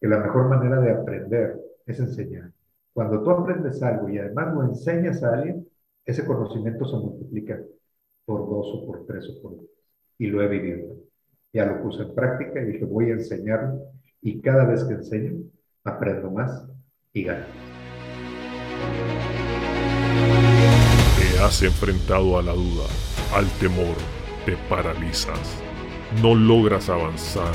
que 0.00 0.08
la 0.08 0.18
mejor 0.18 0.48
manera 0.48 0.80
de 0.80 0.92
aprender 0.92 1.60
es 1.86 2.00
enseñar. 2.00 2.50
Cuando 2.92 3.22
tú 3.22 3.30
aprendes 3.30 3.82
algo 3.82 4.08
y 4.08 4.18
además 4.18 4.54
lo 4.54 4.64
enseñas 4.64 5.22
a 5.22 5.34
alguien, 5.34 5.66
ese 6.04 6.24
conocimiento 6.24 6.86
se 6.86 6.96
multiplica 6.96 7.60
por 8.24 8.48
dos 8.48 8.66
o 8.74 8.86
por 8.86 9.06
tres 9.06 9.28
o 9.28 9.42
por 9.42 9.58
diez. 9.58 9.70
Y 10.18 10.26
lo 10.26 10.42
he 10.42 10.48
vivido. 10.48 10.96
Ya 11.52 11.66
lo 11.66 11.82
puse 11.82 12.02
en 12.02 12.14
práctica 12.14 12.60
y 12.60 12.66
dije, 12.66 12.84
voy 12.84 13.10
a 13.10 13.14
enseñarlo. 13.14 13.80
Y 14.22 14.40
cada 14.40 14.64
vez 14.64 14.84
que 14.84 14.94
enseño, 14.94 15.42
aprendo 15.84 16.30
más 16.30 16.66
y 17.12 17.24
gano. 17.24 17.46
Te 21.18 21.38
has 21.42 21.62
enfrentado 21.62 22.38
a 22.38 22.42
la 22.42 22.52
duda, 22.52 22.86
al 23.34 23.46
temor, 23.58 23.96
te 24.44 24.56
paralizas. 24.68 25.62
No 26.22 26.34
logras 26.34 26.88
avanzar, 26.88 27.54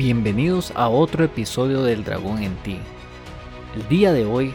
Bienvenidos 0.00 0.72
a 0.76 0.88
otro 0.88 1.24
episodio 1.24 1.82
del 1.82 2.04
Dragón 2.04 2.42
en 2.42 2.56
ti. 2.62 2.78
El 3.76 3.86
día 3.90 4.14
de 4.14 4.24
hoy 4.24 4.54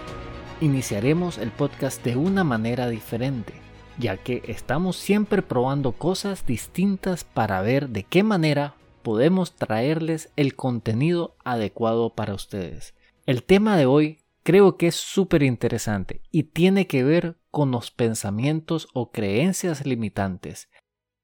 iniciaremos 0.59 1.37
el 1.37 1.51
podcast 1.51 2.03
de 2.03 2.15
una 2.15 2.43
manera 2.43 2.89
diferente, 2.89 3.53
ya 3.99 4.17
que 4.17 4.41
estamos 4.47 4.95
siempre 4.95 5.43
probando 5.43 5.91
cosas 5.91 6.47
distintas 6.47 7.25
para 7.25 7.61
ver 7.61 7.89
de 7.89 8.01
qué 8.01 8.23
manera 8.23 8.73
podemos 9.03 9.53
traerles 9.53 10.31
el 10.35 10.55
contenido 10.55 11.35
adecuado 11.43 12.15
para 12.15 12.33
ustedes. 12.33 12.95
El 13.27 13.43
tema 13.43 13.77
de 13.77 13.85
hoy 13.85 14.21
creo 14.41 14.77
que 14.77 14.87
es 14.87 14.95
súper 14.95 15.43
interesante 15.43 16.21
y 16.31 16.45
tiene 16.45 16.87
que 16.87 17.03
ver 17.03 17.37
con 17.51 17.69
los 17.69 17.91
pensamientos 17.91 18.87
o 18.95 19.11
creencias 19.11 19.85
limitantes. 19.85 20.69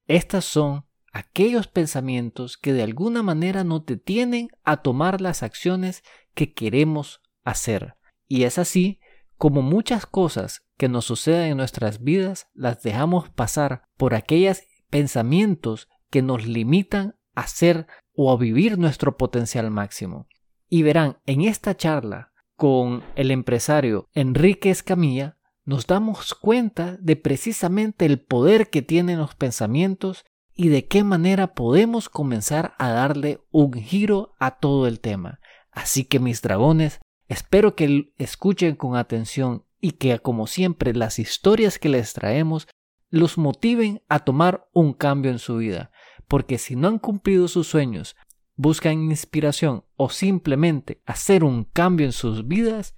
Estas 0.06 0.44
son 0.44 0.84
aquellos 1.12 1.68
pensamientos 1.68 2.56
que 2.56 2.72
de 2.72 2.82
alguna 2.82 3.22
manera 3.22 3.64
nos 3.64 3.84
detienen 3.86 4.48
a 4.64 4.78
tomar 4.78 5.20
las 5.20 5.42
acciones 5.42 6.02
que 6.34 6.54
queremos 6.54 7.20
hacer. 7.44 7.94
Y 8.26 8.44
es 8.44 8.58
así 8.58 8.98
como 9.36 9.62
muchas 9.62 10.06
cosas 10.06 10.64
que 10.76 10.88
nos 10.88 11.04
suceden 11.04 11.52
en 11.52 11.56
nuestras 11.58 12.02
vidas 12.02 12.48
las 12.54 12.82
dejamos 12.82 13.28
pasar 13.30 13.82
por 13.96 14.14
aquellos 14.14 14.62
pensamientos 14.88 15.88
que 16.10 16.22
nos 16.22 16.46
limitan 16.46 17.16
a 17.34 17.46
ser 17.46 17.86
o 18.14 18.32
a 18.32 18.36
vivir 18.36 18.78
nuestro 18.78 19.16
potencial 19.16 19.70
máximo. 19.70 20.28
Y 20.68 20.82
verán, 20.82 21.18
en 21.26 21.42
esta 21.42 21.76
charla 21.76 22.32
con 22.56 23.02
el 23.16 23.30
empresario 23.30 24.08
Enrique 24.14 24.70
Escamilla, 24.70 25.38
nos 25.64 25.86
damos 25.86 26.34
cuenta 26.34 26.96
de 27.00 27.16
precisamente 27.16 28.04
el 28.06 28.20
poder 28.20 28.70
que 28.70 28.82
tienen 28.82 29.18
los 29.18 29.34
pensamientos 29.34 30.24
y 30.62 30.68
de 30.68 30.86
qué 30.86 31.02
manera 31.02 31.54
podemos 31.54 32.08
comenzar 32.08 32.76
a 32.78 32.90
darle 32.90 33.40
un 33.50 33.72
giro 33.72 34.36
a 34.38 34.60
todo 34.60 34.86
el 34.86 35.00
tema. 35.00 35.40
Así 35.72 36.04
que 36.04 36.20
mis 36.20 36.40
dragones, 36.40 37.00
espero 37.26 37.74
que 37.74 38.12
escuchen 38.16 38.76
con 38.76 38.94
atención 38.94 39.64
y 39.80 39.92
que 39.92 40.16
como 40.20 40.46
siempre 40.46 40.94
las 40.94 41.18
historias 41.18 41.80
que 41.80 41.88
les 41.88 42.12
traemos 42.12 42.68
los 43.10 43.38
motiven 43.38 44.02
a 44.08 44.20
tomar 44.20 44.68
un 44.72 44.92
cambio 44.92 45.32
en 45.32 45.40
su 45.40 45.56
vida, 45.56 45.90
porque 46.28 46.58
si 46.58 46.76
no 46.76 46.86
han 46.86 47.00
cumplido 47.00 47.48
sus 47.48 47.66
sueños, 47.66 48.14
buscan 48.54 49.10
inspiración 49.10 49.84
o 49.96 50.10
simplemente 50.10 51.02
hacer 51.06 51.42
un 51.42 51.64
cambio 51.64 52.06
en 52.06 52.12
sus 52.12 52.46
vidas, 52.46 52.94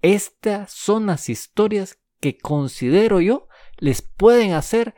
estas 0.00 0.70
son 0.70 1.06
las 1.06 1.28
historias 1.28 1.98
que 2.20 2.38
considero 2.38 3.20
yo 3.20 3.48
les 3.78 4.00
pueden 4.00 4.52
hacer 4.52 4.94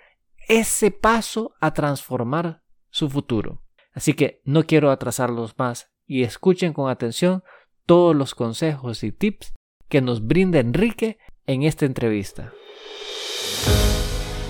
ese 0.49 0.91
paso 0.91 1.55
a 1.61 1.73
transformar 1.73 2.63
su 2.91 3.09
futuro. 3.09 3.63
Así 3.93 4.15
que 4.15 4.41
no 4.45 4.65
quiero 4.65 4.91
atrasarlos 4.91 5.59
más 5.59 5.93
y 6.07 6.23
escuchen 6.23 6.73
con 6.73 6.91
atención 6.91 7.43
todos 7.87 8.17
los 8.17 8.35
consejos 8.35 9.05
y 9.05 9.13
tips 9.13 9.55
que 9.89 10.01
nos 10.01 10.27
brinda 10.27 10.61
Enrique 10.61 11.19
en 11.47 11.63
esta 11.63 11.85
entrevista. 11.85 12.53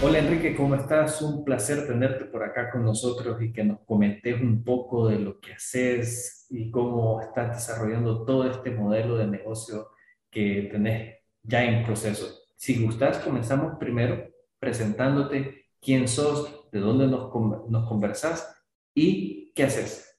Hola 0.04 0.18
Enrique, 0.18 0.56
¿cómo 0.56 0.74
estás? 0.74 1.22
Un 1.22 1.44
placer 1.44 1.86
tenerte 1.86 2.24
por 2.24 2.42
acá 2.42 2.70
con 2.70 2.84
nosotros 2.84 3.40
y 3.40 3.52
que 3.52 3.62
nos 3.62 3.80
comentes 3.86 4.40
un 4.40 4.64
poco 4.64 5.06
de 5.06 5.18
lo 5.18 5.38
que 5.38 5.52
haces 5.52 6.46
y 6.50 6.70
cómo 6.70 7.20
estás 7.20 7.56
desarrollando 7.56 8.24
todo 8.24 8.50
este 8.50 8.72
modelo 8.72 9.16
de 9.16 9.28
negocio 9.28 9.90
que 10.28 10.68
tenés 10.72 11.18
ya 11.42 11.64
en 11.64 11.84
proceso. 11.84 12.26
Si 12.56 12.84
gustas, 12.84 13.18
comenzamos 13.18 13.78
primero 13.78 14.28
presentándote 14.58 15.61
quién 15.82 16.08
sos, 16.08 16.68
de 16.70 16.80
dónde 16.80 17.06
nos, 17.06 17.30
nos 17.68 17.88
conversás 17.88 18.56
y 18.94 19.52
qué 19.54 19.64
haces. 19.64 20.16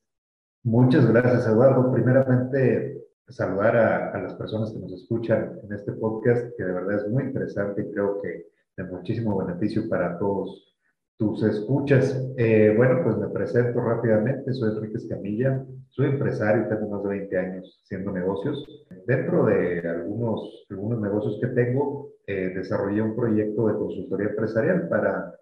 Muchas 0.63 1.07
gracias, 1.07 1.47
Eduardo. 1.47 1.91
Primeramente, 1.91 3.01
saludar 3.28 3.75
a, 3.75 4.22
las 4.22 4.35
personas 4.35 4.72
que 4.72 4.79
nos 4.79 4.91
escuchan 4.94 5.59
en 5.63 5.74
este 5.74 5.94
podcast, 5.94 6.56
que 6.56 6.63
de 6.63 6.74
verdad 6.74 6.97
es 6.97 7.07
muy 7.09 7.24
interesante 7.24 7.81
y 7.81 7.91
creo 7.91 8.22
que 8.22 8.47
de 8.78 8.84
muchísimo 8.84 9.38
beneficio 9.38 9.88
para 9.90 10.18
todos 10.19 10.75
tus 11.18 11.44
escuchas. 11.44 12.22
Eh, 12.38 12.74
bueno, 12.75 13.01
pues 13.03 13.18
me 13.18 13.30
presento 13.30 13.80
rápidamente. 13.81 14.53
Soy 14.53 14.75
Enrique 14.75 14.97
Escamilla, 14.97 15.66
soy 15.90 16.07
empresario, 16.07 16.68
tengo 16.68 16.90
más 16.90 17.03
de 17.03 17.09
20 17.09 17.38
años 17.38 17.80
haciendo 17.84 18.12
negocios. 18.12 18.66
Dentro 19.06 19.45
de 19.45 19.80
algunos, 19.88 20.66
algunos 20.69 21.00
negocios 21.00 21.40
que 21.40 21.47
tengo, 21.47 22.09
eh, 22.25 22.51
desarrollé 22.56 23.01
un 23.01 23.16
proyecto 23.16 23.68
de 23.68 23.74
consultoría 23.74 24.30
empresarial 24.30 24.88
para 24.88 25.34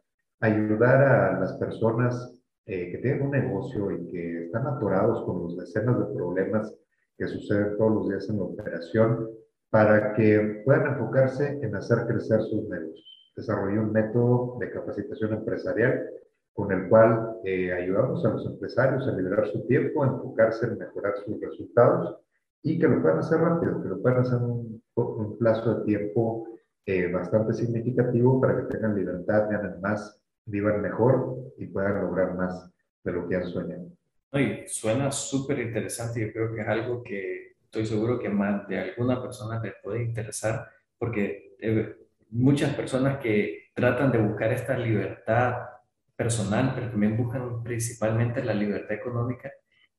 ayudar 0.42 1.02
a 1.02 1.40
las 1.40 1.54
personas 1.54 2.38
eh, 2.66 2.92
que 2.92 2.98
tienen 2.98 3.24
un 3.24 3.32
negocio 3.32 3.92
y 3.92 4.08
que 4.08 4.46
están 4.46 4.68
atorados 4.68 5.24
con 5.26 5.44
los 5.44 5.58
decenas 5.58 5.98
de 6.00 6.16
problemas 6.16 6.74
que 7.18 7.28
suceden 7.28 7.78
todos 7.78 7.94
los 7.94 8.10
días 8.10 8.30
en 8.30 8.38
la 8.38 8.44
operación 8.44 9.30
para 9.70 10.14
que 10.14 10.64
puedan 10.66 10.94
enfocarse 10.94 11.60
en 11.62 11.76
hacer 11.76 12.06
crecer 12.08 12.42
sus 12.42 12.68
negocios. 12.68 13.32
Desarrollé 13.36 13.80
un 13.80 13.92
método 13.92 14.58
de 14.60 14.72
capacitación 14.72 15.34
empresarial 15.34 16.10
con 16.54 16.72
el 16.72 16.90
cual 16.90 17.38
eh, 17.46 17.72
ayudamos 17.72 18.26
a 18.26 18.30
los 18.30 18.46
empresarios 18.46 19.08
a 19.08 19.16
liberar 19.16 19.48
su 19.48 19.66
tiempo, 19.68 20.04
a 20.04 20.08
enfocarse 20.08 20.66
en 20.66 20.78
mejorar 20.78 21.14
sus 21.24 21.40
resultados 21.40 22.18
y 22.64 22.78
que 22.78 22.88
lo 22.88 23.02
puedan 23.02 23.20
hacer 23.20 23.40
rápido, 23.40 23.82
que 23.82 23.90
lo 23.90 24.02
puedan 24.02 24.20
hacer 24.20 24.38
en 24.40 24.44
un, 24.44 24.84
un 24.96 25.38
plazo 25.38 25.76
de 25.76 25.86
tiempo 25.86 26.48
eh, 26.86 27.12
bastante 27.12 27.54
significativo 27.54 28.42
para 28.42 28.58
que 28.58 28.74
tengan 28.74 28.96
libertad, 28.96 29.50
ganen 29.50 29.80
más 29.82 30.21
vivan 30.46 30.82
mejor 30.82 31.54
y 31.58 31.68
puedan 31.68 32.02
lograr 32.02 32.36
más 32.36 32.72
de 33.04 33.12
lo 33.12 33.28
que 33.28 33.36
han 33.36 33.48
soñado. 33.48 33.88
suena 34.68 35.12
súper 35.12 35.60
interesante. 35.60 36.22
Yo 36.22 36.32
creo 36.32 36.54
que 36.54 36.62
es 36.62 36.68
algo 36.68 37.04
que 37.04 37.54
estoy 37.64 37.86
seguro 37.86 38.20
que 38.20 38.30
más 38.30 38.68
de 38.68 38.80
alguna 38.80 39.22
persona 39.22 39.62
te 39.62 39.74
puede 39.84 40.04
interesar, 40.04 40.68
porque 40.98 41.56
eh, 41.60 41.96
muchas 42.30 42.74
personas 42.76 43.20
que 43.20 43.70
tratan 43.74 44.12
de 44.12 44.20
buscar 44.20 44.52
esta 44.52 44.78
libertad 44.78 45.56
personal, 46.16 46.74
pero 46.76 46.92
también 46.92 47.18
buscan 47.18 47.64
principalmente 47.64 48.44
la 48.44 48.54
libertad 48.54 48.92
económica 48.92 49.52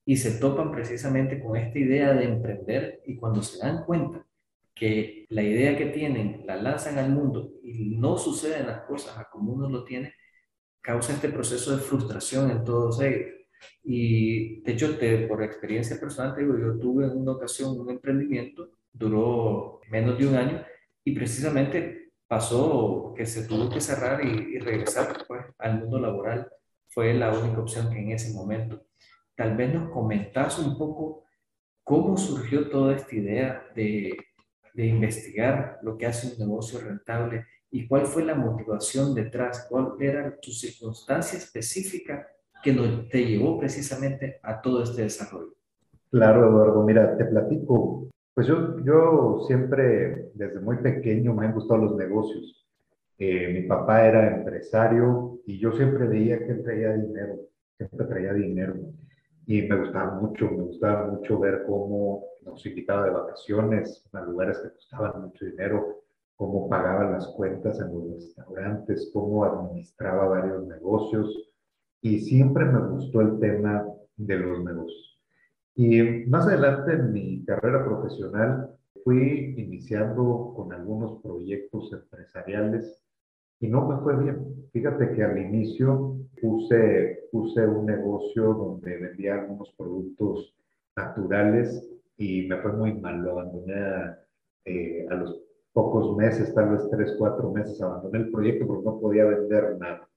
y 0.04 0.16
se 0.16 0.38
topan 0.38 0.70
precisamente 0.70 1.40
con 1.40 1.56
esta 1.56 1.78
idea 1.78 2.12
de 2.12 2.24
emprender 2.24 3.02
y 3.06 3.16
cuando 3.16 3.42
se 3.42 3.58
dan 3.58 3.84
cuenta 3.84 4.26
que 4.74 5.26
la 5.28 5.42
idea 5.42 5.76
que 5.76 5.86
tienen 5.86 6.42
la 6.46 6.56
lanzan 6.56 6.98
al 6.98 7.10
mundo 7.10 7.52
y 7.62 7.96
no 7.96 8.16
suceden 8.16 8.66
las 8.66 8.82
cosas 8.82 9.16
a 9.18 9.28
como 9.30 9.52
uno 9.52 9.68
lo 9.68 9.84
tiene, 9.84 10.14
causa 10.82 11.12
este 11.12 11.28
proceso 11.28 11.76
de 11.76 11.82
frustración 11.82 12.50
en 12.50 12.64
todos 12.64 13.00
ellos. 13.00 13.30
Y 13.84 14.60
de 14.62 14.72
hecho, 14.72 14.98
por 15.28 15.42
experiencia 15.42 15.98
personal, 15.98 16.34
te 16.34 16.42
digo, 16.42 16.58
yo 16.58 16.78
tuve 16.78 17.06
en 17.06 17.16
una 17.16 17.32
ocasión 17.32 17.78
un 17.78 17.90
emprendimiento, 17.90 18.70
duró 18.92 19.80
menos 19.90 20.18
de 20.18 20.26
un 20.26 20.34
año 20.34 20.64
y 21.04 21.12
precisamente 21.12 22.12
pasó 22.26 23.14
que 23.16 23.24
se 23.24 23.46
tuvo 23.46 23.70
que 23.70 23.80
cerrar 23.80 24.24
y, 24.24 24.58
regresar 24.58 25.24
pues, 25.28 25.46
al 25.58 25.80
mundo 25.80 26.00
laboral. 26.00 26.50
Fue 26.88 27.14
la 27.14 27.32
única 27.32 27.60
opción 27.60 27.90
que 27.90 28.00
en 28.00 28.10
ese 28.12 28.34
momento. 28.34 28.84
Tal 29.36 29.56
vez 29.56 29.72
nos 29.72 29.90
comentás 29.90 30.58
un 30.58 30.76
poco 30.76 31.24
cómo 31.84 32.16
surgió 32.16 32.68
toda 32.68 32.96
esta 32.96 33.14
idea 33.14 33.66
de, 33.74 34.16
de 34.74 34.86
investigar 34.86 35.78
lo 35.82 35.96
que 35.96 36.06
hace 36.06 36.32
un 36.32 36.38
negocio 36.38 36.80
rentable 36.80 37.46
y 37.72 37.88
cuál 37.88 38.04
fue 38.06 38.22
la 38.24 38.34
motivación 38.34 39.14
detrás, 39.14 39.66
cuál 39.68 39.94
era 39.98 40.38
tu 40.38 40.50
circunstancia 40.50 41.38
específica 41.38 42.28
que 42.62 42.72
te 43.10 43.24
llevó 43.24 43.58
precisamente 43.58 44.38
a 44.42 44.60
todo 44.60 44.82
este 44.82 45.02
desarrollo? 45.02 45.54
Claro, 46.10 46.48
Eduardo, 46.48 46.82
mira, 46.84 47.16
te 47.16 47.24
platico. 47.24 48.08
Pues 48.34 48.46
yo, 48.46 48.78
yo 48.84 49.44
siempre, 49.46 50.30
desde 50.34 50.60
muy 50.60 50.76
pequeño, 50.76 51.34
me 51.34 51.46
han 51.46 51.54
gustado 51.54 51.80
los 51.80 51.96
negocios. 51.96 52.66
Eh, 53.18 53.48
mi 53.52 53.66
papá 53.66 54.06
era 54.06 54.36
empresario 54.36 55.40
y 55.46 55.58
yo 55.58 55.72
siempre 55.72 56.06
veía 56.06 56.38
que 56.38 56.52
él 56.52 56.62
traía 56.62 56.92
dinero, 56.92 57.36
siempre 57.78 58.06
traía 58.06 58.34
dinero. 58.34 58.74
Y 59.46 59.62
me 59.62 59.76
gustaba 59.76 60.20
mucho, 60.20 60.50
me 60.50 60.64
gustaba 60.64 61.10
mucho 61.10 61.38
ver 61.38 61.64
cómo 61.66 62.24
nos 62.44 62.64
invitaba 62.66 63.04
de 63.04 63.10
vacaciones 63.10 64.04
a 64.12 64.20
lugares 64.20 64.58
que 64.58 64.70
costaban 64.70 65.22
mucho 65.22 65.46
dinero, 65.46 66.01
cómo 66.42 66.68
pagaba 66.68 67.08
las 67.08 67.28
cuentas 67.28 67.78
en 67.78 67.94
los 67.94 68.14
restaurantes, 68.14 69.08
cómo 69.12 69.44
administraba 69.44 70.26
varios 70.26 70.66
negocios. 70.66 71.52
Y 72.00 72.18
siempre 72.18 72.64
me 72.64 72.80
gustó 72.88 73.20
el 73.20 73.38
tema 73.38 73.86
de 74.16 74.36
los 74.38 74.64
negocios. 74.64 75.20
Y 75.76 76.02
más 76.26 76.48
adelante 76.48 76.94
en 76.94 77.12
mi 77.12 77.44
carrera 77.44 77.84
profesional 77.84 78.74
fui 79.04 79.54
iniciando 79.56 80.52
con 80.56 80.72
algunos 80.72 81.22
proyectos 81.22 81.92
empresariales 81.92 83.00
y 83.60 83.68
no 83.68 83.86
me 83.86 84.02
fue 84.02 84.20
bien. 84.20 84.66
Fíjate 84.72 85.12
que 85.12 85.22
al 85.22 85.38
inicio 85.38 86.16
puse, 86.40 87.20
puse 87.30 87.64
un 87.64 87.86
negocio 87.86 88.52
donde 88.52 88.98
vendía 88.98 89.34
algunos 89.34 89.72
productos 89.78 90.52
naturales 90.96 91.88
y 92.16 92.48
me 92.48 92.56
fue 92.56 92.72
muy 92.72 92.94
mal. 92.94 93.22
Lo 93.22 93.30
abandoné 93.30 93.74
a, 93.74 94.18
eh, 94.64 95.06
a 95.08 95.14
los 95.14 95.41
pocos 95.72 96.16
meses, 96.16 96.54
tal 96.54 96.70
vez 96.70 96.88
tres, 96.90 97.14
cuatro 97.18 97.50
meses, 97.50 97.80
abandoné 97.80 98.18
el 98.18 98.30
proyecto 98.30 98.66
porque 98.66 98.84
no 98.84 99.00
podía 99.00 99.24
vender 99.24 99.76
nada. 99.78 100.08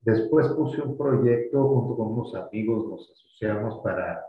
Después 0.00 0.48
puse 0.48 0.82
un 0.82 0.96
proyecto 0.98 1.66
junto 1.68 1.96
con 1.96 2.12
unos 2.12 2.34
amigos, 2.34 2.86
nos 2.88 3.10
asociamos 3.10 3.80
para, 3.82 4.22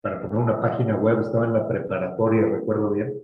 para 0.00 0.20
poner 0.20 0.36
una 0.36 0.60
página 0.60 0.96
web, 0.96 1.20
estaba 1.20 1.46
en 1.46 1.54
la 1.54 1.66
preparatoria, 1.66 2.42
recuerdo 2.42 2.90
bien, 2.90 3.14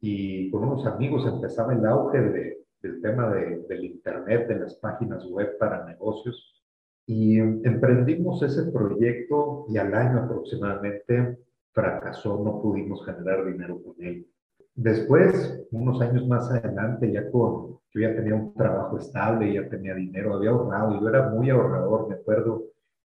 y 0.00 0.50
con 0.50 0.64
unos 0.64 0.86
amigos 0.86 1.26
empezaba 1.26 1.72
el 1.72 1.86
auge 1.86 2.20
de, 2.20 2.64
del 2.82 3.00
tema 3.00 3.30
de, 3.30 3.64
del 3.68 3.84
Internet, 3.84 4.46
de 4.48 4.58
las 4.58 4.74
páginas 4.74 5.24
web 5.30 5.56
para 5.58 5.84
negocios. 5.86 6.62
Y 7.06 7.38
emprendimos 7.38 8.42
ese 8.42 8.70
proyecto 8.70 9.66
y 9.68 9.78
al 9.78 9.94
año 9.94 10.20
aproximadamente 10.20 11.38
fracasó, 11.72 12.42
no 12.42 12.60
pudimos 12.60 13.04
generar 13.04 13.44
dinero 13.44 13.80
con 13.82 13.94
él. 13.98 14.26
Después, 14.74 15.66
unos 15.70 16.00
años 16.00 16.26
más 16.26 16.50
adelante, 16.50 17.12
ya 17.12 17.30
con, 17.30 17.78
yo 17.92 18.00
ya 18.00 18.14
tenía 18.14 18.34
un 18.34 18.54
trabajo 18.54 18.98
estable, 18.98 19.54
ya 19.54 19.68
tenía 19.68 19.94
dinero, 19.94 20.34
había 20.34 20.50
ahorrado, 20.50 21.00
yo 21.00 21.08
era 21.08 21.28
muy 21.28 21.48
ahorrador, 21.50 22.08
me 22.08 22.16
acuerdo 22.16 22.64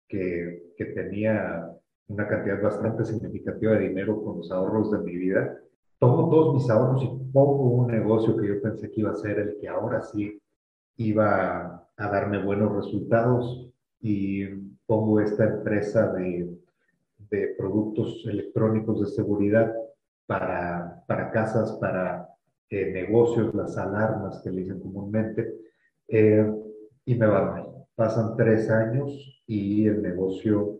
que, 0.07 0.73
que 0.77 0.85
tenía 0.85 1.69
una 2.07 2.27
cantidad 2.27 2.61
bastante 2.61 3.03
significativa 3.03 3.73
de 3.73 3.89
dinero 3.89 4.23
con 4.23 4.37
los 4.37 4.49
ahorros 4.49 4.91
de 4.91 4.99
mi 4.99 5.17
vida. 5.17 5.57
Tomo 5.99 6.29
todos 6.29 6.53
mis 6.53 6.69
ahorros 6.69 7.03
y 7.03 7.07
pongo 7.33 7.63
un 7.63 7.87
negocio 7.87 8.37
que 8.37 8.47
yo 8.47 8.61
pensé 8.61 8.89
que 8.89 9.01
iba 9.01 9.11
a 9.11 9.15
ser 9.15 9.39
el 9.39 9.57
que 9.59 9.67
ahora 9.67 10.01
sí 10.01 10.39
iba 10.95 11.85
a 11.97 12.09
darme 12.09 12.43
buenos 12.43 12.73
resultados 12.73 13.69
y 13.99 14.45
pongo 14.85 15.19
esta 15.19 15.43
empresa 15.43 16.13
de, 16.13 16.49
de 17.29 17.55
productos 17.57 18.25
electrónicos 18.25 19.01
de 19.01 19.07
seguridad 19.07 19.73
para, 20.27 20.76
para 21.07 21.31
casas, 21.31 21.71
para 21.79 22.29
eh, 22.69 22.91
negocios, 22.91 23.55
las 23.55 23.77
alarmas 23.77 24.41
que 24.43 24.51
le 24.51 24.61
dicen 24.61 24.79
comúnmente, 24.81 25.55
eh, 26.09 26.45
y 27.05 27.15
me 27.15 27.25
va 27.25 27.45
mal. 27.45 27.67
Pasan 27.95 28.35
tres 28.35 28.69
años 28.69 29.41
y 29.47 29.87
el 29.87 30.01
negocio 30.01 30.77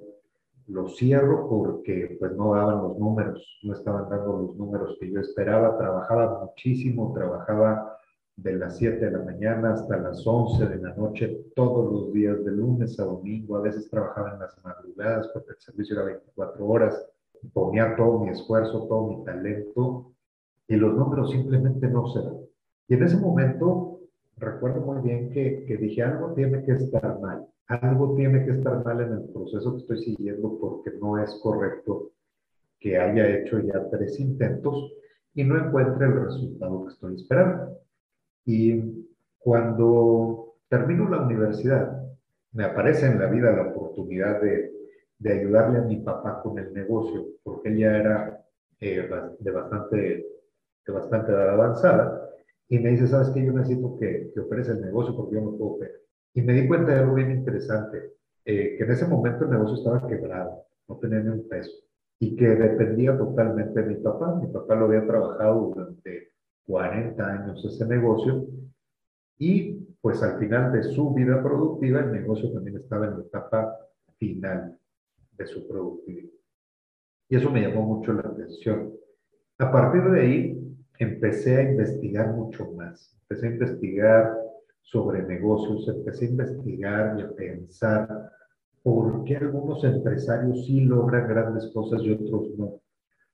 lo 0.68 0.90
cierro 0.90 1.48
porque 1.48 2.18
pues 2.20 2.34
no 2.34 2.54
daban 2.54 2.84
los 2.84 2.98
números, 3.00 3.60
no 3.64 3.74
estaban 3.74 4.10
dando 4.10 4.38
los 4.38 4.56
números 4.58 4.98
que 5.00 5.10
yo 5.10 5.22
esperaba, 5.22 5.78
trabajaba 5.78 6.44
muchísimo, 6.44 7.14
trabajaba 7.14 7.98
de 8.36 8.56
las 8.58 8.78
7 8.78 9.06
de 9.06 9.12
la 9.12 9.24
mañana 9.24 9.74
hasta 9.74 9.98
las 9.98 10.28
11 10.28 10.68
de 10.68 10.78
la 10.78 10.94
noche, 10.94 11.46
todos 11.56 11.92
los 11.92 12.14
días, 12.14 12.44
de 12.44 12.52
lunes 12.52 13.00
a 13.00 13.06
domingo, 13.06 13.56
a 13.56 13.62
veces 13.62 13.90
trabajaba 13.90 14.34
en 14.34 14.40
las 14.40 14.64
madrugadas 14.64 15.30
porque 15.30 15.52
el 15.52 15.60
servicio 15.60 15.96
era 15.96 16.06
24 16.06 16.68
horas, 16.68 17.08
ponía 17.54 17.96
todo 17.96 18.20
mi 18.20 18.30
esfuerzo, 18.30 18.88
todo 18.88 19.08
mi 19.08 19.24
talento 19.24 20.12
y 20.68 20.76
los 20.76 20.96
números 20.96 21.32
simplemente 21.32 21.88
no 21.88 22.08
se 22.08 22.22
dan. 22.22 22.38
Y 22.88 22.94
en 22.96 23.04
ese 23.04 23.18
momento 23.18 24.00
recuerdo 24.38 24.82
muy 24.82 25.02
bien 25.02 25.30
que, 25.30 25.66
que 25.66 25.78
dije, 25.78 26.04
algo 26.04 26.34
tiene 26.34 26.64
que 26.64 26.74
estar 26.74 27.20
mal 27.20 27.48
algo 27.68 28.16
tiene 28.16 28.46
que 28.46 28.52
estar 28.52 28.84
mal 28.84 29.02
en 29.02 29.12
el 29.12 29.24
proceso 29.30 29.74
que 29.74 29.80
estoy 29.80 30.04
siguiendo 30.04 30.58
porque 30.60 30.92
no 31.02 31.22
es 31.22 31.34
correcto 31.44 32.12
que 32.80 32.98
haya 32.98 33.28
hecho 33.28 33.60
ya 33.60 33.90
tres 33.90 34.20
intentos 34.20 34.94
y 35.34 35.44
no 35.44 35.58
encuentre 35.58 36.06
el 36.06 36.26
resultado 36.26 36.86
que 36.86 36.94
estoy 36.94 37.16
esperando. 37.16 37.78
Y 38.46 39.06
cuando 39.38 40.56
termino 40.70 41.10
la 41.10 41.22
universidad, 41.22 42.02
me 42.54 42.64
aparece 42.64 43.08
en 43.08 43.20
la 43.20 43.28
vida 43.28 43.52
la 43.52 43.70
oportunidad 43.70 44.42
de, 44.42 44.72
de 45.20 45.34
ayudarle 45.34 45.80
a 45.80 45.84
mi 45.84 45.98
papá 45.98 46.42
con 46.42 46.58
el 46.58 46.74
negocio, 46.74 47.26
porque 47.44 47.70
él 47.70 47.78
ya 47.80 47.98
era 47.98 48.46
eh, 48.80 49.10
de, 49.40 49.52
bastante, 49.52 50.26
de 50.88 50.94
bastante 50.94 51.32
edad 51.32 51.50
avanzada, 51.50 52.30
y 52.70 52.80
me 52.80 52.90
dice, 52.92 53.08
¿sabes 53.08 53.30
qué? 53.30 53.46
Yo 53.46 53.54
necesito 53.54 53.98
que, 54.00 54.32
que 54.34 54.40
operes 54.40 54.70
el 54.70 54.82
negocio 54.82 55.16
porque 55.16 55.36
yo 55.36 55.42
no 55.42 55.52
puedo 55.58 55.72
operar. 55.74 55.96
Y 56.34 56.42
me 56.42 56.54
di 56.54 56.68
cuenta 56.68 56.94
de 56.94 57.00
algo 57.00 57.16
bien 57.16 57.32
interesante, 57.32 58.14
eh, 58.46 58.76
que 58.78 58.84
en 58.84 58.92
ese 58.92 59.08
momento 59.08 59.46
el 59.46 59.52
negocio 59.52 59.76
estaba 59.76 60.08
quebrado, 60.08 60.66
no 60.88 60.98
tenía 60.98 61.20
ni 61.20 61.30
un 61.30 61.48
peso, 61.48 61.72
y 62.20 62.36
que 62.36 62.48
dependía 62.48 63.18
totalmente 63.18 63.82
de 63.82 63.88
mi 63.88 63.96
papá. 63.96 64.36
Mi 64.36 64.48
papá 64.48 64.76
lo 64.76 64.86
había 64.86 65.06
trabajado 65.06 65.74
durante 65.74 66.32
40 66.66 67.26
años 67.26 67.66
ese 67.66 67.86
negocio, 67.86 68.48
y 69.38 69.88
pues 70.02 70.22
al 70.24 70.40
final 70.40 70.72
de 70.72 70.84
su 70.84 71.14
vida 71.14 71.42
productiva, 71.42 72.02
el 72.02 72.12
negocio 72.12 72.52
también 72.52 72.78
estaba 72.78 73.08
en 73.08 73.18
la 73.18 73.22
etapa 73.22 73.76
final 74.18 74.78
de 75.38 75.48
su 75.48 75.68
productividad. 75.68 76.32
Y 77.30 77.36
eso 77.36 77.52
me 77.52 77.62
llamó 77.62 77.84
mucho 77.84 78.14
la 78.14 78.22
atención. 78.22 78.94
A 79.60 79.72
partir 79.72 80.04
de 80.04 80.22
ahí, 80.22 80.67
empecé 81.00 81.58
a 81.58 81.72
investigar 81.72 82.34
mucho 82.34 82.72
más. 82.74 83.16
Empecé 83.24 83.48
a 83.48 83.52
investigar 83.52 84.38
sobre 84.82 85.24
negocios, 85.24 85.88
empecé 85.88 86.26
a 86.26 86.30
investigar 86.30 87.20
y 87.20 87.22
a 87.24 87.36
pensar 87.36 88.32
por 88.84 89.24
qué 89.26 89.36
algunos 89.38 89.84
empresarios 89.84 90.66
sí 90.66 90.82
logran 90.82 91.28
grandes 91.28 91.70
cosas 91.74 92.02
y 92.04 92.14
otros 92.14 92.58
no. 92.58 92.80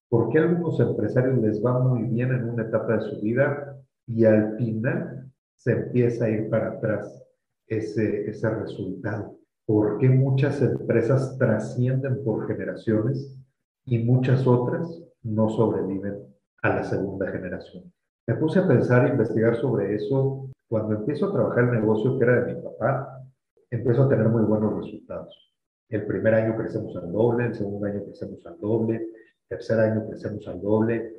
¿Por 0.10 0.30
qué 0.30 0.40
algunos 0.40 0.80
empresarios 0.80 1.38
les 1.40 1.64
va 1.64 1.80
muy 1.80 2.04
bien 2.04 2.32
en 2.32 2.50
una 2.50 2.64
etapa 2.64 2.98
de 2.98 3.02
su 3.02 3.22
vida 3.22 3.78
y 4.08 4.26
al 4.26 4.58
final 4.58 5.32
se 5.56 5.74
empieza 5.74 6.26
a 6.26 6.30
ir 6.30 6.50
para 6.50 6.70
atrás 6.72 7.24
ese, 7.68 8.30
ese 8.30 8.50
resultado? 8.50 9.38
¿Por 9.66 10.00
qué 10.00 10.10
muchas 10.10 10.62
empresas 10.62 11.38
trascienden 11.38 12.24
por 12.24 12.48
generaciones 12.48 13.40
y 13.86 14.00
muchas 14.00 14.46
otras 14.46 15.04
no 15.22 15.50
sobreviven 15.50 16.33
a 16.64 16.70
la 16.70 16.84
segunda 16.84 17.32
generación? 17.32 17.94
Me 18.26 18.36
puse 18.36 18.60
a 18.60 18.68
pensar 18.68 19.06
e 19.06 19.12
investigar 19.12 19.56
sobre 19.58 19.96
eso 19.96 20.50
cuando 20.68 20.96
empiezo 20.96 21.28
a 21.28 21.34
trabajar 21.34 21.66
el 21.66 21.82
negocio 21.82 22.18
que 22.18 22.24
era 22.24 22.42
de 22.42 22.54
mi 22.56 22.62
papá, 22.62 23.22
empiezo 23.70 24.04
a 24.04 24.10
tener 24.10 24.28
muy 24.30 24.44
buenos 24.44 24.84
resultados. 24.84 25.54
El 25.90 26.06
primer 26.08 26.34
año 26.34 26.58
crecemos 26.58 26.96
al 26.96 27.12
doble, 27.12 27.48
el 27.48 27.54
segundo 27.54 27.86
año 27.86 28.04
crecemos 28.04 28.44
al 28.46 28.60
doble, 28.60 28.96
el 28.96 29.10
tercer 29.48 29.80
año 29.80 30.08
crecemos 30.08 30.48
al 30.48 30.62
doble 30.62 31.14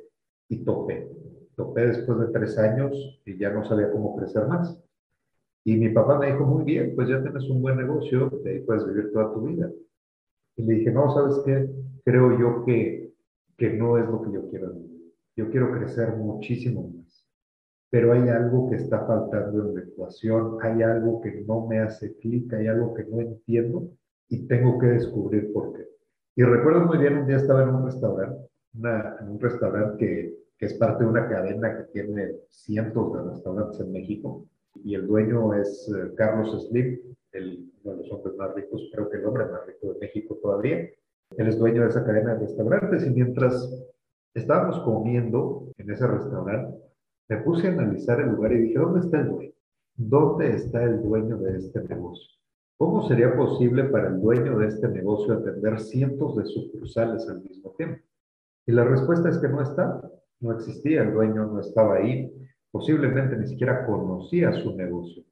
y 0.49 0.63
topé. 0.65 1.09
Topé 1.55 1.87
después 1.87 2.19
de 2.19 2.27
tres 2.27 2.57
años 2.57 3.21
y 3.25 3.37
ya 3.37 3.51
no 3.51 3.63
sabía 3.63 3.91
cómo 3.91 4.17
crecer 4.17 4.47
más. 4.47 4.77
Y 5.63 5.77
mi 5.77 5.89
papá 5.89 6.19
me 6.19 6.31
dijo, 6.31 6.43
muy 6.43 6.63
bien, 6.63 6.93
pues 6.95 7.07
ya 7.07 7.21
tienes 7.21 7.43
un 7.49 7.61
buen 7.61 7.77
negocio, 7.77 8.29
de 8.43 8.51
ahí 8.51 8.59
puedes 8.61 8.85
vivir 8.85 9.11
toda 9.13 9.33
tu 9.33 9.41
vida. 9.41 9.71
Y 10.57 10.63
le 10.63 10.73
dije, 10.75 10.91
no, 10.91 11.13
¿sabes 11.13 11.41
qué? 11.45 11.69
Creo 12.03 12.37
yo 12.37 12.65
que, 12.65 13.13
que 13.57 13.69
no 13.73 13.97
es 13.97 14.05
lo 14.07 14.21
que 14.21 14.31
yo 14.33 14.49
quiero. 14.49 14.73
Yo 15.35 15.49
quiero 15.49 15.71
crecer 15.71 16.15
muchísimo 16.15 16.89
más 16.89 17.25
pero 17.95 18.11
hay 18.11 18.27
algo 18.27 18.69
que 18.69 18.75
está 18.75 19.05
faltando 19.05 19.69
en 19.69 19.75
la 19.75 19.81
ecuación, 19.83 20.57
hay 20.61 20.81
algo 20.81 21.21
que 21.21 21.45
no 21.47 21.65
me 21.65 21.79
hace 21.79 22.13
clic, 22.17 22.51
hay 22.51 22.67
algo 22.67 22.93
que 22.93 23.05
no 23.05 23.21
entiendo 23.21 23.89
y 24.27 24.47
tengo 24.47 24.77
que 24.79 24.87
descubrir 24.87 25.53
por 25.53 25.71
qué. 25.71 25.87
Y 26.35 26.43
recuerdo 26.43 26.81
muy 26.87 26.97
bien, 26.97 27.19
un 27.19 27.25
día 27.25 27.37
estaba 27.37 27.63
en 27.63 27.69
un 27.69 27.85
restaurante, 27.85 28.49
en 28.73 29.29
un 29.29 29.39
restaurante 29.39 29.97
que, 29.97 30.35
que, 30.57 30.65
es 30.65 30.73
parte 30.73 31.05
de 31.05 31.09
una 31.09 31.29
cadena 31.29 31.77
que 31.77 31.83
tiene 31.93 32.35
cientos 32.49 33.13
de 33.13 33.31
restaurantes 33.31 33.79
en 33.79 33.93
México 33.93 34.45
y 34.83 34.95
el 34.95 35.07
dueño 35.07 35.53
es 35.53 35.89
eh, 35.95 36.13
Carlos 36.17 36.67
Slim, 36.67 36.99
el, 37.31 37.71
uno 37.81 37.95
de 37.95 38.03
los 38.03 38.11
hombres 38.11 38.35
más 38.35 38.53
ricos, 38.55 38.89
creo 38.91 39.09
que 39.09 39.19
el 39.19 39.25
hombre 39.25 39.45
más 39.45 39.65
rico 39.67 39.93
de 39.93 39.99
México 39.99 40.37
todavía. 40.41 40.89
Él 41.37 41.47
es 41.47 41.57
dueño 41.57 41.83
de 41.83 41.87
esa 41.87 42.03
cadena 42.03 42.33
de 42.33 42.41
restaurantes 42.41 43.07
y 43.07 43.09
mientras 43.11 43.73
estábamos 44.35 44.79
comiendo 44.81 45.71
en 45.77 45.89
ese 45.89 46.05
restaurante, 46.05 46.77
me 47.29 47.37
puse 47.37 47.67
a 47.67 47.71
analizar 47.71 48.19
el 48.19 48.29
lugar 48.29 48.51
y 48.51 48.59
dije, 48.59 48.77
¿dónde 48.77 48.99
está 48.99 49.21
el 49.21 49.29
dueño? 49.29 49.51
¿Dónde 49.95 50.55
está 50.55 50.83
el 50.83 51.01
dueño 51.01 51.37
de 51.37 51.57
este 51.57 51.81
negocio? 51.83 52.35
¿Cómo 52.77 53.07
sería 53.07 53.35
posible 53.35 53.85
para 53.85 54.09
el 54.09 54.21
dueño 54.21 54.57
de 54.57 54.67
este 54.67 54.89
negocio 54.89 55.33
atender 55.33 55.79
cientos 55.79 56.35
de 56.35 56.45
sucursales 56.45 57.27
al 57.29 57.41
mismo 57.41 57.71
tiempo? 57.77 58.03
Y 58.67 58.73
la 58.73 58.83
respuesta 58.83 59.29
es 59.29 59.37
que 59.37 59.47
no 59.47 59.61
está, 59.61 60.01
no 60.41 60.51
existía, 60.51 61.03
el 61.03 61.13
dueño 61.13 61.45
no 61.45 61.61
estaba 61.61 61.95
ahí, 61.95 62.29
posiblemente 62.71 63.37
ni 63.37 63.47
siquiera 63.47 63.85
conocía 63.85 64.51
su 64.51 64.75
negocio. 64.75 65.23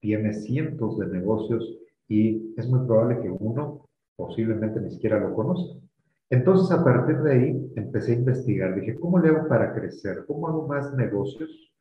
Tiene 0.00 0.34
cientos 0.34 0.98
de 0.98 1.06
negocios 1.06 1.78
y 2.06 2.54
es 2.58 2.68
muy 2.68 2.86
probable 2.86 3.22
que 3.22 3.30
uno 3.30 3.88
posiblemente 4.14 4.80
ni 4.80 4.90
siquiera 4.90 5.18
lo 5.18 5.34
conozca. 5.34 5.80
Entonces, 6.30 6.76
a 6.76 6.84
partir 6.84 7.18
de 7.18 7.32
ahí, 7.32 7.72
empecé 7.76 8.12
a 8.12 8.16
investigar. 8.16 8.74
Dije, 8.74 8.96
¿cómo 8.96 9.18
le 9.18 9.28
hago 9.28 9.48
para 9.48 9.72
crecer? 9.72 10.24
¿Cómo 10.26 10.48
hago 10.48 10.66
más 10.66 10.92
negocios? 10.94 11.72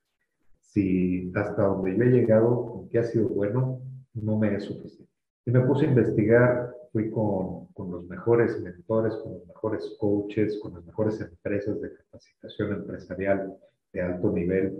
Si 0.59 1.31
hasta 1.35 1.63
donde 1.63 1.97
yo 1.97 2.03
he 2.03 2.09
llegado, 2.09 2.47
aunque 2.47 2.99
ha 2.99 3.03
sido 3.03 3.29
bueno, 3.29 3.81
no 4.13 4.37
me 4.37 4.55
es 4.55 4.63
suficiente. 4.63 5.11
Y 5.45 5.51
me 5.51 5.61
puse 5.61 5.85
a 5.85 5.89
investigar, 5.89 6.75
fui 6.91 7.09
con 7.09 7.67
los 7.77 8.05
mejores 8.07 8.59
mentores, 8.61 9.15
con 9.15 9.33
los 9.33 9.47
mejores 9.47 9.95
coaches, 9.99 10.59
con 10.61 10.73
las 10.73 10.85
mejores 10.85 11.19
empresas 11.21 11.81
de 11.81 11.93
capacitación 11.93 12.73
empresarial 12.73 13.55
de 13.93 14.01
alto 14.01 14.31
nivel 14.31 14.77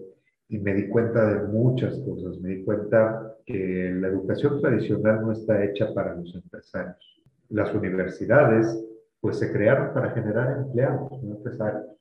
y 0.48 0.60
me 0.60 0.74
di 0.74 0.88
cuenta 0.88 1.26
de 1.34 1.48
muchas 1.48 1.98
cosas. 2.00 2.40
Me 2.40 2.50
di 2.50 2.64
cuenta 2.64 3.36
que 3.46 3.92
la 4.00 4.08
educación 4.08 4.62
tradicional 4.62 5.22
no 5.22 5.32
está 5.32 5.64
hecha 5.64 5.94
para 5.94 6.16
los 6.16 6.34
empresarios. 6.36 7.24
Las 7.50 7.74
universidades, 7.74 8.84
pues 9.26 9.40
se 9.40 9.52
crearon 9.52 9.92
para 9.92 10.12
generar 10.12 10.56
empleados, 10.56 11.12
no 11.24 11.38
empresarios. 11.38 11.98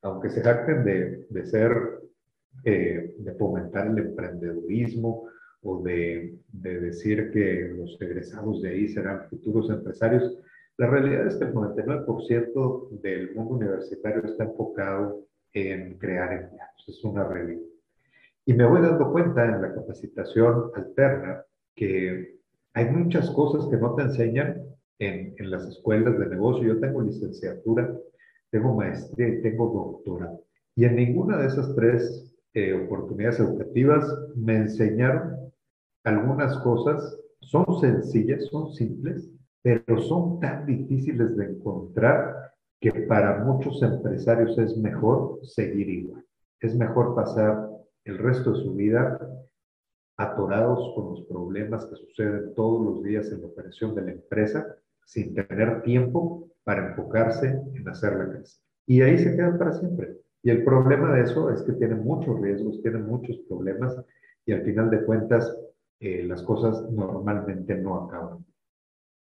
Aunque 0.00 0.30
se 0.30 0.42
jacten 0.42 0.84
de, 0.84 1.26
de 1.28 1.44
ser, 1.44 1.72
eh, 2.62 3.16
de 3.18 3.34
fomentar 3.34 3.88
el 3.88 3.98
emprendedurismo 3.98 5.24
o 5.62 5.82
de, 5.82 6.38
de 6.52 6.78
decir 6.78 7.32
que 7.32 7.74
los 7.76 8.00
egresados 8.00 8.62
de 8.62 8.68
ahí 8.68 8.88
serán 8.90 9.28
futuros 9.28 9.68
empresarios, 9.70 10.38
la 10.76 10.86
realidad 10.86 11.26
es 11.26 11.34
que 11.34 11.46
el 11.46 11.52
99% 11.52 13.00
del 13.00 13.34
mundo 13.34 13.54
universitario 13.54 14.24
está 14.24 14.44
enfocado 14.44 15.24
en 15.54 15.98
crear 15.98 16.32
empleados. 16.32 16.84
Es 16.86 17.02
una 17.02 17.24
realidad. 17.24 17.66
Y 18.46 18.54
me 18.54 18.64
voy 18.64 18.82
dando 18.82 19.10
cuenta 19.10 19.44
en 19.44 19.62
la 19.62 19.74
capacitación 19.74 20.70
alterna 20.76 21.42
que 21.74 22.38
hay 22.72 22.84
muchas 22.84 23.28
cosas 23.32 23.68
que 23.68 23.78
no 23.78 23.96
te 23.96 24.02
enseñan 24.02 24.68
en, 24.98 25.34
en 25.38 25.50
las 25.50 25.66
escuelas 25.66 26.18
de 26.18 26.26
negocio. 26.26 26.74
Yo 26.74 26.80
tengo 26.80 27.02
licenciatura, 27.02 27.94
tengo 28.50 28.74
maestría 28.74 29.28
y 29.28 29.42
tengo 29.42 29.70
doctorado. 29.70 30.42
Y 30.74 30.84
en 30.84 30.96
ninguna 30.96 31.38
de 31.38 31.48
esas 31.48 31.74
tres 31.74 32.34
eh, 32.54 32.72
oportunidades 32.72 33.40
educativas 33.40 34.04
me 34.36 34.56
enseñaron 34.56 35.52
algunas 36.04 36.58
cosas. 36.58 37.18
Son 37.40 37.66
sencillas, 37.80 38.46
son 38.46 38.72
simples, 38.72 39.30
pero 39.62 40.00
son 40.02 40.40
tan 40.40 40.66
difíciles 40.66 41.36
de 41.36 41.46
encontrar 41.46 42.52
que 42.80 42.92
para 42.92 43.44
muchos 43.44 43.82
empresarios 43.82 44.56
es 44.58 44.76
mejor 44.76 45.40
seguir 45.44 45.88
igual. 45.88 46.24
Es 46.60 46.76
mejor 46.76 47.14
pasar 47.14 47.68
el 48.04 48.18
resto 48.18 48.52
de 48.52 48.62
su 48.62 48.74
vida 48.74 49.18
atorados 50.16 50.92
con 50.94 51.10
los 51.10 51.22
problemas 51.26 51.86
que 51.86 51.96
suceden 51.96 52.54
todos 52.54 52.84
los 52.84 53.02
días 53.04 53.30
en 53.30 53.40
la 53.40 53.46
operación 53.46 53.94
de 53.94 54.02
la 54.02 54.10
empresa, 54.12 54.76
sin 55.08 55.34
tener 55.34 55.80
tiempo 55.82 56.50
para 56.64 56.90
enfocarse 56.90 57.48
en 57.74 57.88
hacerla 57.88 58.28
crecer. 58.30 58.60
Y 58.86 59.00
ahí 59.00 59.16
se 59.16 59.34
quedan 59.34 59.56
para 59.56 59.72
siempre. 59.72 60.18
Y 60.42 60.50
el 60.50 60.64
problema 60.64 61.14
de 61.14 61.22
eso 61.22 61.50
es 61.50 61.62
que 61.62 61.72
tienen 61.72 62.04
muchos 62.04 62.38
riesgos, 62.42 62.82
tienen 62.82 63.06
muchos 63.06 63.38
problemas 63.48 63.96
y 64.44 64.52
al 64.52 64.62
final 64.62 64.90
de 64.90 65.02
cuentas 65.04 65.50
eh, 66.00 66.24
las 66.24 66.42
cosas 66.42 66.90
normalmente 66.92 67.74
no 67.74 68.04
acaban. 68.04 68.44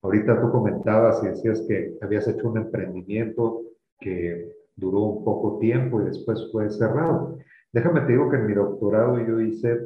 Ahorita 0.03 0.43
tú 0.43 0.53
comentabas 0.53 1.25
y 1.25 1.29
decías 1.29 1.65
que 1.67 1.97
habías 2.03 2.29
hecho 2.29 2.51
un 2.51 2.59
emprendimiento 2.59 3.63
que 3.99 4.53
duró 4.77 5.01
un 5.05 5.25
poco 5.25 5.59
tiempo 5.59 6.03
y 6.03 6.05
después 6.05 6.51
fue 6.53 6.69
cerrado. 6.69 7.39
Déjame 7.73 8.03
te 8.03 8.13
digo 8.13 8.29
que 8.29 8.37
en 8.37 8.47
mi 8.47 8.53
doctorado 8.53 9.19
yo 9.27 9.41
hice 9.41 9.81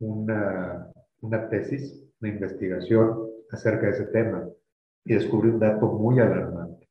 una, 0.00 0.90
una 1.20 1.50
tesis, 1.50 2.02
una 2.22 2.30
investigación 2.30 3.28
acerca 3.50 3.86
de 3.86 3.92
ese 3.92 4.06
tema 4.06 4.48
y 5.08 5.14
descubrí 5.14 5.48
un 5.48 5.58
dato 5.58 5.86
muy 5.86 6.20
alarmante. 6.20 6.86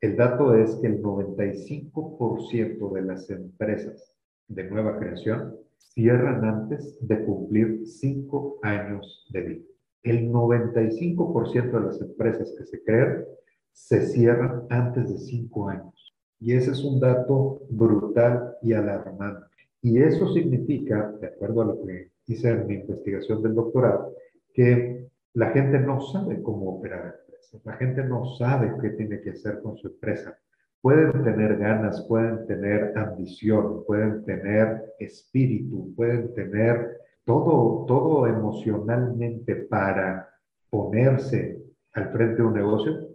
El 0.00 0.16
dato 0.16 0.54
es 0.54 0.74
que 0.76 0.86
el 0.86 1.02
95% 1.02 2.92
de 2.94 3.02
las 3.02 3.28
empresas 3.28 4.16
de 4.48 4.70
nueva 4.70 4.98
creación 4.98 5.54
cierran 5.76 6.44
antes 6.44 6.96
de 7.06 7.22
cumplir 7.24 7.86
cinco 7.86 8.58
años 8.62 9.28
de 9.32 9.40
vida. 9.42 9.64
El 10.02 10.30
95% 10.30 11.70
de 11.70 11.80
las 11.80 12.00
empresas 12.00 12.54
que 12.56 12.64
se 12.64 12.82
crean 12.82 13.24
se 13.72 14.00
cierran 14.06 14.62
antes 14.70 15.12
de 15.12 15.18
cinco 15.18 15.68
años. 15.68 16.16
Y 16.40 16.54
ese 16.54 16.70
es 16.70 16.82
un 16.82 17.00
dato 17.00 17.60
brutal 17.68 18.54
y 18.62 18.72
alarmante. 18.72 19.46
Y 19.82 20.00
eso 20.00 20.32
significa, 20.32 21.12
de 21.20 21.26
acuerdo 21.26 21.60
a 21.60 21.66
lo 21.66 21.82
que 21.84 22.12
hice 22.26 22.48
en 22.48 22.66
mi 22.66 22.76
investigación 22.76 23.42
del 23.42 23.54
doctorado, 23.54 24.14
que 24.54 25.06
la 25.34 25.50
gente 25.50 25.78
no 25.80 26.00
sabe 26.00 26.42
cómo 26.42 26.78
operar 26.78 27.27
la 27.64 27.72
gente 27.74 28.04
no 28.04 28.24
sabe 28.36 28.74
qué 28.80 28.90
tiene 28.90 29.20
que 29.20 29.30
hacer 29.30 29.60
con 29.62 29.76
su 29.76 29.88
empresa. 29.88 30.38
Pueden 30.80 31.24
tener 31.24 31.58
ganas, 31.58 32.02
pueden 32.06 32.46
tener 32.46 32.96
ambición, 32.96 33.84
pueden 33.86 34.24
tener 34.24 34.94
espíritu, 34.98 35.92
pueden 35.96 36.32
tener 36.34 36.98
todo, 37.24 37.84
todo 37.86 38.26
emocionalmente 38.26 39.56
para 39.56 40.28
ponerse 40.70 41.62
al 41.94 42.12
frente 42.12 42.36
de 42.36 42.48
un 42.48 42.54
negocio, 42.54 43.08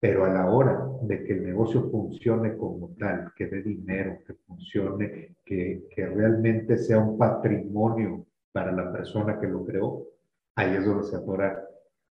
pero 0.00 0.24
a 0.24 0.28
la 0.28 0.50
hora 0.50 0.86
de 1.02 1.24
que 1.24 1.34
el 1.34 1.44
negocio 1.44 1.88
funcione 1.90 2.56
como 2.56 2.94
tal, 2.98 3.32
que 3.36 3.46
dé 3.46 3.62
dinero, 3.62 4.18
que 4.26 4.34
funcione, 4.46 5.36
que, 5.44 5.86
que 5.94 6.06
realmente 6.06 6.76
sea 6.76 6.98
un 6.98 7.16
patrimonio 7.16 8.26
para 8.52 8.72
la 8.72 8.92
persona 8.92 9.38
que 9.38 9.46
lo 9.46 9.64
creó, 9.64 10.02
ahí 10.56 10.74
es 10.76 10.84
donde 10.84 11.04
se 11.04 11.16
atora 11.16 11.64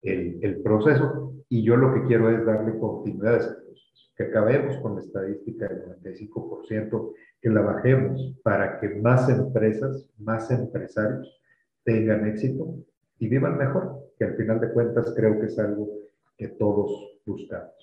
el, 0.04 0.62
proceso. 0.62 1.34
Y 1.50 1.64
yo 1.64 1.76
lo 1.76 1.94
que 1.94 2.06
quiero 2.08 2.30
es 2.30 2.46
darle 2.46 2.78
continuidad 2.80 3.36
a 3.36 3.38
ese 3.38 3.54
proceso, 3.54 4.12
que 4.16 4.24
acabemos 4.24 4.78
con 4.78 4.96
la 4.96 5.02
estadística 5.02 5.68
del 5.68 5.84
95%, 6.02 7.14
que 7.42 7.50
la 7.50 7.62
bajemos 7.62 8.36
para 8.44 8.80
que 8.80 8.90
más 8.90 9.30
empresas, 9.30 10.10
más 10.18 10.50
empresarios 10.52 11.40
tengan 11.84 12.28
éxito 12.28 12.76
y 13.20 13.28
vivan 13.28 13.58
mejor, 13.58 14.12
que 14.18 14.26
al 14.26 14.36
final 14.36 14.60
de 14.60 14.72
cuentas 14.72 15.14
creo 15.16 15.40
que 15.40 15.48
es 15.48 15.60
algo 15.60 15.90
que 16.38 16.50
todos 16.50 17.20
buscamos. 17.26 17.74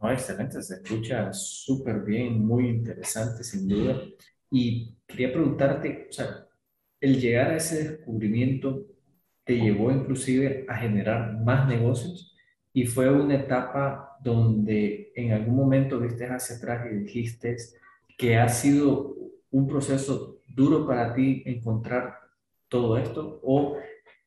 No, 0.00 0.10
excelente, 0.10 0.60
se 0.62 0.74
escucha 0.74 1.32
súper 1.32 2.00
bien, 2.00 2.44
muy 2.44 2.68
interesante 2.68 3.42
sin 3.44 3.68
duda. 3.68 4.02
Y 4.50 4.94
quería 5.06 5.32
preguntarte, 5.32 6.08
o 6.10 6.12
sea, 6.12 6.46
el 7.00 7.20
llegar 7.20 7.50
a 7.50 7.56
ese 7.56 7.90
descubrimiento 7.90 8.86
te 9.44 9.56
llevó 9.56 9.90
inclusive 9.90 10.64
a 10.68 10.76
generar 10.76 11.38
más 11.42 11.68
negocios 11.68 12.34
y 12.72 12.86
fue 12.86 13.10
una 13.10 13.36
etapa 13.36 14.16
donde 14.22 15.12
en 15.14 15.32
algún 15.32 15.54
momento 15.54 16.00
viste 16.00 16.26
hacia 16.26 16.56
atrás 16.56 16.86
y 16.90 16.96
dijiste 16.96 17.56
que 18.16 18.36
ha 18.36 18.48
sido 18.48 19.14
un 19.50 19.66
proceso 19.66 20.40
duro 20.48 20.86
para 20.86 21.14
ti 21.14 21.42
encontrar 21.46 22.14
todo 22.68 22.96
esto 22.96 23.40
o 23.42 23.76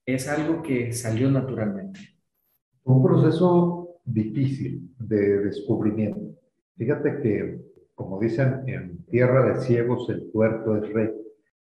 es 0.05 0.27
algo 0.29 0.61
que 0.61 0.93
salió 0.93 1.29
naturalmente? 1.29 1.99
Un 2.85 3.03
proceso 3.03 3.99
difícil 4.05 4.89
de 4.97 5.39
descubrimiento. 5.39 6.39
Fíjate 6.77 7.19
que, 7.21 7.59
como 7.93 8.19
dicen, 8.19 8.63
en 8.67 9.03
tierra 9.05 9.53
de 9.53 9.61
ciegos 9.61 10.09
el 10.09 10.21
puerto 10.31 10.77
es 10.77 10.93
rey. 10.93 11.09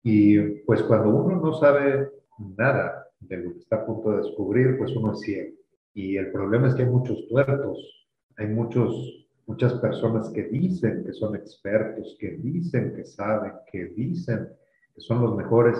Y 0.03 0.37
pues 0.65 0.83
cuando 0.83 1.09
uno 1.09 1.41
no 1.41 1.53
sabe 1.53 2.09
nada 2.55 3.06
de 3.19 3.37
lo 3.37 3.53
que 3.53 3.59
está 3.59 3.77
a 3.77 3.85
punto 3.85 4.11
de 4.11 4.17
descubrir, 4.17 4.77
pues 4.77 4.95
uno 4.95 5.13
es 5.13 5.21
ciego. 5.21 5.55
Y 5.93 6.17
el 6.17 6.31
problema 6.31 6.67
es 6.67 6.75
que 6.75 6.83
hay 6.83 6.89
muchos 6.89 7.27
tuertos, 7.27 8.07
hay 8.37 8.47
muchos, 8.47 9.27
muchas 9.47 9.73
personas 9.75 10.29
que 10.29 10.43
dicen 10.43 11.03
que 11.03 11.13
son 11.13 11.35
expertos, 11.35 12.15
que 12.19 12.37
dicen 12.37 12.93
que 12.95 13.03
saben, 13.05 13.53
que 13.71 13.85
dicen 13.85 14.47
que 14.93 15.01
son 15.01 15.21
los 15.21 15.35
mejores, 15.35 15.77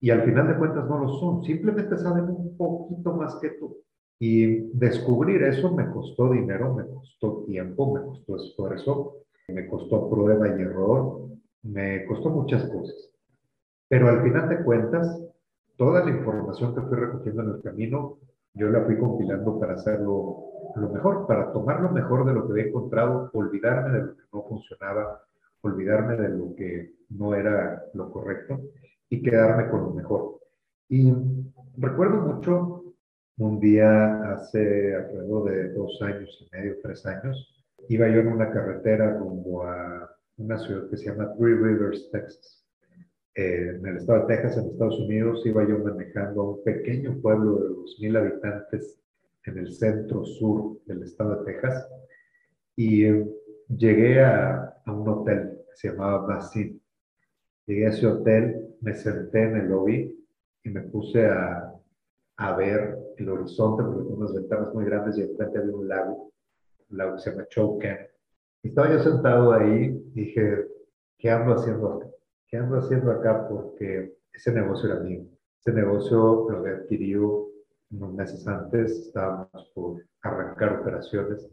y 0.00 0.10
al 0.10 0.22
final 0.22 0.48
de 0.48 0.56
cuentas 0.56 0.88
no 0.88 0.98
lo 0.98 1.08
son, 1.18 1.44
simplemente 1.44 1.96
saben 1.96 2.24
un 2.24 2.56
poquito 2.56 3.14
más 3.14 3.36
que 3.36 3.50
tú. 3.50 3.78
Y 4.18 4.70
descubrir 4.76 5.42
eso 5.42 5.74
me 5.74 5.90
costó 5.90 6.30
dinero, 6.30 6.74
me 6.74 6.86
costó 6.86 7.44
tiempo, 7.46 7.94
me 7.94 8.02
costó 8.02 8.36
esfuerzo, 8.36 9.16
me 9.48 9.66
costó 9.66 10.08
prueba 10.08 10.48
y 10.48 10.62
error, 10.62 11.28
me 11.62 12.04
costó 12.06 12.30
muchas 12.30 12.68
cosas. 12.70 13.10
Pero 13.88 14.08
al 14.08 14.22
final 14.22 14.48
de 14.48 14.62
cuentas, 14.62 15.22
toda 15.76 16.04
la 16.04 16.10
información 16.10 16.74
que 16.74 16.82
fui 16.82 16.96
recogiendo 16.96 17.42
en 17.42 17.50
el 17.50 17.62
camino, 17.62 18.18
yo 18.54 18.68
la 18.68 18.84
fui 18.84 18.98
compilando 18.98 19.58
para 19.58 19.74
hacerlo 19.74 20.44
lo 20.76 20.88
mejor, 20.88 21.26
para 21.26 21.52
tomar 21.52 21.80
lo 21.80 21.90
mejor 21.90 22.24
de 22.24 22.34
lo 22.34 22.46
que 22.46 22.52
había 22.52 22.66
encontrado, 22.66 23.30
olvidarme 23.32 23.90
de 23.90 24.06
lo 24.06 24.16
que 24.16 24.22
no 24.32 24.42
funcionaba, 24.44 25.22
olvidarme 25.62 26.16
de 26.16 26.28
lo 26.28 26.54
que 26.54 26.94
no 27.10 27.34
era 27.34 27.84
lo 27.94 28.10
correcto 28.10 28.60
y 29.08 29.22
quedarme 29.22 29.68
con 29.70 29.82
lo 29.82 29.90
mejor. 29.90 30.40
Y 30.88 31.12
recuerdo 31.76 32.18
mucho 32.18 32.84
Un 33.36 33.58
día, 33.58 34.32
hace 34.32 34.94
alrededor 34.94 35.50
de 35.50 35.72
dos 35.72 36.00
años 36.02 36.38
y 36.40 36.56
medio, 36.56 36.76
tres 36.80 37.04
años, 37.04 37.64
iba 37.88 38.08
yo 38.08 38.20
en 38.20 38.28
una 38.28 38.48
carretera 38.52 39.18
rumbo 39.18 39.64
a 39.64 40.08
una 40.36 40.56
ciudad 40.56 40.88
que 40.88 40.96
se 40.96 41.06
llama 41.06 41.34
Three 41.34 41.54
Rivers, 41.54 42.10
Texas. 42.12 42.63
Eh, 43.36 43.76
en 43.76 43.86
el 43.86 43.96
estado 43.96 44.26
de 44.26 44.36
Texas, 44.36 44.58
en 44.58 44.70
Estados 44.70 45.00
Unidos, 45.00 45.42
iba 45.44 45.66
yo 45.66 45.78
manejando 45.78 46.40
a 46.40 46.50
un 46.50 46.64
pequeño 46.64 47.20
pueblo 47.20 47.58
de 47.58 47.68
2.000 47.70 48.16
habitantes 48.18 49.00
en 49.44 49.58
el 49.58 49.72
centro 49.72 50.24
sur 50.24 50.78
del 50.86 51.02
estado 51.02 51.42
de 51.42 51.52
Texas 51.52 51.88
y 52.76 53.04
eh, 53.04 53.26
llegué 53.68 54.22
a, 54.22 54.80
a, 54.84 54.92
un 54.92 55.08
hotel 55.08 55.58
que 55.68 55.76
se 55.76 55.88
llamaba 55.90 56.26
Basin. 56.26 56.80
Llegué 57.66 57.86
a 57.86 57.90
ese 57.90 58.06
hotel, 58.06 58.68
me 58.80 58.94
senté 58.94 59.42
en 59.42 59.56
el 59.56 59.68
lobby 59.68 60.16
y 60.62 60.68
me 60.70 60.82
puse 60.82 61.26
a, 61.26 61.72
a 62.36 62.56
ver 62.56 62.98
el 63.16 63.28
horizonte 63.28 63.82
porque 63.82 64.02
tengo 64.02 64.16
unas 64.16 64.34
ventanas 64.34 64.74
muy 64.74 64.84
grandes 64.84 65.18
y 65.18 65.22
enfrente 65.22 65.58
había 65.58 65.74
un 65.74 65.88
lago, 65.88 66.32
un 66.90 66.98
lago 66.98 67.16
que 67.16 67.22
se 67.22 67.30
llama 67.30 67.46
Chocan. 67.48 67.98
Estaba 68.62 68.92
yo 68.92 68.98
sentado 69.00 69.52
ahí 69.52 70.02
y 70.14 70.20
dije, 70.20 70.66
¿qué 71.18 71.30
ando 71.30 71.54
haciendo 71.54 71.94
acá? 71.94 72.06
¿Qué 72.54 72.58
ando 72.58 72.78
haciendo 72.78 73.10
acá? 73.10 73.48
Porque 73.48 74.14
ese 74.32 74.52
negocio 74.52 74.88
era 74.88 75.00
mío. 75.00 75.26
Ese 75.58 75.72
negocio 75.72 76.48
lo 76.48 76.58
había 76.58 76.74
adquirido 76.74 77.48
unos 77.90 78.14
meses 78.14 78.46
antes, 78.46 78.92
estábamos 78.92 79.72
por 79.74 80.04
arrancar 80.22 80.80
operaciones 80.80 81.50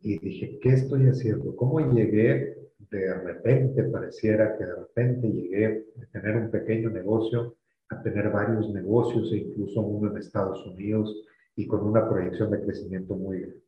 y 0.00 0.18
dije, 0.18 0.58
¿qué 0.62 0.70
estoy 0.70 1.08
haciendo? 1.08 1.54
¿Cómo 1.56 1.78
llegué? 1.92 2.56
De 2.90 3.14
repente, 3.22 3.82
pareciera 3.82 4.56
que 4.56 4.64
de 4.64 4.76
repente 4.76 5.30
llegué 5.30 5.84
de 5.94 6.06
tener 6.06 6.36
un 6.36 6.50
pequeño 6.50 6.88
negocio 6.88 7.56
a 7.90 8.00
tener 8.02 8.30
varios 8.30 8.72
negocios 8.72 9.30
e 9.34 9.36
incluso 9.36 9.82
uno 9.82 10.10
en 10.10 10.16
Estados 10.16 10.64
Unidos 10.68 11.22
y 11.54 11.66
con 11.66 11.86
una 11.86 12.08
proyección 12.08 12.50
de 12.50 12.62
crecimiento 12.62 13.14
muy 13.14 13.40
grande. 13.40 13.62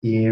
Y 0.00 0.26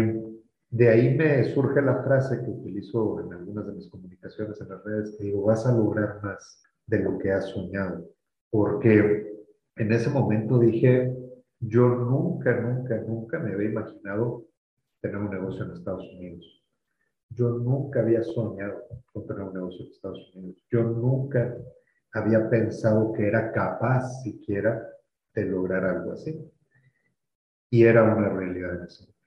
de 0.71 0.89
ahí 0.89 1.15
me 1.15 1.43
surge 1.45 1.81
la 1.81 2.03
frase 2.03 2.41
que 2.41 2.51
utilizo 2.51 3.21
en 3.21 3.33
algunas 3.33 3.65
de 3.67 3.73
mis 3.73 3.89
comunicaciones 3.89 4.61
en 4.61 4.69
las 4.69 4.83
redes, 4.83 5.15
que 5.17 5.25
digo, 5.25 5.43
vas 5.43 5.65
a 5.65 5.75
lograr 5.75 6.21
más 6.21 6.63
de 6.85 6.99
lo 6.99 7.17
que 7.17 7.31
has 7.31 7.49
soñado, 7.49 8.07
porque 8.51 9.33
en 9.75 9.91
ese 9.91 10.09
momento 10.09 10.59
dije, 10.59 11.15
yo 11.59 11.87
nunca, 11.89 12.59
nunca, 12.59 13.01
nunca 13.01 13.39
me 13.39 13.53
había 13.53 13.69
imaginado 13.69 14.45
tener 15.01 15.17
un 15.17 15.29
negocio 15.29 15.65
en 15.65 15.71
Estados 15.71 16.07
Unidos. 16.13 16.63
Yo 17.29 17.49
nunca 17.49 18.01
había 18.01 18.23
soñado 18.23 18.83
con 19.11 19.25
tener 19.25 19.43
un 19.43 19.53
negocio 19.53 19.85
en 19.85 19.91
Estados 19.91 20.35
Unidos. 20.35 20.63
Yo 20.69 20.83
nunca 20.83 21.55
había 22.11 22.49
pensado 22.49 23.11
que 23.13 23.27
era 23.27 23.51
capaz 23.51 24.21
siquiera 24.23 24.87
de 25.33 25.45
lograr 25.45 25.85
algo 25.85 26.13
así. 26.13 26.39
Y 27.69 27.83
era 27.83 28.03
una 28.03 28.29
realidad 28.29 28.75
en 28.75 28.83
ese 28.83 29.03
momento. 29.03 29.18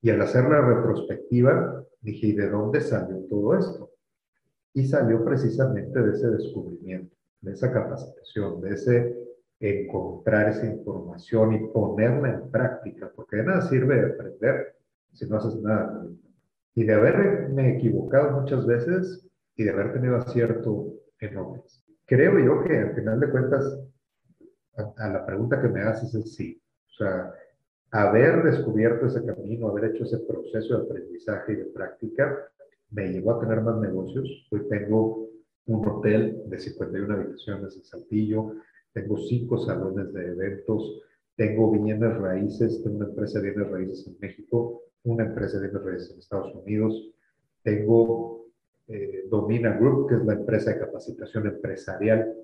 Y 0.00 0.10
al 0.10 0.20
hacer 0.22 0.44
la 0.44 0.60
retrospectiva, 0.60 1.84
dije, 2.00 2.28
¿y 2.28 2.32
de 2.32 2.48
dónde 2.48 2.80
salió 2.80 3.18
todo 3.28 3.58
esto? 3.58 3.90
Y 4.74 4.86
salió 4.86 5.24
precisamente 5.24 6.00
de 6.00 6.12
ese 6.12 6.28
descubrimiento, 6.28 7.16
de 7.40 7.52
esa 7.52 7.72
capacitación, 7.72 8.60
de 8.60 8.74
ese 8.74 9.18
encontrar 9.60 10.50
esa 10.50 10.66
información 10.66 11.54
y 11.54 11.66
ponerla 11.68 12.34
en 12.34 12.50
práctica, 12.50 13.10
porque 13.14 13.36
de 13.36 13.44
nada 13.44 13.62
sirve 13.62 14.06
aprender 14.06 14.76
si 15.12 15.28
no 15.28 15.36
haces 15.36 15.60
nada. 15.60 16.06
Y 16.74 16.84
de 16.84 16.94
haberme 16.94 17.76
equivocado 17.76 18.40
muchas 18.40 18.66
veces 18.66 19.28
y 19.56 19.64
de 19.64 19.70
haber 19.70 19.92
tenido 19.92 20.16
acierto 20.16 20.94
en 21.18 21.36
otras. 21.36 21.82
Creo 22.06 22.38
yo 22.38 22.62
que 22.62 22.78
al 22.78 22.94
final 22.94 23.18
de 23.18 23.30
cuentas, 23.30 23.80
a, 24.76 25.08
la 25.08 25.26
pregunta 25.26 25.60
que 25.60 25.68
me 25.68 25.82
haces 25.82 26.14
es 26.14 26.34
sí. 26.36 26.62
O 26.86 26.92
sea, 26.92 27.32
haber 27.90 28.42
descubierto 28.42 29.06
ese 29.06 29.24
camino, 29.24 29.68
haber 29.68 29.86
hecho 29.92 30.04
ese 30.04 30.18
proceso 30.18 30.78
de 30.78 30.84
aprendizaje 30.84 31.52
y 31.52 31.56
de 31.56 31.64
práctica, 31.66 32.36
me 32.90 33.08
llevó 33.08 33.32
a 33.32 33.40
tener 33.40 33.60
más 33.60 33.78
negocios. 33.78 34.46
Hoy 34.50 34.68
tengo 34.68 35.28
un 35.66 35.86
hotel 35.86 36.42
de 36.46 36.58
51 36.58 37.14
habitaciones 37.14 37.76
en 37.76 37.84
Saltillo, 37.84 38.54
tengo 38.92 39.16
cinco 39.18 39.58
salones 39.58 40.12
de 40.12 40.26
eventos, 40.28 41.02
tengo 41.36 41.70
bienes 41.70 42.16
raíces, 42.16 42.82
tengo 42.82 42.96
una 42.96 43.08
empresa 43.08 43.40
de 43.40 43.50
bienes 43.50 43.70
raíces 43.70 44.06
en 44.06 44.16
México, 44.20 44.82
una 45.04 45.24
empresa 45.24 45.58
de 45.58 45.68
bienes 45.68 45.84
raíces 45.84 46.10
en 46.12 46.18
Estados 46.18 46.54
Unidos, 46.54 47.10
tengo 47.62 48.46
eh, 48.88 49.26
Domina 49.30 49.76
Group, 49.76 50.08
que 50.08 50.14
es 50.16 50.24
la 50.24 50.34
empresa 50.34 50.72
de 50.72 50.80
capacitación 50.80 51.46
empresarial 51.46 52.34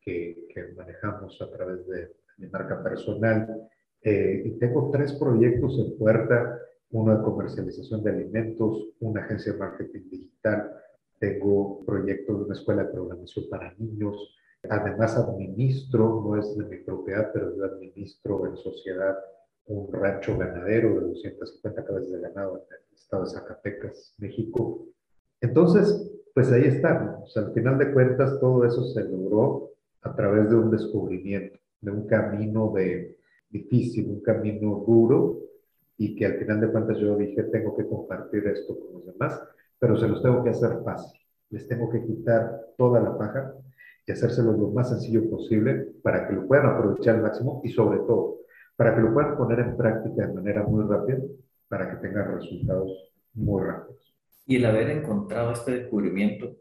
que, 0.00 0.46
que 0.54 0.72
manejamos 0.76 1.40
a 1.42 1.50
través 1.50 1.86
de, 1.88 2.12
mi 2.38 2.48
marca 2.48 2.82
personal, 2.82 3.68
eh, 4.02 4.42
y 4.44 4.50
tengo 4.58 4.90
tres 4.90 5.12
proyectos 5.14 5.78
en 5.78 5.98
puerta, 5.98 6.58
uno 6.90 7.16
de 7.16 7.22
comercialización 7.22 8.02
de 8.02 8.10
alimentos, 8.10 8.88
una 9.00 9.22
agencia 9.22 9.52
de 9.52 9.58
marketing 9.58 10.08
digital, 10.10 10.72
tengo 11.18 11.84
proyectos 11.84 12.38
de 12.38 12.44
una 12.44 12.54
escuela 12.54 12.84
de 12.84 12.92
programación 12.92 13.46
para 13.50 13.74
niños, 13.78 14.38
Además, 14.68 15.16
administro, 15.16 16.22
no 16.24 16.36
es 16.36 16.56
de 16.56 16.64
mi 16.64 16.78
propiedad, 16.78 17.30
pero 17.32 17.56
yo 17.56 17.64
administro 17.64 18.46
en 18.46 18.56
sociedad 18.56 19.16
un 19.66 19.92
rancho 19.92 20.36
ganadero 20.36 20.94
de 20.94 21.08
250 21.08 21.84
cabezas 21.84 22.10
de 22.10 22.20
ganado 22.20 22.56
en 22.56 22.62
el 22.74 22.96
estado 22.96 23.24
de 23.24 23.30
Zacatecas, 23.30 24.14
México. 24.18 24.86
Entonces, 25.40 26.10
pues 26.34 26.50
ahí 26.50 26.64
está. 26.64 27.20
O 27.22 27.28
sea, 27.28 27.44
al 27.44 27.52
final 27.52 27.78
de 27.78 27.92
cuentas, 27.92 28.40
todo 28.40 28.64
eso 28.64 28.82
se 28.84 29.04
logró 29.04 29.70
a 30.02 30.14
través 30.16 30.50
de 30.50 30.56
un 30.56 30.70
descubrimiento, 30.70 31.58
de 31.80 31.90
un 31.92 32.06
camino 32.06 32.72
de 32.74 33.17
difícil, 33.50 34.08
un 34.08 34.20
camino 34.20 34.84
duro, 34.86 35.38
y 35.98 36.14
que 36.14 36.26
al 36.26 36.34
final 36.38 36.60
de 36.60 36.70
cuentas 36.70 36.98
yo 36.98 37.16
dije, 37.16 37.42
tengo 37.44 37.76
que 37.76 37.86
compartir 37.86 38.46
esto 38.46 38.78
con 38.78 38.92
los 38.94 39.06
demás, 39.06 39.42
pero 39.78 39.96
se 39.96 40.08
los 40.08 40.22
tengo 40.22 40.44
que 40.44 40.50
hacer 40.50 40.78
fácil. 40.84 41.20
Les 41.50 41.66
tengo 41.66 41.90
que 41.90 42.04
quitar 42.04 42.66
toda 42.76 43.00
la 43.00 43.18
paja 43.18 43.54
y 44.06 44.12
hacérselo 44.12 44.52
lo 44.52 44.68
más 44.68 44.90
sencillo 44.90 45.28
posible 45.28 45.88
para 46.02 46.26
que 46.26 46.34
lo 46.34 46.46
puedan 46.46 46.66
aprovechar 46.66 47.16
al 47.16 47.22
máximo 47.22 47.60
y 47.64 47.70
sobre 47.70 47.98
todo 47.98 48.38
para 48.76 48.94
que 48.94 49.00
lo 49.00 49.12
puedan 49.12 49.36
poner 49.36 49.58
en 49.58 49.76
práctica 49.76 50.26
de 50.26 50.32
manera 50.32 50.62
muy 50.62 50.84
rápida 50.84 51.18
para 51.68 51.90
que 51.90 51.96
tengan 51.96 52.32
resultados 52.36 53.12
muy 53.34 53.64
rápidos. 53.64 54.14
Y 54.46 54.56
el 54.56 54.66
haber 54.66 54.90
encontrado 54.90 55.52
este 55.52 55.72
descubrimiento 55.72 56.56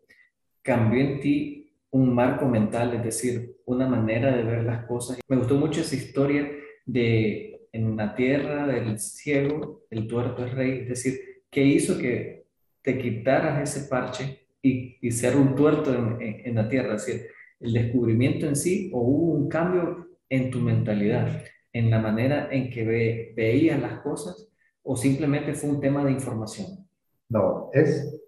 cambió 0.63 0.99
en 0.99 1.19
ti 1.19 1.71
un 1.91 2.13
marco 2.13 2.47
mental, 2.47 2.93
es 2.95 3.03
decir, 3.03 3.57
una 3.65 3.87
manera 3.87 4.35
de 4.35 4.43
ver 4.43 4.63
las 4.63 4.85
cosas. 4.85 5.19
Me 5.27 5.37
gustó 5.37 5.55
mucho 5.55 5.81
esa 5.81 5.95
historia 5.95 6.49
de 6.87 7.67
en 7.71 7.95
la 7.95 8.15
tierra 8.15 8.65
del 8.65 8.97
ciego, 8.97 9.83
el 9.91 10.07
tuerto 10.07 10.45
es 10.45 10.53
rey, 10.53 10.79
es 10.79 10.89
decir, 10.89 11.19
¿qué 11.51 11.63
hizo 11.63 11.97
que 11.99 12.47
te 12.81 12.97
quitaras 12.97 13.61
ese 13.69 13.87
parche 13.87 14.47
y, 14.61 14.97
y 15.01 15.11
ser 15.11 15.35
un 15.35 15.53
tuerto 15.53 15.93
en, 15.93 16.17
en, 16.19 16.55
la 16.55 16.67
tierra? 16.67 16.95
Es 16.95 17.05
decir, 17.05 17.27
el 17.59 17.73
descubrimiento 17.73 18.47
en 18.47 18.55
sí 18.55 18.89
o 18.93 19.01
hubo 19.01 19.33
un 19.33 19.49
cambio 19.49 20.07
en 20.29 20.49
tu 20.49 20.59
mentalidad, 20.59 21.43
en 21.71 21.91
la 21.91 21.99
manera 21.99 22.49
en 22.51 22.71
que 22.71 22.83
ve, 22.83 23.33
veías 23.35 23.79
las 23.79 23.99
cosas 23.99 24.49
o 24.81 24.95
simplemente 24.95 25.53
fue 25.53 25.69
un 25.69 25.81
tema 25.81 26.03
de 26.03 26.11
información? 26.11 26.87
No, 27.29 27.69
es, 27.73 28.19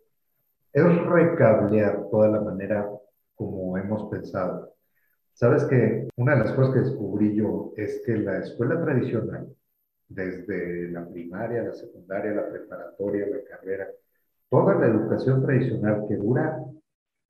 es 0.73 0.83
recablear 0.83 2.07
toda 2.11 2.27
la 2.27 2.41
manera 2.41 2.87
como 3.33 3.77
hemos 3.77 4.09
pensado. 4.11 4.75
Sabes 5.33 5.63
que 5.65 6.07
una 6.17 6.33
de 6.35 6.39
las 6.39 6.53
cosas 6.53 6.73
que 6.73 6.81
descubrí 6.81 7.35
yo 7.35 7.73
es 7.77 8.01
que 8.05 8.17
la 8.17 8.39
escuela 8.39 8.81
tradicional, 8.81 9.47
desde 10.07 10.89
la 10.91 11.07
primaria, 11.07 11.63
la 11.63 11.73
secundaria, 11.73 12.31
la 12.31 12.49
preparatoria, 12.49 13.27
la 13.27 13.43
carrera, 13.43 13.87
toda 14.49 14.75
la 14.75 14.87
educación 14.87 15.41
tradicional 15.43 16.05
que 16.07 16.15
dura 16.15 16.63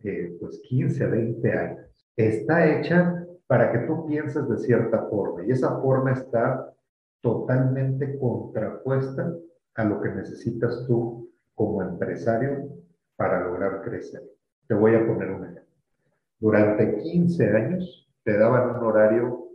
eh, 0.03 0.38
pues 0.39 0.59
15 0.67 1.03
a 1.03 1.07
20 1.07 1.51
años, 1.51 1.85
está 2.15 2.79
hecha 2.79 3.25
para 3.47 3.71
que 3.71 3.79
tú 3.79 4.05
pienses 4.05 4.47
de 4.47 4.57
cierta 4.57 5.07
forma 5.07 5.43
y 5.43 5.51
esa 5.51 5.79
forma 5.81 6.13
está 6.13 6.73
totalmente 7.21 8.17
contrapuesta 8.17 9.33
a 9.75 9.83
lo 9.83 10.01
que 10.01 10.09
necesitas 10.09 10.85
tú 10.88 11.29
como 11.55 11.81
empresario 11.81 12.69
para 13.15 13.43
lograr 13.43 13.81
crecer. 13.81 14.23
Te 14.67 14.73
voy 14.73 14.95
a 14.95 15.05
poner 15.05 15.31
un 15.31 15.43
ejemplo. 15.43 15.68
Durante 16.39 16.97
15 16.97 17.49
años 17.49 18.10
te 18.23 18.38
daban 18.38 18.78
un 18.78 18.86
horario 18.86 19.49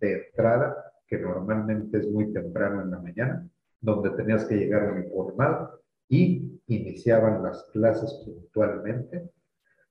de 0.00 0.26
entrada 0.26 0.92
que 1.06 1.18
normalmente 1.18 1.98
es 1.98 2.10
muy 2.10 2.32
temprano 2.32 2.82
en 2.82 2.90
la 2.90 2.98
mañana, 2.98 3.48
donde 3.80 4.10
tenías 4.10 4.44
que 4.44 4.56
llegar 4.56 4.92
uniformado 4.92 5.80
y 6.08 6.60
iniciaban 6.66 7.42
las 7.42 7.64
clases 7.72 8.12
puntualmente 8.24 9.30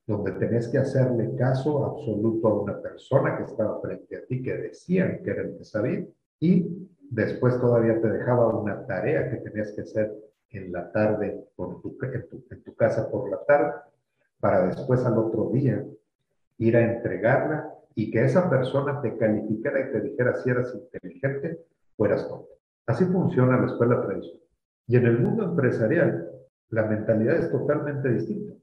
donde 0.09 0.31
tenés 0.31 0.67
que 0.67 0.79
hacerle 0.79 1.35
caso 1.35 1.85
absoluto 1.85 2.47
a 2.47 2.61
una 2.63 2.81
persona 2.81 3.37
que 3.37 3.43
estaba 3.43 3.79
frente 3.79 4.17
a 4.17 4.25
ti, 4.25 4.41
que 4.41 4.57
decían 4.57 5.21
que 5.23 5.29
era 5.29 5.43
el 5.43 5.55
que 5.55 5.63
sabía, 5.63 6.03
y 6.39 6.89
después 7.11 7.61
todavía 7.61 8.01
te 8.01 8.09
dejaba 8.09 8.47
una 8.47 8.87
tarea 8.87 9.29
que 9.29 9.37
tenías 9.37 9.71
que 9.71 9.81
hacer 9.81 10.11
en 10.49 10.71
la 10.71 10.91
tarde, 10.91 11.45
por 11.55 11.79
tu, 11.83 11.95
en, 12.01 12.63
tu, 12.63 12.73
casa 12.73 13.07
por 13.11 13.29
la 13.29 13.37
tarde, 13.45 13.71
para 14.39 14.65
después 14.65 15.05
al 15.05 15.15
otro 15.15 15.51
día 15.51 15.85
ir 16.59 16.77
a 16.77 16.93
entregarla 16.93 17.73
y 17.95 18.11
que 18.11 18.23
esa 18.23 18.49
persona 18.49 19.01
te 19.01 19.17
calificara 19.17 19.81
y 19.81 19.91
te 19.91 20.01
dijera 20.01 20.35
si 20.35 20.49
eras 20.49 20.73
inteligente, 20.75 21.59
fueras 21.97 22.27
tonto. 22.27 22.47
Así 22.85 23.05
funciona 23.05 23.59
la 23.59 23.67
escuela 23.67 24.01
tradicional. 24.01 24.43
Y 24.87 24.95
en 24.95 25.05
el 25.05 25.19
mundo 25.19 25.43
empresarial, 25.43 26.29
la 26.69 26.85
mentalidad 26.85 27.37
es 27.37 27.51
totalmente 27.51 28.09
distinta. 28.09 28.53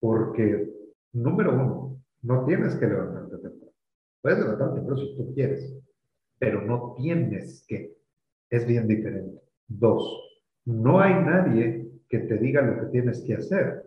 Porque, 0.00 0.70
número 1.12 1.54
uno, 1.54 2.02
no 2.22 2.44
tienes 2.44 2.74
que 2.76 2.86
levantarte 2.86 3.36
temprano. 3.38 3.72
Puedes 4.20 4.38
levantarte 4.38 4.74
temprano 4.76 5.00
si 5.00 5.16
tú 5.16 5.34
quieres, 5.34 5.76
pero 6.38 6.62
no 6.62 6.94
tienes 6.96 7.64
que. 7.66 7.96
Es 8.50 8.66
bien 8.66 8.86
diferente. 8.86 9.40
Dos, 9.66 10.22
no 10.66 11.00
hay 11.00 11.14
nadie 11.14 11.90
que 12.08 12.18
te 12.20 12.36
diga 12.36 12.62
lo 12.62 12.80
que 12.80 12.86
tienes 12.86 13.22
que 13.22 13.34
hacer. 13.34 13.84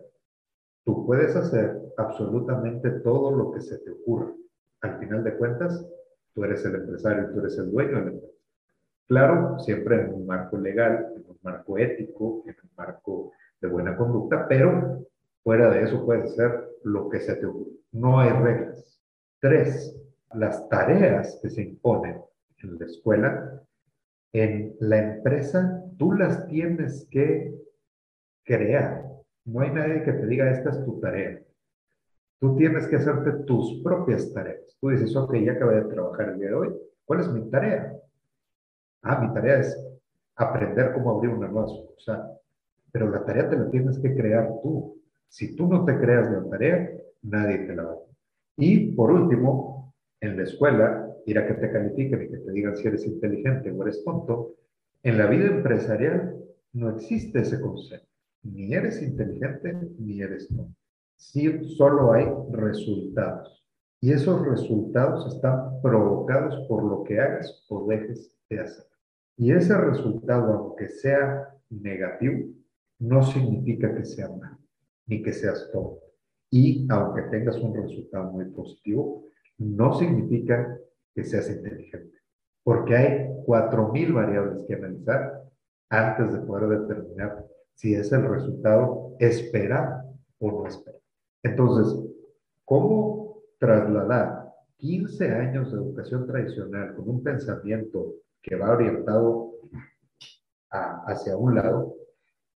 Tú 0.84 1.06
puedes 1.06 1.34
hacer 1.36 1.87
absolutamente 1.98 2.90
todo 2.90 3.36
lo 3.36 3.52
que 3.52 3.60
se 3.60 3.78
te 3.78 3.90
ocurra. 3.90 4.32
Al 4.80 4.98
final 4.98 5.24
de 5.24 5.36
cuentas, 5.36 5.86
tú 6.32 6.44
eres 6.44 6.64
el 6.64 6.76
empresario, 6.76 7.30
tú 7.30 7.40
eres 7.40 7.58
el 7.58 7.70
dueño 7.70 7.98
de 7.98 8.04
la 8.04 8.10
empresa. 8.12 8.34
Claro, 9.06 9.58
siempre 9.58 10.02
en 10.02 10.14
un 10.14 10.26
marco 10.26 10.56
legal, 10.56 11.12
en 11.16 11.24
un 11.28 11.38
marco 11.42 11.76
ético, 11.78 12.44
en 12.46 12.54
un 12.62 12.70
marco 12.76 13.32
de 13.60 13.68
buena 13.68 13.96
conducta, 13.96 14.46
pero 14.46 15.06
fuera 15.42 15.70
de 15.70 15.82
eso 15.82 16.04
puedes 16.04 16.32
hacer 16.32 16.68
lo 16.84 17.08
que 17.08 17.20
se 17.20 17.34
te 17.34 17.46
ocurra. 17.46 17.72
No 17.92 18.20
hay 18.20 18.30
reglas. 18.30 19.00
Tres, 19.40 19.98
las 20.34 20.68
tareas 20.68 21.38
que 21.42 21.50
se 21.50 21.62
imponen 21.62 22.20
en 22.62 22.78
la 22.78 22.86
escuela, 22.86 23.62
en 24.32 24.76
la 24.80 24.98
empresa, 24.98 25.82
tú 25.96 26.12
las 26.12 26.46
tienes 26.46 27.08
que 27.10 27.54
crear. 28.44 29.04
No 29.44 29.60
hay 29.60 29.70
nadie 29.70 30.02
que 30.02 30.12
te 30.12 30.26
diga, 30.26 30.50
esta 30.50 30.70
es 30.70 30.84
tu 30.84 31.00
tarea. 31.00 31.40
Tú 32.40 32.56
tienes 32.56 32.86
que 32.86 32.96
hacerte 32.96 33.44
tus 33.44 33.82
propias 33.82 34.32
tareas. 34.32 34.76
Tú 34.80 34.90
dices, 34.90 35.14
ok, 35.16 35.34
ya 35.36 35.52
acabé 35.52 35.82
de 35.82 35.90
trabajar 35.90 36.30
el 36.30 36.38
día 36.38 36.48
de 36.48 36.54
hoy. 36.54 36.68
¿Cuál 37.04 37.20
es 37.20 37.28
mi 37.32 37.50
tarea? 37.50 37.96
Ah, 39.02 39.20
mi 39.20 39.32
tarea 39.34 39.58
es 39.60 39.76
aprender 40.36 40.92
cómo 40.92 41.10
abrir 41.10 41.32
una 41.32 41.48
nueva 41.48 41.68
sucursal. 41.68 42.38
Pero 42.92 43.10
la 43.10 43.24
tarea 43.24 43.48
te 43.50 43.56
la 43.56 43.70
tienes 43.70 43.98
que 43.98 44.14
crear 44.14 44.48
tú. 44.62 45.00
Si 45.28 45.56
tú 45.56 45.66
no 45.68 45.84
te 45.84 45.98
creas 45.98 46.30
la 46.30 46.48
tarea, 46.48 46.90
nadie 47.22 47.58
te 47.58 47.74
la 47.74 47.82
va 47.82 47.92
a. 47.92 47.96
Y 48.56 48.92
por 48.92 49.10
último, 49.10 49.94
en 50.20 50.36
la 50.36 50.42
escuela, 50.44 51.08
ir 51.26 51.38
a 51.38 51.46
que 51.46 51.54
te 51.54 51.70
califiquen 51.70 52.22
y 52.22 52.28
que 52.28 52.38
te 52.38 52.52
digan 52.52 52.76
si 52.76 52.88
eres 52.88 53.06
inteligente 53.06 53.70
o 53.70 53.82
eres 53.82 54.02
tonto, 54.04 54.54
en 55.02 55.18
la 55.18 55.26
vida 55.26 55.46
empresarial 55.46 56.36
no 56.72 56.90
existe 56.90 57.40
ese 57.40 57.60
concepto. 57.60 58.08
Ni 58.42 58.74
eres 58.74 59.02
inteligente 59.02 59.76
ni 59.98 60.20
eres 60.22 60.48
tonto. 60.48 60.74
Sí, 61.18 61.64
solo 61.76 62.12
hay 62.12 62.26
resultados. 62.52 63.64
Y 64.00 64.12
esos 64.12 64.40
resultados 64.46 65.34
están 65.34 65.82
provocados 65.82 66.64
por 66.68 66.84
lo 66.84 67.02
que 67.02 67.20
hagas 67.20 67.66
o 67.68 67.86
dejes 67.88 68.32
de 68.48 68.60
hacer. 68.60 68.86
Y 69.36 69.50
ese 69.50 69.76
resultado, 69.76 70.52
aunque 70.52 70.88
sea 70.88 71.48
negativo, 71.70 72.48
no 73.00 73.22
significa 73.24 73.92
que 73.94 74.04
sea 74.04 74.28
malo, 74.28 74.58
ni 75.06 75.20
que 75.20 75.32
seas 75.32 75.68
todo. 75.72 75.98
Y 76.50 76.86
aunque 76.88 77.22
tengas 77.22 77.56
un 77.58 77.74
resultado 77.74 78.30
muy 78.30 78.46
positivo, 78.46 79.24
no 79.58 79.94
significa 79.94 80.78
que 81.14 81.24
seas 81.24 81.50
inteligente. 81.50 82.16
Porque 82.62 82.96
hay 82.96 83.26
4.000 83.44 84.14
variables 84.14 84.66
que 84.68 84.74
analizar 84.74 85.42
antes 85.90 86.32
de 86.32 86.38
poder 86.40 86.80
determinar 86.80 87.44
si 87.74 87.94
es 87.94 88.12
el 88.12 88.28
resultado 88.28 89.16
esperado 89.18 90.14
o 90.38 90.52
no 90.52 90.66
esperado. 90.66 91.07
Entonces, 91.42 91.96
¿cómo 92.64 93.42
trasladar 93.58 94.52
15 94.78 95.28
años 95.30 95.72
de 95.72 95.78
educación 95.78 96.26
tradicional 96.26 96.94
con 96.94 97.08
un 97.08 97.22
pensamiento 97.22 98.14
que 98.42 98.56
va 98.56 98.72
orientado 98.72 99.52
hacia 100.70 101.36
un 101.36 101.54
lado 101.54 101.94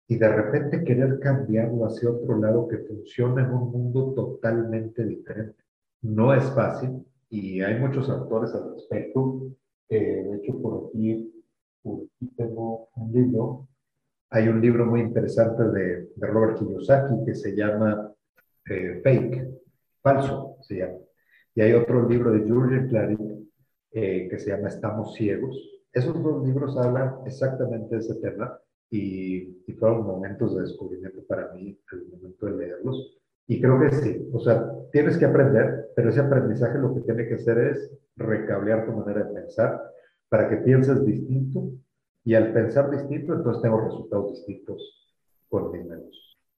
y 0.07 0.17
de 0.17 0.27
repente 0.27 0.83
querer 0.83 1.19
cambiarlo 1.19 1.85
hacia 1.85 2.11
otro 2.11 2.37
lado 2.37 2.67
que 2.67 2.79
funciona 2.79 3.43
en 3.45 3.51
un 3.51 3.71
mundo 3.71 4.13
totalmente 4.13 5.03
diferente? 5.05 5.63
No 6.01 6.33
es 6.33 6.43
fácil 6.51 7.05
y 7.29 7.61
hay 7.61 7.79
muchos 7.79 8.09
autores 8.09 8.53
al 8.53 8.73
respecto. 8.73 9.51
de 9.89 10.35
hecho, 10.35 10.61
por 10.61 10.89
aquí, 10.89 11.31
por 11.81 12.03
aquí 12.03 12.27
tengo 12.35 12.89
un 12.95 13.11
libro. 13.13 13.67
Hay 14.29 14.47
un 14.47 14.61
libro 14.61 14.85
muy 14.85 15.01
interesante 15.01 15.63
de, 15.63 16.09
de 16.15 16.27
Robert 16.27 16.57
Kiyosaki 16.57 17.25
que 17.25 17.35
se 17.35 17.55
llama 17.55 18.10
eh, 18.71 19.01
fake, 19.03 19.47
falso 20.01 20.57
se 20.61 20.77
llama. 20.77 20.97
Y 21.53 21.61
hay 21.61 21.73
otro 21.73 22.07
libro 22.07 22.31
de 22.31 22.49
Jurgen 22.49 22.87
Claric 22.87 23.19
eh, 23.91 24.27
que 24.29 24.39
se 24.39 24.51
llama 24.51 24.69
Estamos 24.69 25.13
ciegos. 25.15 25.57
Esos 25.91 26.21
dos 26.23 26.45
libros 26.45 26.77
hablan 26.77 27.15
exactamente 27.25 27.95
de 27.95 28.01
ese 28.01 28.15
tema 28.15 28.57
y, 28.89 29.63
y, 29.67 29.73
fueron 29.73 30.05
momentos 30.05 30.55
de 30.55 30.61
descubrimiento 30.61 31.23
para 31.27 31.51
mí 31.53 31.77
el 31.91 32.07
momento 32.07 32.45
de 32.45 32.57
leerlos. 32.57 33.17
Y 33.47 33.59
creo 33.59 33.79
que 33.81 33.91
sí, 33.91 34.29
o 34.31 34.39
sea, 34.39 34.65
tienes 34.93 35.17
que 35.17 35.25
aprender, 35.25 35.89
pero 35.95 36.09
ese 36.09 36.21
aprendizaje 36.21 36.77
lo 36.77 36.93
que 36.93 37.01
tiene 37.01 37.27
que 37.27 37.35
hacer 37.35 37.57
es 37.57 37.91
recablear 38.15 38.85
tu 38.85 38.93
manera 38.93 39.23
de 39.23 39.33
pensar 39.33 39.81
para 40.29 40.49
que 40.49 40.57
pienses 40.57 41.05
distinto 41.05 41.71
y 42.23 42.35
al 42.35 42.53
pensar 42.53 42.89
distinto, 42.89 43.33
entonces 43.33 43.61
tengo 43.61 43.81
resultados 43.81 44.31
distintos 44.31 45.11
con 45.49 45.71
mis. 45.71 45.85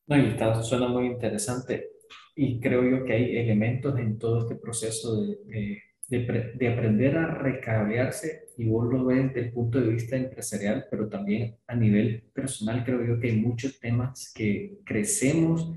No, 0.06 0.17
y 0.17 0.28
está, 0.28 0.62
suena 0.62 0.88
muy 0.88 1.08
interesante 1.08 1.92
y 2.36 2.60
creo 2.60 2.84
yo 2.84 3.06
que 3.06 3.13
hay 3.13 3.38
elementos 3.38 3.98
en 4.00 4.17
todo 4.17 4.41
este 4.41 4.56
proceso 4.56 5.22
de, 5.22 5.82
de, 6.08 6.54
de, 6.56 6.67
aprender 6.67 7.17
a 7.17 7.36
recablearse 7.36 8.50
y 8.58 8.67
vos 8.67 8.91
lo 8.91 9.06
ves 9.06 9.28
desde 9.28 9.48
el 9.48 9.54
punto 9.54 9.80
de 9.80 9.89
vista 9.89 10.15
empresarial, 10.15 10.86
pero 10.89 11.08
también 11.08 11.56
a 11.67 11.76
nivel 11.76 12.24
personal 12.34 12.84
creo 12.84 13.04
yo 13.06 13.19
que 13.19 13.30
hay 13.30 13.38
muchos 13.38 13.80
temas 13.80 14.32
que 14.34 14.80
crecemos 14.84 15.72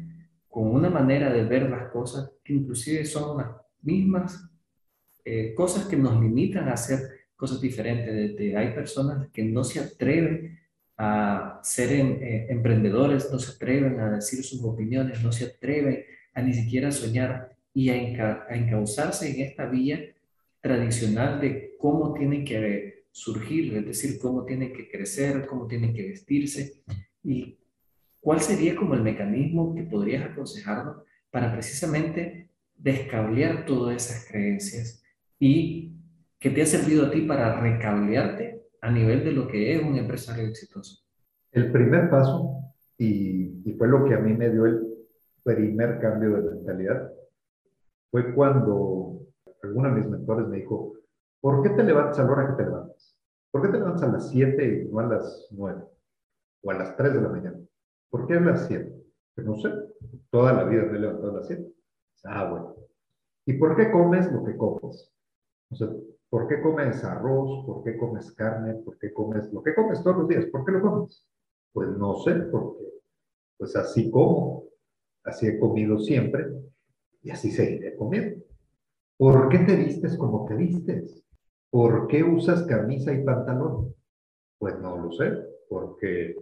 con 0.49 0.69
una 0.69 0.91
manera 0.91 1.33
de 1.33 1.45
ver 1.45 1.69
las 1.69 1.91
cosas 1.91 2.31
que 2.43 2.55
inclusive 2.55 3.05
son 3.05 3.39
las 3.39 3.49
mismas 3.83 4.51
eh, 5.25 5.55
cosas 5.55 5.87
que 5.87 5.97
nos 5.97 6.21
limitan 6.21 6.69
a 6.69 6.75
hacer 6.75 7.01
cosas 7.35 7.61
diferentes. 7.61 8.15
Desde, 8.15 8.57
hay 8.57 8.73
personas 8.73 9.29
que 9.33 9.45
no 9.45 9.65
se 9.65 9.81
atreven 9.81 10.59
a 10.97 11.61
ser 11.63 11.93
eh, 11.93 12.47
emprendedores, 12.49 13.31
no 13.31 13.39
se 13.39 13.53
atreven 13.53 14.01
a 14.01 14.11
decir 14.13 14.43
sus 14.43 14.63
opiniones, 14.63 15.23
no 15.23 15.31
se 15.33 15.47
atreven 15.47 16.05
a 16.37 16.43
ni 16.43 16.53
siquiera 16.53 16.93
soñar 16.93 17.57
y 17.73 17.89
a, 17.89 18.47
encauzarse 18.51 19.31
en 19.31 19.41
esta 19.41 19.67
vía 19.67 19.99
tradicional 20.61 21.41
de 21.41 21.75
cómo 21.79 22.13
tienen 22.13 22.45
que 22.45 23.07
surgir, 23.11 23.75
es 23.75 23.87
decir, 23.87 24.19
cómo 24.21 24.45
tienen 24.45 24.73
que 24.75 24.89
crecer, 24.89 25.47
cómo 25.47 25.67
tienen 25.67 25.95
que 25.95 26.09
vestirse 26.09 26.83
y 27.25 27.57
cuál 28.21 28.41
sería 28.41 28.77
como 28.77 28.95
el 28.95 29.03
mecanismo 29.03 29.75
que 29.75 29.85
podrías 29.85 30.31
aconsejarnos 30.31 31.05
para 31.31 31.51
precisamente 31.53 32.51
descablear 32.77 33.65
todas 33.65 33.97
esas 33.97 34.29
creencias 34.29 35.03
y 35.41 35.93
que 36.39 36.51
te 36.51 36.61
ha 36.61 36.67
servido 36.67 37.07
a 37.07 37.11
ti 37.11 37.23
para 37.23 37.61
recablearte 37.61 38.61
a 38.83 38.91
nivel 38.91 39.25
de 39.25 39.33
lo 39.33 39.49
que 39.49 39.75
es 39.75 39.83
un 39.83 39.97
empresario 39.97 40.47
exitoso. 40.47 41.03
El 41.51 41.73
primer 41.73 42.11
paso, 42.11 42.59
y 42.99 43.75
fue 43.79 43.89
lo 43.89 44.05
que 44.05 44.15
a 44.15 44.19
mí 44.19 44.35
me 44.35 44.51
dio 44.51 44.67
el 44.67 44.96
primer 45.47 46.01
cambio 46.01 46.37
de 46.37 46.51
mentalidad 46.51 47.13
fue 48.11 48.35
cuando 48.35 49.21
alguno 49.63 49.89
de 49.89 49.95
mis 49.95 50.09
mentores 50.09 50.49
me 50.49 50.57
dijo, 50.57 50.95
¿por 51.41 51.63
qué 51.63 51.71
te 51.71 51.85
levantas 51.85 52.19
a 52.19 52.25
la 52.25 52.33
hora 52.33 52.47
que 52.49 52.63
te 52.63 52.69
levantas? 52.69 53.17
¿Por 53.53 53.63
qué 53.63 53.69
te 53.69 53.79
levantas 53.79 54.03
a 54.03 54.13
las 54.13 54.31
7 54.31 54.65
y 54.65 54.93
no 54.93 54.99
a 54.99 55.07
las 55.07 55.49
9? 55.53 55.83
O 56.63 56.71
a 56.71 56.75
las 56.75 56.97
3 56.97 57.15
de 57.15 57.21
la 57.21 57.29
mañana. 57.29 57.59
¿Por 58.11 58.27
qué 58.27 58.35
a 58.35 58.41
las 58.41 58.67
7? 58.67 58.93
Pues 59.35 59.47
no 59.47 59.55
sé, 59.57 59.71
toda 60.31 60.53
la 60.53 60.65
vida 60.65 60.83
me 60.83 60.99
he 60.99 61.01
levantado 61.01 61.31
a 61.31 61.37
las 61.37 61.47
7. 61.47 61.65
Ah, 62.25 62.51
bueno. 62.51 62.75
¿Y 63.47 63.53
por 63.55 63.77
qué 63.77 63.93
comes 63.93 64.31
lo 64.33 64.45
que 64.45 64.57
comes? 64.57 65.13
O 65.71 65.77
sea, 65.77 65.89
¿por 66.29 66.49
qué 66.49 66.61
comes 66.61 67.05
arroz? 67.05 67.65
¿Por 67.67 67.85
qué 67.85 67.97
comes 67.97 68.33
carne? 68.33 68.75
¿Por 68.85 68.99
qué 68.99 69.13
comes 69.13 69.53
lo 69.53 69.63
que 69.63 69.75
comes 69.75 70.03
todos 70.03 70.19
los 70.19 70.29
días? 70.29 70.47
¿Por 70.47 70.65
qué 70.65 70.73
lo 70.73 70.83
comes? 70.83 71.25
Pues 71.73 71.89
no 71.97 72.15
sé, 72.17 72.35
porque 72.51 72.85
pues 73.59 73.77
así 73.77 74.11
como. 74.11 74.65
Así 75.27 75.49
he 75.49 75.59
comido 75.59 75.99
siempre 75.99 76.47
y 77.23 77.31
así 77.31 77.51
seguiré 77.51 77.97
comiendo. 77.97 78.45
¿Por 79.17 79.49
qué 79.49 79.59
te 79.59 79.75
vistes 79.75 80.17
como 80.17 80.47
te 80.47 80.55
vistes? 80.55 81.25
¿Por 81.69 82.07
qué 82.07 82.23
usas 82.23 82.63
camisa 82.63 83.13
y 83.13 83.25
pantalón? 83.25 83.93
Pues 84.59 84.79
no 84.79 84.97
lo 84.97 85.11
sé, 85.13 85.33
porque 85.69 86.37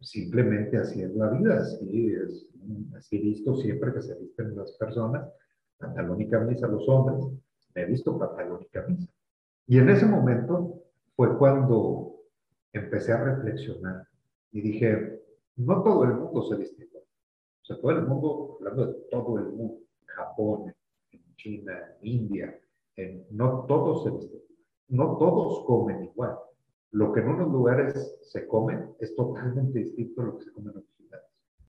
simplemente 0.00 0.76
así 0.76 1.02
es 1.02 1.14
la 1.14 1.30
vida, 1.30 1.58
así 1.58 2.12
es, 2.12 2.46
así 2.96 3.18
visto 3.18 3.56
siempre 3.56 3.94
que 3.94 4.02
se 4.02 4.14
visten 4.16 4.54
las 4.54 4.72
personas, 4.72 5.26
pantalón 5.78 6.20
y 6.20 6.28
camisa 6.28 6.68
los 6.68 6.86
hombres, 6.88 7.24
me 7.74 7.82
he 7.82 7.86
visto 7.86 8.18
pantalón 8.18 8.60
y 8.62 8.66
camisa. 8.66 9.10
Y 9.66 9.78
en 9.78 9.88
ese 9.88 10.04
momento 10.04 10.82
fue 11.16 11.36
cuando 11.38 12.14
empecé 12.72 13.12
a 13.12 13.24
reflexionar 13.24 14.06
y 14.52 14.60
dije, 14.60 15.22
no 15.56 15.82
todo 15.82 16.04
el 16.04 16.14
mundo 16.14 16.42
se 16.42 16.56
viste 16.56 16.88
sea, 17.68 17.80
todo 17.80 17.90
el 17.92 18.06
mundo, 18.06 18.56
hablando 18.60 18.86
de 18.86 18.94
todo 19.10 19.38
el 19.38 19.52
mundo, 19.52 19.78
Japón, 20.06 20.74
China, 21.36 21.78
India, 22.02 22.58
no 23.30 23.64
todos 23.66 24.04
no 24.88 25.18
todos 25.18 25.64
comen 25.66 26.04
igual. 26.04 26.36
Lo 26.90 27.12
que 27.12 27.20
en 27.20 27.28
unos 27.28 27.52
lugares 27.52 28.18
se 28.22 28.46
come 28.46 28.94
es 28.98 29.14
totalmente 29.14 29.80
distinto 29.80 30.22
a 30.22 30.24
lo 30.24 30.38
que 30.38 30.44
se 30.44 30.52
come 30.52 30.70
en 30.70 30.78
otros 30.78 30.98
lugares. 30.98 31.26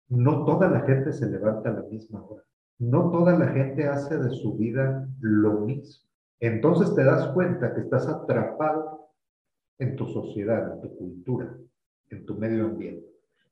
No 0.07 0.45
toda 0.45 0.69
la 0.69 0.81
gente 0.81 1.11
se 1.11 1.29
levanta 1.29 1.69
a 1.69 1.73
la 1.73 1.83
misma 1.83 2.25
hora. 2.25 2.43
No 2.79 3.11
toda 3.11 3.37
la 3.37 3.47
gente 3.47 3.85
hace 3.85 4.17
de 4.17 4.29
su 4.29 4.57
vida 4.57 5.07
lo 5.19 5.59
mismo. 5.59 6.09
Entonces 6.39 6.95
te 6.95 7.03
das 7.03 7.27
cuenta 7.33 7.75
que 7.75 7.81
estás 7.81 8.07
atrapado 8.07 9.09
en 9.77 9.97
tu 9.97 10.05
sociedad, 10.07 10.73
en 10.73 10.81
tu 10.81 10.95
cultura, 10.95 11.57
en 12.09 12.25
tu 12.25 12.35
medio 12.35 12.67
ambiente. 12.67 13.08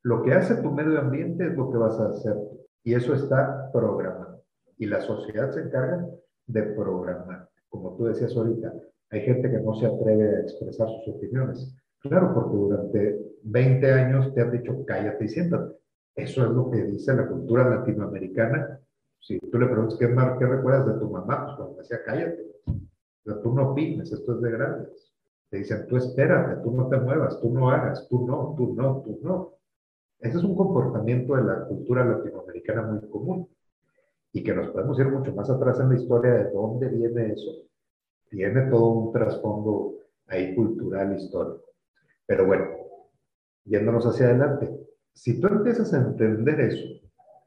Lo 0.08 0.24
que 0.24 0.32
hace 0.32 0.56
tu 0.62 0.72
medio 0.72 1.02
ambiente 1.02 1.46
es 1.46 1.54
lo 1.58 1.70
que 1.70 1.78
vas 1.78 2.00
a 2.00 2.08
hacer 2.08 2.34
y 2.82 2.94
eso 2.94 3.14
está 3.14 3.70
programado. 3.74 4.42
Y 4.78 4.86
la 4.86 5.02
sociedad 5.02 5.52
se 5.52 5.60
encarga 5.60 6.08
de 6.46 6.64
programar. 6.64 7.50
Como 7.68 7.94
tú 7.98 8.06
decías 8.06 8.34
ahorita, 8.38 8.74
hay 9.10 9.20
gente 9.24 9.52
que 9.52 9.60
no 9.60 9.74
se 9.74 9.86
atreve 9.86 10.38
a 10.38 10.40
expresar 10.40 10.88
sus 10.88 11.14
opiniones. 11.14 11.76
Claro, 12.00 12.34
porque 12.34 12.56
durante 12.56 13.20
20 13.44 13.92
años 13.92 14.34
te 14.34 14.40
han 14.40 14.52
dicho 14.52 14.86
cállate 14.86 15.26
y 15.26 15.28
siéntate. 15.28 15.76
Eso 16.16 16.46
es 16.46 16.52
lo 16.52 16.72
que 16.72 16.84
dice 16.84 17.14
la 17.14 17.28
cultura 17.28 17.70
latinoamericana. 17.70 18.80
Si 19.20 19.38
tú 19.38 19.60
le 19.60 19.68
preguntas 19.68 20.00
qué, 20.00 20.08
qué 20.08 20.46
recuerdas 20.46 20.88
de 20.88 21.00
tu 21.02 21.10
mamá, 21.10 21.48
pues 21.48 21.58
cuando 21.58 21.78
decía 21.80 22.00
cállate. 22.06 22.48
Pero 23.26 23.42
tú 23.42 23.54
no 23.54 23.72
opines, 23.72 24.10
esto 24.10 24.36
es 24.36 24.42
de 24.42 24.52
grandes. 24.52 25.14
Te 25.50 25.58
dicen, 25.58 25.86
tú 25.86 25.98
espérate, 25.98 26.64
tú 26.64 26.72
no 26.72 26.88
te 26.88 26.98
muevas, 26.98 27.42
tú 27.42 27.52
no 27.52 27.70
hagas, 27.70 28.08
tú 28.08 28.26
no, 28.26 28.56
tú 28.56 28.74
no, 28.74 29.02
tú 29.06 29.20
no. 29.22 29.57
Ese 30.20 30.38
es 30.38 30.44
un 30.44 30.56
comportamiento 30.56 31.36
de 31.36 31.44
la 31.44 31.66
cultura 31.66 32.04
latinoamericana 32.04 32.82
muy 32.84 33.10
común 33.10 33.48
y 34.34 34.44
que 34.44 34.54
nos 34.54 34.70
podemos 34.70 35.00
ir 35.00 35.08
mucho 35.10 35.34
más 35.34 35.50
atrás 35.50 35.80
en 35.80 35.90
la 35.90 35.96
historia 35.96 36.34
de 36.34 36.52
dónde 36.52 36.90
viene 36.90 37.34
eso 37.34 37.68
tiene 38.30 38.62
todo 38.70 38.88
un 38.88 39.14
trasfondo 39.14 39.96
ahí 40.28 40.56
cultural, 40.56 41.16
histórico. 41.16 41.64
Pero 42.26 42.46
bueno, 42.46 42.66
yéndonos 43.66 44.06
hacia 44.06 44.28
adelante, 44.28 44.70
si 45.14 45.40
tú 45.40 45.48
empiezas 45.48 45.94
a 45.94 45.98
entender 45.98 46.60
eso, 46.60 46.86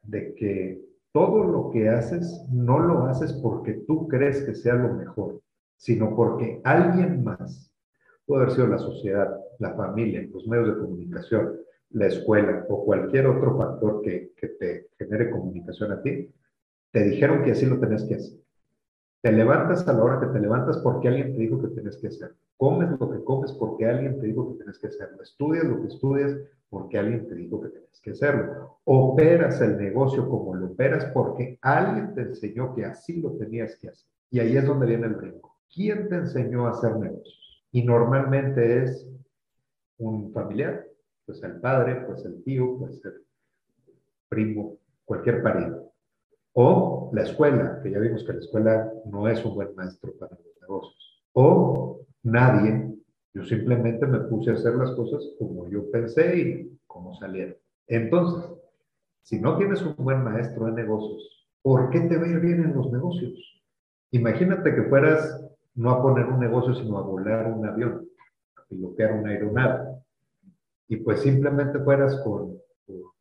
de 0.02 0.34
que 0.34 0.82
todo 1.12 1.44
lo 1.44 1.70
que 1.70 1.88
haces 1.88 2.44
no 2.50 2.78
lo 2.78 3.04
haces 3.04 3.32
porque 3.34 3.84
tú 3.86 4.08
crees 4.08 4.42
que 4.42 4.54
sea 4.54 4.74
lo 4.74 4.94
mejor, 4.94 5.40
sino 5.76 6.14
porque 6.16 6.60
alguien 6.64 7.22
más, 7.22 7.72
puede 8.26 8.42
haber 8.42 8.54
sido 8.54 8.66
la 8.68 8.78
sociedad, 8.78 9.38
la 9.58 9.74
familia, 9.74 10.26
los 10.32 10.46
medios 10.46 10.68
de 10.68 10.80
comunicación, 10.80 11.56
la 11.90 12.06
escuela 12.06 12.66
o 12.68 12.84
cualquier 12.84 13.26
otro 13.26 13.56
factor 13.56 14.02
que, 14.02 14.32
que 14.36 14.48
te 14.48 14.88
genere 14.98 15.30
comunicación 15.30 15.92
a 15.92 16.02
ti, 16.02 16.32
te 16.92 17.04
dijeron 17.04 17.42
que 17.42 17.52
así 17.52 17.66
lo 17.66 17.78
tenés 17.78 18.04
que 18.04 18.16
hacer. 18.16 18.38
Te 19.22 19.32
levantas 19.32 19.86
a 19.86 19.92
la 19.92 20.02
hora 20.02 20.20
que 20.20 20.26
te 20.26 20.40
levantas 20.40 20.78
porque 20.78 21.08
alguien 21.08 21.32
te 21.34 21.40
dijo 21.40 21.60
que 21.60 21.68
tienes 21.68 21.96
que 21.98 22.08
hacer. 22.08 22.34
Comes 22.56 22.90
lo 22.98 23.10
que 23.10 23.22
comes 23.22 23.52
porque 23.52 23.86
alguien 23.86 24.18
te 24.18 24.26
dijo 24.26 24.50
que 24.50 24.56
tienes 24.56 24.78
que 24.78 24.86
hacerlo. 24.86 25.22
Estudias 25.22 25.64
lo 25.64 25.80
que 25.80 25.88
estudias 25.88 26.36
porque 26.70 26.98
alguien 26.98 27.26
te 27.26 27.34
dijo 27.34 27.60
que 27.60 27.68
tienes 27.68 28.00
que 28.00 28.10
hacerlo. 28.12 28.78
Operas 28.84 29.60
el 29.60 29.76
negocio 29.76 30.28
como 30.28 30.54
lo 30.54 30.66
operas 30.66 31.04
porque 31.12 31.58
alguien 31.60 32.14
te 32.14 32.22
enseñó 32.22 32.74
que 32.74 32.84
así 32.84 33.20
lo 33.20 33.32
tenías 33.32 33.76
que 33.76 33.88
hacer. 33.88 34.08
Y 34.30 34.40
ahí 34.40 34.56
es 34.56 34.64
donde 34.64 34.86
viene 34.86 35.06
el 35.06 35.14
brinco. 35.14 35.58
¿Quién 35.72 36.08
te 36.08 36.16
enseñó 36.16 36.66
a 36.66 36.70
hacer 36.70 36.96
negocios? 36.96 37.64
Y 37.72 37.84
normalmente 37.84 38.82
es 38.82 39.08
un 39.98 40.32
familiar, 40.32 40.86
pues 41.30 41.42
el 41.44 41.60
padre, 41.60 42.02
pues 42.06 42.24
el 42.24 42.42
tío, 42.42 42.76
pues 42.76 43.00
el 43.04 43.22
primo, 44.28 44.78
cualquier 45.04 45.42
pariente. 45.44 45.78
O 46.54 47.10
la 47.12 47.22
escuela, 47.22 47.80
que 47.82 47.92
ya 47.92 48.00
vimos 48.00 48.24
que 48.24 48.32
la 48.32 48.40
escuela 48.40 48.92
no 49.06 49.28
es 49.28 49.44
un 49.44 49.54
buen 49.54 49.72
maestro 49.76 50.12
para 50.18 50.32
los 50.32 50.60
negocios. 50.60 51.22
O 51.32 52.00
nadie, 52.24 52.96
yo 53.32 53.44
simplemente 53.44 54.06
me 54.08 54.18
puse 54.20 54.50
a 54.50 54.54
hacer 54.54 54.74
las 54.74 54.90
cosas 54.92 55.22
como 55.38 55.68
yo 55.68 55.88
pensé 55.92 56.36
y 56.36 56.78
como 56.88 57.14
salieron. 57.14 57.54
Entonces, 57.86 58.50
si 59.22 59.38
no 59.38 59.56
tienes 59.56 59.82
un 59.82 59.94
buen 59.98 60.24
maestro 60.24 60.66
de 60.66 60.72
negocios, 60.72 61.48
¿por 61.62 61.90
qué 61.90 62.00
te 62.00 62.16
va 62.16 62.24
a 62.24 62.28
ir 62.28 62.40
bien 62.40 62.64
en 62.64 62.74
los 62.74 62.90
negocios? 62.90 63.62
Imagínate 64.10 64.74
que 64.74 64.82
fueras 64.82 65.46
no 65.76 65.90
a 65.90 66.02
poner 66.02 66.26
un 66.26 66.40
negocio, 66.40 66.74
sino 66.74 66.98
a 66.98 67.02
volar 67.02 67.52
un 67.52 67.64
avión, 67.64 68.08
a 68.56 68.64
pilotear 68.68 69.12
una 69.12 69.30
aeronave. 69.30 70.00
Y 70.90 70.96
pues 70.96 71.20
simplemente 71.20 71.78
fueras 71.78 72.16
con 72.24 72.60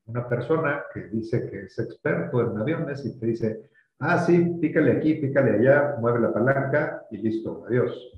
una 0.08 0.27
persona 0.27 0.84
que 0.91 1.01
dice 1.10 1.47
que 1.47 1.65
es 1.65 1.77
experto 1.77 2.41
en 2.41 2.58
aviones 2.58 3.05
y 3.05 3.15
te 3.19 3.27
dice, 3.27 3.69
ah, 3.99 4.17
sí, 4.25 4.58
pícale 4.60 4.93
aquí, 4.93 5.13
pícale 5.13 5.51
allá, 5.51 5.95
mueve 5.99 6.19
la 6.19 6.34
palanca 6.34 7.05
y 7.12 7.17
listo, 7.17 7.63
adiós. 7.67 8.12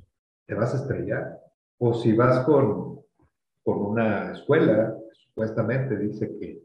Te 0.48 0.56
vas 0.56 0.74
a 0.74 0.78
estrellar. 0.78 1.38
O 1.80 1.94
si 1.94 2.14
vas 2.14 2.46
con, 2.46 3.02
con 3.62 3.82
una 3.88 4.32
escuela, 4.32 4.98
supuestamente 5.12 5.98
dice 5.98 6.34
que, 6.40 6.64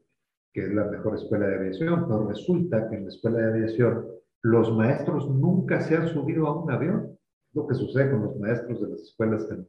que 0.52 0.66
es 0.66 0.72
la 0.72 0.84
mejor 0.84 1.16
escuela 1.16 1.48
de 1.48 1.56
aviación, 1.56 2.06
pero 2.06 2.28
resulta 2.28 2.88
que 2.88 2.98
en 2.98 3.02
la 3.02 3.08
escuela 3.08 3.38
de 3.38 3.52
aviación 3.52 4.06
los 4.42 4.72
maestros 4.76 5.28
nunca 5.28 5.80
se 5.80 5.96
han 5.96 6.06
subido 6.06 6.46
a 6.46 6.62
un 6.62 6.70
avión. 6.70 7.18
Lo 7.52 7.66
que 7.66 7.74
sucede 7.74 8.12
con 8.12 8.22
los 8.22 8.36
maestros 8.36 8.80
de 8.80 8.90
las 8.90 9.00
escuelas 9.00 9.50
en, 9.50 9.66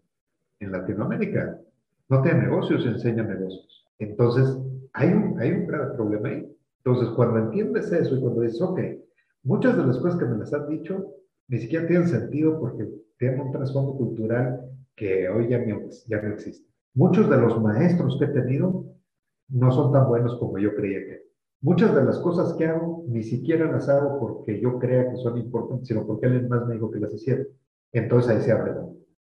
en 0.60 0.72
Latinoamérica. 0.72 1.60
No 2.10 2.22
tienen 2.22 2.44
negocios, 2.44 2.86
enseñan 2.86 3.28
negocios. 3.28 3.86
Entonces, 4.00 4.58
hay 4.94 5.10
un, 5.10 5.40
hay 5.40 5.52
un 5.52 5.68
grave 5.68 5.96
problema 5.96 6.30
ahí. 6.30 6.58
Entonces, 6.84 7.10
cuando 7.16 7.40
entiendes 7.40 7.92
eso 7.92 8.16
y 8.16 8.22
cuando 8.22 8.42
dices, 8.42 8.62
ok, 8.62 8.80
muchas 9.44 9.76
de 9.78 9.86
las 9.86 9.98
cosas 9.98 10.20
que 10.20 10.26
me 10.26 10.38
las 10.38 10.54
han 10.54 10.70
dicho 10.70 11.14
ni 11.50 11.60
siquiera 11.60 11.88
tienen 11.88 12.08
sentido 12.08 12.60
porque 12.60 12.88
tienen 13.18 13.40
un 13.40 13.52
trasfondo 13.52 13.96
cultural 13.96 14.62
que 14.96 15.30
hoy 15.30 15.50
ya, 15.50 15.64
ya 16.08 16.22
no 16.22 16.34
existe. 16.34 16.68
Muchos 16.94 17.30
de 17.30 17.38
los 17.38 17.62
maestros 17.62 18.18
que 18.20 18.26
he 18.26 18.30
tenido 18.30 18.86
no 19.50 19.72
son 19.72 19.92
tan 19.92 20.08
buenos 20.08 20.38
como 20.40 20.58
yo 20.58 20.76
creía 20.76 21.00
que. 21.00 21.28
Muchas 21.62 21.96
de 21.96 22.04
las 22.04 22.20
cosas 22.20 22.54
que 22.54 22.66
hago 22.66 23.06
ni 23.08 23.24
siquiera 23.24 23.72
las 23.72 23.90
hago 23.90 24.20
porque 24.20 24.60
yo 24.60 24.78
crea 24.78 25.10
que 25.10 25.18
son 25.18 25.38
importantes, 25.38 25.88
sino 25.88 26.06
porque 26.06 26.28
alguien 26.28 26.48
más 26.50 26.68
me 26.68 26.76
dijo 26.76 26.92
que 26.92 27.00
las 27.00 27.14
hiciera. 27.14 27.44
Entonces 27.94 28.32
ahí 28.32 28.42
se 28.42 28.52
abre 28.52 28.74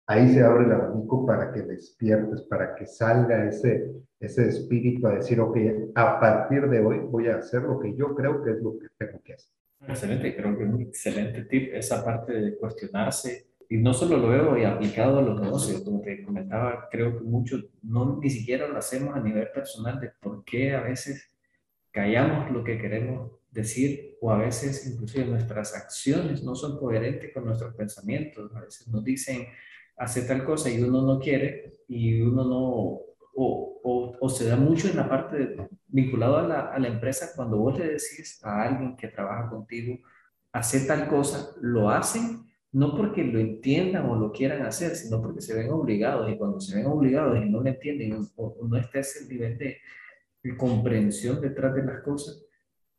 ahí 0.06 0.32
se 0.32 0.42
abre 0.42 0.64
el 0.64 0.72
abanico 0.72 1.26
para 1.26 1.52
que 1.52 1.62
despiertes, 1.62 2.42
para 2.42 2.74
que 2.74 2.86
salga 2.86 3.46
ese, 3.46 3.90
ese 4.20 4.48
espíritu 4.48 5.06
a 5.06 5.14
decir, 5.14 5.40
ok, 5.40 5.56
a 5.94 6.20
partir 6.20 6.68
de 6.68 6.80
hoy 6.80 6.98
voy 6.98 7.28
a 7.28 7.36
hacer 7.36 7.62
lo 7.62 7.78
que 7.80 7.94
yo 7.96 8.14
creo 8.14 8.42
que 8.42 8.52
es 8.52 8.62
lo 8.62 8.78
que 8.78 8.88
tengo 8.98 9.20
que 9.22 9.34
hacer. 9.34 9.52
Excelente, 9.86 10.34
creo 10.34 10.56
que 10.56 10.64
es 10.64 10.70
un 10.70 10.80
excelente 10.80 11.44
tip 11.44 11.74
esa 11.74 12.04
parte 12.04 12.32
de 12.32 12.56
cuestionarse. 12.56 13.48
Y 13.68 13.78
no 13.78 13.92
solo 13.92 14.18
lo 14.18 14.28
veo 14.28 14.68
aplicado 14.68 15.18
a 15.18 15.22
los 15.22 15.40
negocios, 15.40 15.82
como 15.82 16.00
te 16.00 16.22
comentaba, 16.22 16.88
creo 16.90 17.18
que 17.18 17.24
mucho 17.24 17.58
no 17.82 18.18
ni 18.20 18.30
siquiera 18.30 18.68
lo 18.68 18.76
hacemos 18.76 19.16
a 19.16 19.20
nivel 19.20 19.48
personal 19.52 20.00
de 20.00 20.10
por 20.20 20.44
qué 20.44 20.74
a 20.74 20.82
veces 20.82 21.30
callamos 21.90 22.50
lo 22.50 22.62
que 22.62 22.78
queremos 22.78 23.32
decir 23.50 24.16
o 24.20 24.30
a 24.32 24.38
veces 24.38 24.86
inclusive 24.86 25.26
nuestras 25.26 25.74
acciones 25.74 26.42
no 26.42 26.54
son 26.54 26.78
coherentes 26.78 27.32
con 27.32 27.46
nuestros 27.46 27.74
pensamientos. 27.74 28.54
A 28.54 28.60
veces 28.60 28.86
nos 28.88 29.02
dicen, 29.02 29.46
hace 29.96 30.22
tal 30.22 30.44
cosa 30.44 30.70
y 30.70 30.82
uno 30.82 31.02
no 31.02 31.18
quiere 31.18 31.72
y 31.88 32.20
uno 32.20 32.44
no, 32.44 32.60
o, 33.36 33.80
o, 33.82 34.16
o 34.20 34.28
se 34.28 34.48
da 34.48 34.56
mucho 34.56 34.88
en 34.88 34.96
la 34.96 35.08
parte 35.08 35.56
vinculado 35.86 36.38
a 36.38 36.42
la, 36.42 36.60
a 36.72 36.78
la, 36.78 36.88
empresa, 36.88 37.32
cuando 37.36 37.58
vos 37.58 37.78
le 37.78 37.86
decís 37.86 38.40
a 38.42 38.62
alguien 38.62 38.96
que 38.96 39.08
trabaja 39.08 39.48
contigo, 39.48 39.98
hacer 40.52 40.86
tal 40.86 41.08
cosa, 41.08 41.50
lo 41.60 41.90
hacen 41.90 42.44
no 42.74 42.96
porque 42.96 43.22
lo 43.22 43.38
entiendan 43.38 44.06
o 44.06 44.16
lo 44.16 44.32
quieran 44.32 44.62
hacer, 44.62 44.96
sino 44.96 45.22
porque 45.22 45.40
se 45.40 45.54
ven 45.54 45.70
obligados 45.70 46.28
y 46.28 46.36
cuando 46.36 46.58
se 46.58 46.76
ven 46.76 46.86
obligados 46.86 47.38
y 47.38 47.48
no 47.48 47.60
lo 47.60 47.68
entienden 47.68 48.26
o, 48.34 48.56
no 48.68 48.76
está 48.76 48.98
ese 48.98 49.32
nivel 49.32 49.56
de, 49.56 49.78
de 50.42 50.56
comprensión 50.56 51.40
detrás 51.40 51.72
de 51.76 51.84
las 51.84 52.02
cosas, 52.02 52.44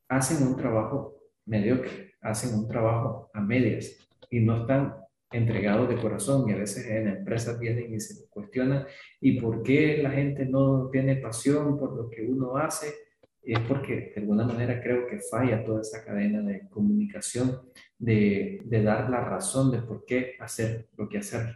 hacen 0.08 0.48
un 0.48 0.56
trabajo 0.56 1.18
mediocre, 1.46 2.14
hacen 2.22 2.58
un 2.58 2.70
trabajo 2.70 3.30
a 3.34 3.42
medias 3.42 3.98
y 4.30 4.40
no 4.40 4.62
están 4.62 4.96
entregados 5.36 5.90
de 5.90 5.98
corazón 5.98 6.50
y 6.50 6.54
a 6.54 6.58
veces 6.58 6.88
en 6.88 7.08
empresas 7.08 7.60
vienen 7.60 7.94
y 7.94 8.00
se 8.00 8.28
cuestionan 8.30 8.86
y 9.20 9.40
por 9.40 9.64
qué 9.64 10.00
la 10.02 10.12
gente 10.12 10.46
no 10.46 10.90
tiene 10.92 11.18
pasión 11.18 11.78
por 11.78 11.96
lo 11.96 12.10
que 12.10 12.24
uno 12.24 12.58
hace 12.58 12.94
es 13.46 13.60
porque 13.60 14.12
de 14.16 14.22
alguna 14.22 14.46
manera 14.46 14.82
creo 14.82 15.06
que 15.06 15.20
falla 15.20 15.64
toda 15.64 15.82
esa 15.82 16.04
cadena 16.04 16.42
de 16.42 16.68
comunicación, 16.68 17.62
de, 17.98 18.60
de 18.66 18.84
dar 18.84 19.10
la 19.10 19.24
razón 19.24 19.72
de 19.72 19.80
por 19.80 20.04
qué 20.06 20.36
hacer 20.40 20.88
lo 20.98 21.08
que 21.08 21.20
hacer. 21.20 21.56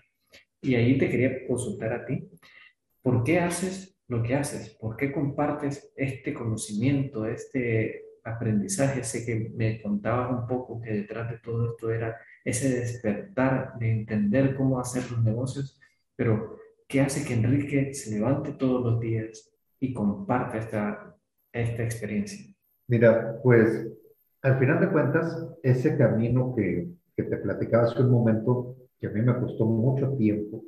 Y 0.62 0.76
ahí 0.76 0.98
te 1.00 1.10
quería 1.10 1.48
consultar 1.48 1.94
a 1.94 2.06
ti, 2.06 2.30
¿por 3.02 3.24
qué 3.24 3.40
haces 3.40 3.98
lo 4.08 4.22
que 4.22 4.36
haces? 4.36 4.70
¿Por 4.80 4.98
qué 4.98 5.12
compartes 5.12 5.92
este 5.96 6.34
conocimiento, 6.34 7.26
este 7.26 8.04
aprendizaje? 8.24 9.04
Sé 9.04 9.26
que 9.26 9.50
me 9.56 9.82
contabas 9.82 10.32
un 10.32 10.48
poco 10.48 10.80
que 10.80 10.92
detrás 10.92 11.32
de 11.32 11.40
todo 11.40 11.72
esto 11.72 11.92
era 11.92 12.16
ese 12.44 12.80
despertar 12.80 13.78
de 13.80 13.92
entender 13.92 14.56
cómo 14.56 14.80
hacer 14.80 15.10
los 15.12 15.24
negocios, 15.24 15.80
pero 16.16 16.58
¿qué 16.88 17.02
hace 17.02 17.26
que 17.26 17.34
Enrique 17.34 17.94
se 17.94 18.12
levante 18.12 18.54
todos 18.54 18.84
los 18.84 19.00
días 19.00 19.52
y 19.80 19.94
comparta 19.94 20.58
esta, 20.58 21.16
esta 21.52 21.84
experiencia? 21.84 22.54
Mira, 22.88 23.40
pues 23.44 23.88
al 24.42 24.58
final 24.58 24.80
de 24.80 24.90
cuentas, 24.90 25.48
ese 25.64 25.98
camino 25.98 26.56
que, 26.56 26.90
que 27.16 27.24
te 27.24 27.38
platicaba 27.38 27.84
hace 27.84 28.02
un 28.02 28.12
momento, 28.12 28.76
que 29.00 29.08
a 29.08 29.12
mí 29.12 29.22
me 29.22 29.38
costó 29.38 29.66
mucho 29.66 30.16
tiempo, 30.16 30.64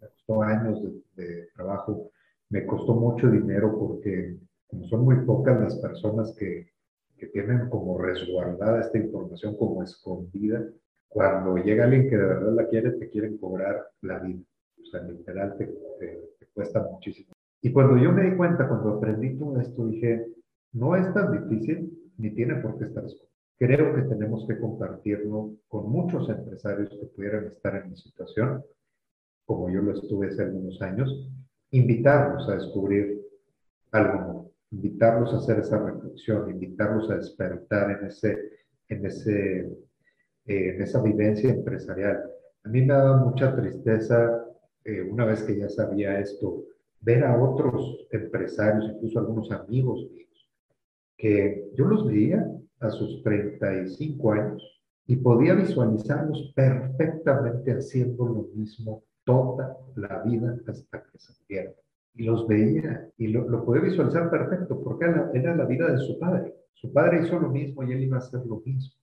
me 0.00 0.08
costó 0.08 0.42
años 0.42 0.82
de, 0.82 1.24
de 1.24 1.46
trabajo, 1.54 2.10
me 2.50 2.64
costó 2.64 2.94
mucho 2.94 3.30
dinero 3.30 3.76
porque 3.78 4.36
como 4.68 4.86
son 4.88 5.04
muy 5.04 5.16
pocas 5.24 5.60
las 5.60 5.76
personas 5.76 6.34
que, 6.38 6.70
que 7.16 7.26
tienen 7.26 7.68
como 7.68 7.98
resguardada 7.98 8.80
esta 8.80 8.98
información 8.98 9.56
como 9.56 9.82
escondida, 9.82 10.64
cuando 11.08 11.56
llega 11.56 11.84
alguien 11.84 12.08
que 12.08 12.16
de 12.16 12.26
verdad 12.26 12.52
la 12.52 12.68
quiere, 12.68 12.90
te 12.92 13.08
quieren 13.08 13.38
cobrar 13.38 13.88
la 14.02 14.18
vida. 14.18 14.40
O 14.80 14.86
sea, 14.86 15.02
literal 15.02 15.56
te, 15.56 15.66
te, 15.66 16.46
cuesta 16.54 16.86
muchísimo. 16.90 17.32
Y 17.62 17.72
cuando 17.72 17.96
yo 17.96 18.12
me 18.12 18.30
di 18.30 18.36
cuenta, 18.36 18.68
cuando 18.68 18.90
aprendí 18.90 19.36
todo 19.38 19.60
esto, 19.60 19.86
dije, 19.86 20.26
no 20.72 20.96
es 20.96 21.12
tan 21.14 21.32
difícil 21.32 22.12
ni 22.18 22.30
tiene 22.30 22.56
por 22.56 22.78
qué 22.78 22.84
estar 22.84 23.04
escondido. 23.04 23.28
Creo 23.58 23.94
que 23.94 24.02
tenemos 24.02 24.46
que 24.46 24.58
compartirlo 24.58 25.56
con 25.66 25.90
muchos 25.90 26.28
empresarios 26.28 26.90
que 26.90 27.06
pudieran 27.06 27.46
estar 27.46 27.74
en 27.74 27.90
mi 27.90 27.96
situación, 27.96 28.62
como 29.44 29.70
yo 29.70 29.80
lo 29.80 29.94
estuve 29.94 30.28
hace 30.28 30.42
algunos 30.42 30.80
años, 30.82 31.28
invitarlos 31.70 32.48
a 32.48 32.54
descubrir 32.54 33.20
algo 33.90 34.20
nuevo, 34.20 34.52
invitarlos 34.70 35.32
a 35.32 35.38
hacer 35.38 35.58
esa 35.60 35.78
reflexión, 35.78 36.50
invitarlos 36.50 37.10
a 37.10 37.16
despertar 37.16 37.90
en, 37.90 38.06
ese, 38.06 38.38
en, 38.88 39.06
ese, 39.06 39.68
eh, 40.48 40.70
en 40.74 40.82
esa 40.82 41.02
vivencia 41.02 41.50
empresarial. 41.50 42.24
A 42.64 42.68
mí 42.70 42.80
me 42.80 42.94
daba 42.94 43.18
mucha 43.18 43.54
tristeza, 43.54 44.46
eh, 44.82 45.02
una 45.02 45.26
vez 45.26 45.42
que 45.42 45.58
ya 45.58 45.68
sabía 45.68 46.18
esto, 46.18 46.64
ver 47.02 47.24
a 47.24 47.38
otros 47.38 48.08
empresarios, 48.10 48.90
incluso 48.94 49.18
algunos 49.18 49.52
amigos 49.52 50.08
míos, 50.10 50.50
que 51.18 51.70
yo 51.74 51.84
los 51.84 52.06
veía 52.06 52.50
a 52.80 52.90
sus 52.90 53.22
35 53.22 54.32
años 54.32 54.82
y 55.06 55.16
podía 55.16 55.54
visualizarlos 55.54 56.52
perfectamente 56.54 57.72
haciendo 57.72 58.26
lo 58.26 58.48
mismo 58.54 59.04
toda 59.24 59.76
la 59.96 60.22
vida 60.22 60.56
hasta 60.66 61.02
que 61.02 61.18
se 61.18 61.34
murieron. 61.42 61.74
Y 62.14 62.24
los 62.24 62.48
veía 62.48 63.06
y 63.18 63.28
lo, 63.28 63.46
lo 63.48 63.66
podía 63.66 63.82
visualizar 63.82 64.30
perfecto 64.30 64.82
porque 64.82 65.04
era, 65.04 65.30
era 65.34 65.54
la 65.54 65.66
vida 65.66 65.92
de 65.92 65.98
su 65.98 66.18
padre. 66.18 66.54
Su 66.72 66.90
padre 66.90 67.20
hizo 67.22 67.38
lo 67.38 67.50
mismo 67.50 67.82
y 67.82 67.92
él 67.92 68.04
iba 68.04 68.16
a 68.16 68.20
hacer 68.20 68.40
lo 68.46 68.60
mismo. 68.64 68.98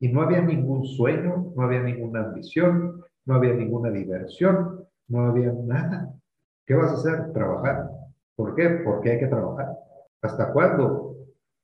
Y 0.00 0.08
no 0.08 0.22
había 0.22 0.42
ningún 0.42 0.84
sueño, 0.84 1.52
no 1.56 1.62
había 1.62 1.82
ninguna 1.82 2.26
ambición, 2.26 3.02
no 3.24 3.34
había 3.34 3.54
ninguna 3.54 3.90
diversión, 3.90 4.84
no 5.08 5.26
había 5.26 5.52
nada. 5.52 6.12
¿Qué 6.66 6.74
vas 6.74 6.90
a 6.90 6.94
hacer? 6.94 7.32
Trabajar. 7.32 7.88
¿Por 8.34 8.54
qué? 8.54 8.68
Porque 8.84 9.12
hay 9.12 9.18
que 9.18 9.26
trabajar. 9.26 9.68
¿Hasta 10.22 10.52
cuándo? 10.52 11.16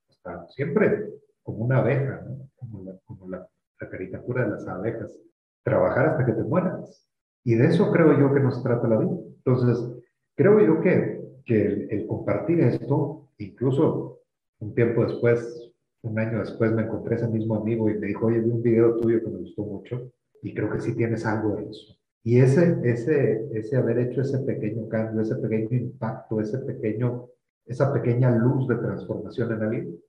Hasta 0.09 0.49
siempre 0.49 1.09
como 1.42 1.64
una 1.64 1.79
abeja, 1.79 2.25
como, 2.57 2.85
la, 2.85 3.38
la, 3.38 3.49
la, 3.81 3.90
caricatura 3.90 4.45
de 4.45 4.51
las 4.51 4.66
abejas, 4.68 5.18
trabajar 5.64 6.07
hasta 6.07 6.25
que 6.25 6.33
te 6.33 6.42
mueras. 6.42 7.07
Y 7.45 7.55
de 7.55 7.66
eso 7.66 7.90
creo 7.90 8.18
yo 8.18 8.33
que 8.33 8.40
nos 8.40 8.62
trata 8.62 8.87
la 8.87 8.99
vida. 8.99 9.16
Entonces, 9.45 10.03
creo 10.37 10.61
yo 10.61 10.81
que, 10.81 11.21
que 11.45 11.88
el, 11.90 12.07
compartir 12.07 12.61
esto, 12.61 13.29
incluso 13.38 14.21
un 14.61 14.75
tiempo 14.75 15.05
después, 15.05 15.62
un 16.02 16.18
año 16.18 16.40
después, 16.40 16.72
me 16.72 16.82
encontré 16.82 17.16
ese 17.16 17.28
mismo 17.28 17.56
amigo 17.56 17.88
y 17.88 17.94
me 17.94 18.08
dijo, 18.08 18.26
oye, 18.26 18.40
vi 18.40 18.50
un 18.50 18.62
video 18.62 18.96
tuyo 18.96 19.20
que 19.20 19.30
me 19.30 19.38
gustó 19.38 19.62
mucho 19.62 20.12
y 20.42 20.52
creo 20.52 20.70
que 20.70 20.80
sí 20.80 20.94
tienes 20.94 21.24
algo 21.24 21.56
de 21.56 21.70
eso. 21.70 21.96
Y 22.24 22.38
ese, 22.38 22.78
ese, 22.84 23.48
ese 23.52 23.76
haber 23.76 23.98
hecho 23.98 24.20
ese 24.20 24.38
pequeño 24.40 24.88
cambio, 24.88 25.22
ese 25.22 25.36
pequeño 25.36 25.68
impacto, 25.70 26.40
ese 26.40 26.58
pequeño, 26.58 27.28
esa 27.66 27.92
pequeña 27.92 28.30
luz 28.30 28.68
de 28.68 28.76
transformación 28.76 29.52
en 29.52 29.62
alguien, 29.62 30.00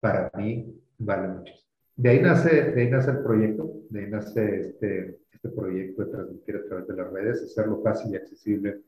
para 0.00 0.30
mí 0.36 0.80
vale 0.98 1.28
mucho. 1.28 1.54
De 1.96 2.10
ahí 2.10 2.20
nace, 2.20 2.72
de 2.72 2.82
ahí 2.82 2.90
nace 2.90 3.10
el 3.12 3.18
proyecto, 3.18 3.72
de 3.90 4.00
ahí 4.00 4.10
nace 4.10 4.60
este, 4.60 5.18
este 5.32 5.48
proyecto 5.48 6.04
de 6.04 6.10
transmitir 6.10 6.56
a 6.56 6.64
través 6.64 6.88
de 6.88 6.96
las 6.96 7.12
redes, 7.12 7.42
hacerlo 7.42 7.80
fácil 7.82 8.12
y 8.12 8.16
accesible 8.16 8.80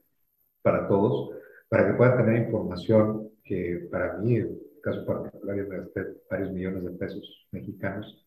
para 0.63 0.89
todos, 0.89 1.31
para 1.69 1.87
que 1.87 1.95
puedan 1.95 2.17
tener 2.17 2.43
información 2.43 3.31
que 3.45 3.89
para 3.91 4.19
mí, 4.19 4.41
caso 4.87 5.05
particular, 5.05 5.57
yo 5.57 5.69
me 5.69 5.79
gasté 5.79 6.07
varios 6.31 6.53
millones 6.53 6.85
de 6.85 6.91
pesos 6.91 7.49
mexicanos 7.51 8.27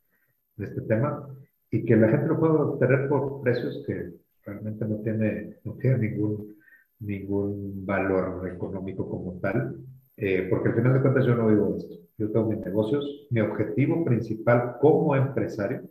de 0.58 0.66
este 0.66 0.82
tema, 0.82 1.28
y 1.72 1.86
que 1.86 1.96
la 1.96 2.10
gente 2.10 2.28
lo 2.28 2.40
pueda 2.40 2.54
obtener 2.54 3.08
por 3.08 3.42
precios 3.42 3.84
que 3.88 4.12
realmente 4.44 4.86
no 4.86 4.98
tiene, 4.98 5.58
no 5.64 5.74
tiene 5.74 6.10
ningún, 6.10 6.56
ningún 7.00 7.86
valor 7.86 8.48
económico 8.48 9.08
como 9.10 9.40
tal, 9.40 9.78
eh, 10.18 10.48
porque 10.50 10.70
al 10.70 10.76
final 10.76 10.94
de 10.94 11.02
cuentas 11.02 11.26
yo 11.26 11.36
no 11.36 11.48
vivo 11.48 11.72
de 11.72 11.78
esto 11.78 12.10
yo 12.20 12.30
tengo 12.32 12.48
mis 12.48 12.60
negocios, 12.60 13.28
mi 13.30 13.40
objetivo 13.40 14.04
principal 14.04 14.76
como 14.82 15.16
empresario 15.16 15.90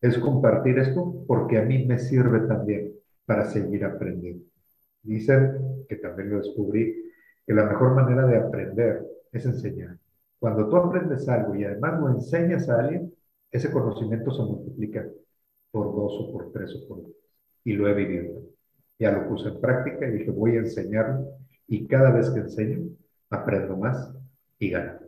es 0.00 0.16
compartir 0.18 0.78
esto 0.78 1.24
porque 1.26 1.58
a 1.58 1.62
mí 1.62 1.84
me 1.84 1.98
sirve 1.98 2.46
también 2.46 2.92
para 3.26 3.44
seguir 3.44 3.84
aprendiendo. 3.84 4.44
Dicen, 5.02 5.84
que 5.88 5.96
también 5.96 6.30
lo 6.30 6.38
descubrí, 6.38 7.12
que 7.44 7.54
la 7.54 7.64
mejor 7.64 7.96
manera 7.96 8.24
de 8.26 8.36
aprender 8.36 9.04
es 9.32 9.44
enseñar. 9.46 9.98
Cuando 10.38 10.68
tú 10.68 10.76
aprendes 10.76 11.28
algo 11.28 11.54
y 11.54 11.64
además 11.64 12.00
lo 12.00 12.08
enseñas 12.10 12.68
a 12.68 12.80
alguien, 12.80 13.12
ese 13.50 13.70
conocimiento 13.70 14.30
se 14.32 14.42
multiplica 14.42 15.06
por 15.70 15.94
dos 15.94 16.12
o 16.20 16.32
por 16.32 16.52
tres 16.52 16.74
o 16.74 16.88
por 16.88 17.04
diez. 17.04 17.16
Y 17.64 17.72
lo 17.72 17.88
he 17.88 17.94
vivido. 17.94 18.42
Ya 18.98 19.12
lo 19.12 19.28
puse 19.28 19.48
en 19.48 19.60
práctica 19.60 20.06
y 20.06 20.18
dije, 20.18 20.30
voy 20.30 20.56
a 20.56 20.60
enseñarlo. 20.60 21.26
Y 21.66 21.86
cada 21.86 22.10
vez 22.10 22.30
que 22.30 22.40
enseño, 22.40 22.88
aprendo 23.30 23.76
más 23.76 24.14
y 24.58 24.70
gano. 24.70 24.98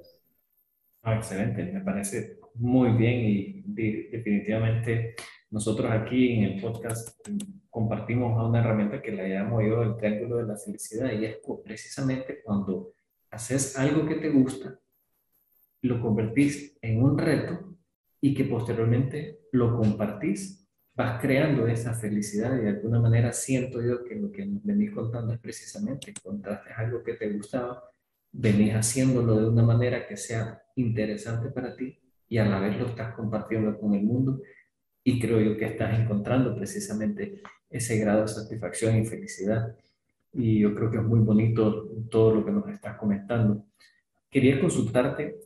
Ah, 1.02 1.16
excelente, 1.16 1.64
me 1.64 1.80
parece 1.80 2.38
muy 2.54 2.90
bien 2.90 3.20
y 3.20 3.62
definitivamente 4.10 5.14
nosotros 5.50 5.90
aquí 5.90 6.34
en 6.34 6.44
el 6.44 6.60
podcast 6.60 7.18
compartimos 7.70 8.36
una 8.46 8.60
herramienta 8.60 9.00
que 9.00 9.12
la 9.12 9.24
llamo 9.24 9.62
yo 9.62 9.82
el 9.82 9.96
triángulo 9.96 10.36
de 10.36 10.44
la 10.44 10.56
felicidad 10.56 11.10
y 11.12 11.24
es 11.24 11.38
precisamente 11.64 12.42
cuando 12.44 12.92
haces 13.30 13.78
algo 13.78 14.06
que 14.06 14.16
te 14.16 14.30
gusta, 14.30 14.78
lo 15.82 16.00
convertís 16.00 16.76
en 16.82 17.02
un 17.02 17.16
reto 17.16 17.76
y 18.20 18.34
que 18.34 18.44
posteriormente 18.44 19.40
lo 19.52 19.76
compartís, 19.76 20.68
vas 20.94 21.20
creando 21.20 21.66
esa 21.66 21.94
felicidad 21.94 22.56
y 22.58 22.62
de 22.62 22.68
alguna 22.68 23.00
manera 23.00 23.32
siento 23.32 23.80
yo 23.80 24.04
que 24.04 24.16
lo 24.16 24.30
que 24.30 24.44
nos 24.44 24.62
venís 24.62 24.90
contando 24.90 25.32
es 25.32 25.40
precisamente 25.40 26.12
contaste 26.22 26.72
algo 26.72 27.02
que 27.02 27.14
te 27.14 27.30
gustaba 27.30 27.90
venís 28.32 28.74
haciéndolo 28.74 29.40
de 29.40 29.48
una 29.48 29.62
manera 29.62 30.06
que 30.06 30.16
sea 30.16 30.62
interesante 30.76 31.50
para 31.50 31.74
ti 31.74 31.98
y 32.28 32.38
a 32.38 32.44
la 32.44 32.60
vez 32.60 32.78
lo 32.78 32.86
estás 32.86 33.14
compartiendo 33.14 33.78
con 33.78 33.94
el 33.94 34.02
mundo 34.02 34.40
y 35.02 35.20
creo 35.20 35.40
yo 35.40 35.56
que 35.56 35.66
estás 35.66 35.98
encontrando 35.98 36.54
precisamente 36.54 37.42
ese 37.68 37.98
grado 37.98 38.22
de 38.22 38.28
satisfacción 38.28 38.98
y 38.98 39.06
felicidad 39.06 39.76
y 40.32 40.60
yo 40.60 40.74
creo 40.74 40.90
que 40.90 40.98
es 40.98 41.02
muy 41.02 41.20
bonito 41.20 41.88
todo 42.10 42.34
lo 42.34 42.44
que 42.44 42.52
nos 42.52 42.68
estás 42.68 42.96
comentando. 42.96 43.64
Quería 44.30 44.60
consultarte 44.60 45.36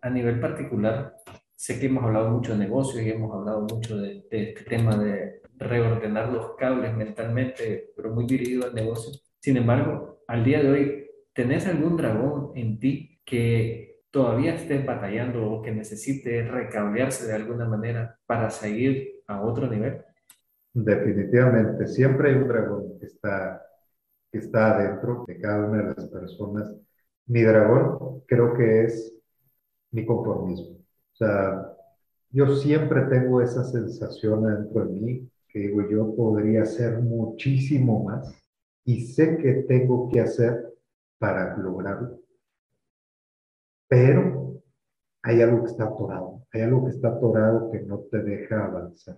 a 0.00 0.10
nivel 0.10 0.40
particular, 0.40 1.14
sé 1.54 1.78
que 1.78 1.86
hemos 1.86 2.04
hablado 2.04 2.30
mucho 2.30 2.52
de 2.52 2.58
negocios 2.58 3.02
y 3.02 3.10
hemos 3.10 3.34
hablado 3.34 3.62
mucho 3.62 3.98
de, 3.98 4.24
de 4.30 4.50
este 4.50 4.64
tema 4.64 4.96
de 4.96 5.42
reordenar 5.58 6.32
los 6.32 6.56
cables 6.56 6.96
mentalmente, 6.96 7.92
pero 7.94 8.14
muy 8.14 8.24
dirigido 8.24 8.66
al 8.66 8.74
negocio. 8.74 9.12
Sin 9.38 9.56
embargo, 9.56 10.22
al 10.26 10.42
día 10.42 10.62
de 10.62 10.70
hoy, 10.70 11.10
¿tenés 11.34 11.66
algún 11.66 11.96
dragón 11.96 12.52
en 12.54 12.78
ti 12.78 13.20
que 13.24 14.00
todavía 14.10 14.54
esté 14.54 14.82
batallando 14.82 15.50
o 15.50 15.62
que 15.62 15.70
necesite 15.70 16.42
recablearse 16.42 17.26
de 17.26 17.34
alguna 17.34 17.66
manera 17.66 18.18
para 18.26 18.50
seguir 18.50 19.22
a 19.26 19.42
otro 19.42 19.68
nivel? 19.68 20.02
Definitivamente, 20.72 21.86
siempre 21.86 22.30
hay 22.30 22.36
un 22.36 22.48
dragón 22.48 22.98
que 22.98 23.06
está, 23.06 23.62
que 24.30 24.38
está 24.38 24.76
adentro 24.76 25.24
de 25.26 25.38
cada 25.38 25.66
una 25.66 25.78
de 25.82 25.94
las 25.94 26.06
personas. 26.06 26.74
Mi 27.26 27.42
dragón 27.42 28.22
creo 28.26 28.54
que 28.54 28.84
es 28.84 29.14
mi 29.90 30.06
conformismo. 30.06 30.76
O 30.76 31.16
sea, 31.16 31.76
yo 32.30 32.54
siempre 32.56 33.02
tengo 33.02 33.40
esa 33.40 33.64
sensación 33.64 34.44
dentro 34.44 34.86
de 34.86 34.92
mí 34.92 35.30
que 35.48 35.58
digo, 35.58 35.88
yo 35.88 36.14
podría 36.14 36.62
hacer 36.62 37.00
muchísimo 37.00 38.04
más 38.04 38.32
y 38.84 39.06
sé 39.06 39.36
que 39.38 39.64
tengo 39.68 40.08
que 40.08 40.20
hacer 40.20 40.72
para 41.18 41.56
lograrlo. 41.56 42.20
Pero 43.88 44.62
hay 45.22 45.42
algo 45.42 45.64
que 45.64 45.70
está 45.72 45.84
atorado, 45.84 46.46
hay 46.52 46.62
algo 46.62 46.84
que 46.84 46.92
está 46.92 47.08
atorado 47.08 47.70
que 47.70 47.80
no 47.80 47.98
te 48.10 48.22
deja 48.22 48.64
avanzar. 48.64 49.16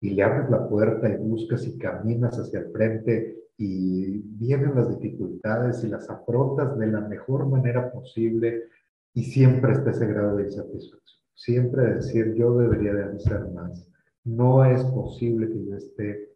Y 0.00 0.10
le 0.10 0.22
abres 0.22 0.50
la 0.50 0.66
puerta 0.68 1.08
y 1.08 1.16
buscas 1.16 1.66
y 1.66 1.78
caminas 1.78 2.38
hacia 2.38 2.60
el 2.60 2.72
frente 2.72 3.43
y 3.56 4.18
vienen 4.36 4.74
las 4.74 4.88
dificultades 4.88 5.84
y 5.84 5.88
las 5.88 6.08
afrontas 6.10 6.76
de 6.78 6.88
la 6.88 7.00
mejor 7.00 7.46
manera 7.48 7.90
posible 7.92 8.64
y 9.12 9.24
siempre 9.24 9.72
está 9.72 9.90
ese 9.90 10.06
grado 10.06 10.36
de 10.36 10.44
insatisfacción. 10.44 11.20
Siempre 11.34 11.94
decir, 11.94 12.34
yo 12.34 12.56
debería 12.56 12.94
de 12.94 13.16
hacer 13.16 13.48
más. 13.52 13.88
No 14.24 14.64
es 14.64 14.82
posible 14.84 15.48
que 15.48 15.66
yo 15.66 15.76
esté 15.76 16.30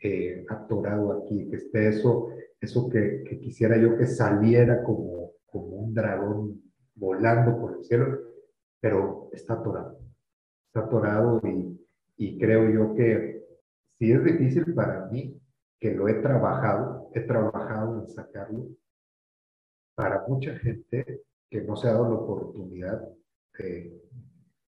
eh, 0.00 0.44
atorado 0.48 1.12
aquí, 1.12 1.48
que 1.48 1.56
esté 1.56 1.88
eso 1.88 2.28
eso 2.62 2.88
que, 2.88 3.24
quisiera 3.40 3.76
yo 3.76 3.98
que 3.98 4.06
saliera 4.06 4.84
como, 4.84 5.32
como 5.46 5.76
un 5.78 5.92
dragón 5.92 6.62
volando 6.94 7.60
por 7.60 7.76
el 7.76 7.84
cielo, 7.84 8.20
pero 8.80 9.28
está 9.32 9.54
atorado. 9.54 9.98
Está 10.68 10.86
atorado 10.86 11.40
y, 11.44 11.76
Y 12.16 12.38
creo 12.38 12.70
yo 12.70 12.94
que 12.94 13.44
si 13.98 14.12
es 14.12 14.24
difícil 14.24 14.72
para 14.74 15.06
mí, 15.06 15.41
que 15.82 15.92
lo 15.92 16.06
he 16.06 16.14
trabajado, 16.14 17.10
he 17.12 17.22
trabajado 17.22 17.98
en 17.98 18.08
sacarlo, 18.08 18.68
para 19.96 20.24
mucha 20.28 20.56
gente 20.58 21.24
que 21.50 21.60
no 21.62 21.74
se 21.74 21.88
ha 21.88 21.94
dado 21.94 22.08
la 22.08 22.20
oportunidad 22.20 23.02
de, 23.58 24.00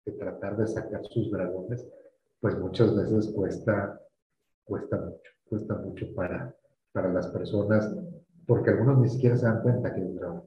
de 0.05 0.13
tratar 0.13 0.57
de 0.57 0.67
sacar 0.67 1.05
sus 1.05 1.31
dragones, 1.31 1.87
pues 2.41 2.59
muchas 2.59 2.97
veces 2.97 3.33
cuesta, 3.33 4.01
cuesta 4.65 4.97
mucho, 4.97 5.31
cuesta 5.45 5.77
mucho 5.77 6.13
para, 6.17 6.53
para 6.91 7.13
las 7.13 7.29
personas, 7.29 7.95
porque 8.45 8.71
algunos 8.71 8.99
ni 8.99 9.09
siquiera 9.09 9.37
se 9.37 9.47
dan 9.47 9.63
cuenta 9.63 9.95
que 9.95 10.01
hay 10.01 10.07
un 10.09 10.17
dragón. 10.17 10.43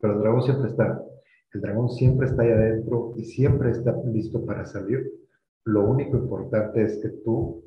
Pero 0.00 0.14
el 0.14 0.20
dragón 0.20 0.42
siempre 0.42 0.70
está, 0.70 1.04
el 1.52 1.60
dragón 1.60 1.90
siempre 1.90 2.28
está 2.28 2.42
ahí 2.42 2.50
adentro 2.50 3.12
y 3.14 3.26
siempre 3.26 3.72
está 3.72 3.94
listo 4.06 4.42
para 4.46 4.64
salir. 4.64 5.12
Lo 5.64 5.84
único 5.84 6.16
importante 6.16 6.82
es 6.82 6.98
que 7.02 7.10
tú 7.10 7.62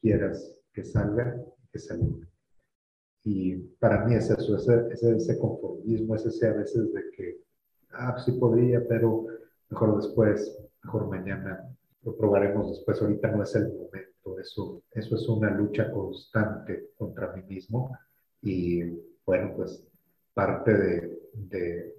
quieras 0.00 0.58
que 0.72 0.84
salga, 0.84 1.36
que 1.72 1.78
salga. 1.78 2.06
Y 3.24 3.56
para 3.78 4.04
mí 4.04 4.14
es 4.14 4.30
eso, 4.30 4.56
ese, 4.56 4.86
ese, 4.92 5.16
ese 5.16 5.38
conformismo, 5.38 6.16
es 6.16 6.26
ese 6.26 6.48
a 6.48 6.54
veces 6.54 6.92
de 6.92 7.10
que, 7.16 7.40
ah, 7.92 8.16
sí 8.24 8.32
podría, 8.32 8.86
pero 8.88 9.26
mejor 9.70 9.96
después, 9.96 10.58
mejor 10.82 11.08
mañana, 11.08 11.68
lo 12.02 12.16
probaremos 12.16 12.70
después, 12.70 13.00
ahorita 13.00 13.30
no 13.30 13.44
es 13.44 13.54
el 13.54 13.68
momento, 13.68 14.38
eso, 14.40 14.82
eso 14.90 15.14
es 15.14 15.28
una 15.28 15.50
lucha 15.50 15.90
constante 15.92 16.90
contra 16.96 17.32
mí 17.32 17.42
mismo 17.44 17.96
y 18.42 18.82
bueno, 19.24 19.52
pues 19.54 19.84
parte 20.34 20.76
de, 20.76 21.20
de, 21.32 21.94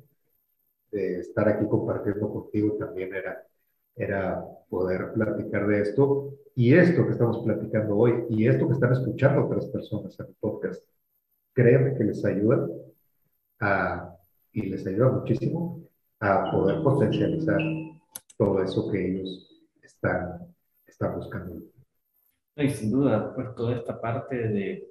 de 0.92 1.20
estar 1.20 1.48
aquí 1.48 1.66
compartiendo 1.68 2.30
contigo 2.30 2.76
también 2.78 3.14
era, 3.16 3.48
era 3.96 4.44
poder 4.70 5.14
platicar 5.14 5.68
de 5.68 5.82
esto 5.82 6.34
y 6.56 6.74
esto 6.74 7.06
que 7.06 7.12
estamos 7.14 7.44
platicando 7.44 7.98
hoy 7.98 8.26
y 8.30 8.48
esto 8.48 8.68
que 8.68 8.74
están 8.74 8.94
escuchando 8.94 9.46
otras 9.46 9.66
personas 9.68 10.20
en 10.20 10.28
el 10.28 10.36
podcast, 10.40 10.84
créeme 11.54 11.96
que 11.98 12.04
les 12.04 12.24
ayuda 12.26 12.68
a, 13.60 14.16
y 14.52 14.64
les 14.64 14.86
ayuda 14.86 15.12
muchísimo 15.12 15.82
a 16.20 16.52
poder 16.52 16.82
potencializar 16.84 17.60
todo 18.38 18.64
eso 18.64 18.92
que 18.92 19.06
ellos 19.06 19.66
están, 19.82 20.54
están 20.86 21.16
buscando. 21.16 21.62
Y 22.56 22.70
sin 22.70 22.92
duda, 22.92 23.34
pues 23.34 23.56
toda 23.56 23.76
esta 23.76 24.00
parte 24.00 24.36
de, 24.36 24.88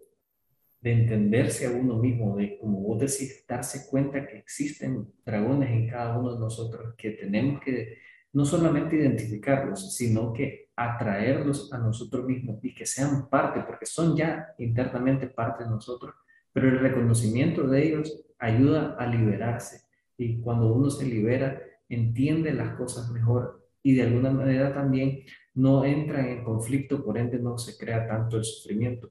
de 0.80 0.92
entenderse 0.92 1.66
a 1.66 1.70
uno 1.70 1.96
mismo, 1.96 2.36
de 2.36 2.58
como 2.58 2.80
vos 2.80 2.98
decís, 2.98 3.44
darse 3.46 3.88
cuenta 3.88 4.26
que 4.26 4.38
existen 4.38 5.06
dragones 5.24 5.70
en 5.70 5.88
cada 5.88 6.18
uno 6.18 6.34
de 6.34 6.40
nosotros, 6.40 6.94
que 6.96 7.12
tenemos 7.12 7.60
que 7.62 7.98
no 8.32 8.44
solamente 8.44 8.96
identificarlos, 8.96 9.94
sino 9.94 10.32
que 10.32 10.70
atraerlos 10.74 11.72
a 11.72 11.78
nosotros 11.78 12.24
mismos 12.24 12.58
y 12.62 12.74
que 12.74 12.86
sean 12.86 13.28
parte, 13.28 13.60
porque 13.66 13.86
son 13.86 14.16
ya 14.16 14.54
internamente 14.58 15.26
parte 15.26 15.64
de 15.64 15.70
nosotros, 15.70 16.14
pero 16.52 16.68
el 16.68 16.78
reconocimiento 16.78 17.66
de 17.66 17.86
ellos 17.86 18.24
ayuda 18.38 18.96
a 18.98 19.06
liberarse. 19.06 19.82
Y 20.16 20.40
cuando 20.40 20.72
uno 20.72 20.90
se 20.90 21.06
libera, 21.06 21.62
entiende 21.88 22.52
las 22.52 22.74
cosas 22.76 23.10
mejor. 23.10 23.66
Y 23.82 23.94
de 23.94 24.02
alguna 24.02 24.30
manera 24.30 24.72
también 24.72 25.24
no 25.54 25.84
entra 25.84 26.28
en 26.30 26.44
conflicto, 26.44 27.04
por 27.04 27.18
ende 27.18 27.38
no 27.38 27.58
se 27.58 27.76
crea 27.76 28.06
tanto 28.06 28.36
el 28.36 28.44
sufrimiento. 28.44 29.10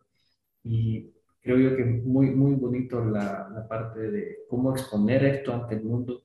Y 0.64 1.12
creo 1.42 1.58
yo 1.58 1.76
que 1.76 1.84
muy, 1.84 2.32
muy 2.32 2.56
bonito 2.56 3.04
la, 3.04 3.50
la 3.54 3.68
parte 3.68 4.00
de 4.12 4.38
cómo 4.50 4.72
exponer 4.72 5.24
esto 5.26 5.54
ante 5.54 5.76
el 5.76 5.84
mundo, 5.84 6.22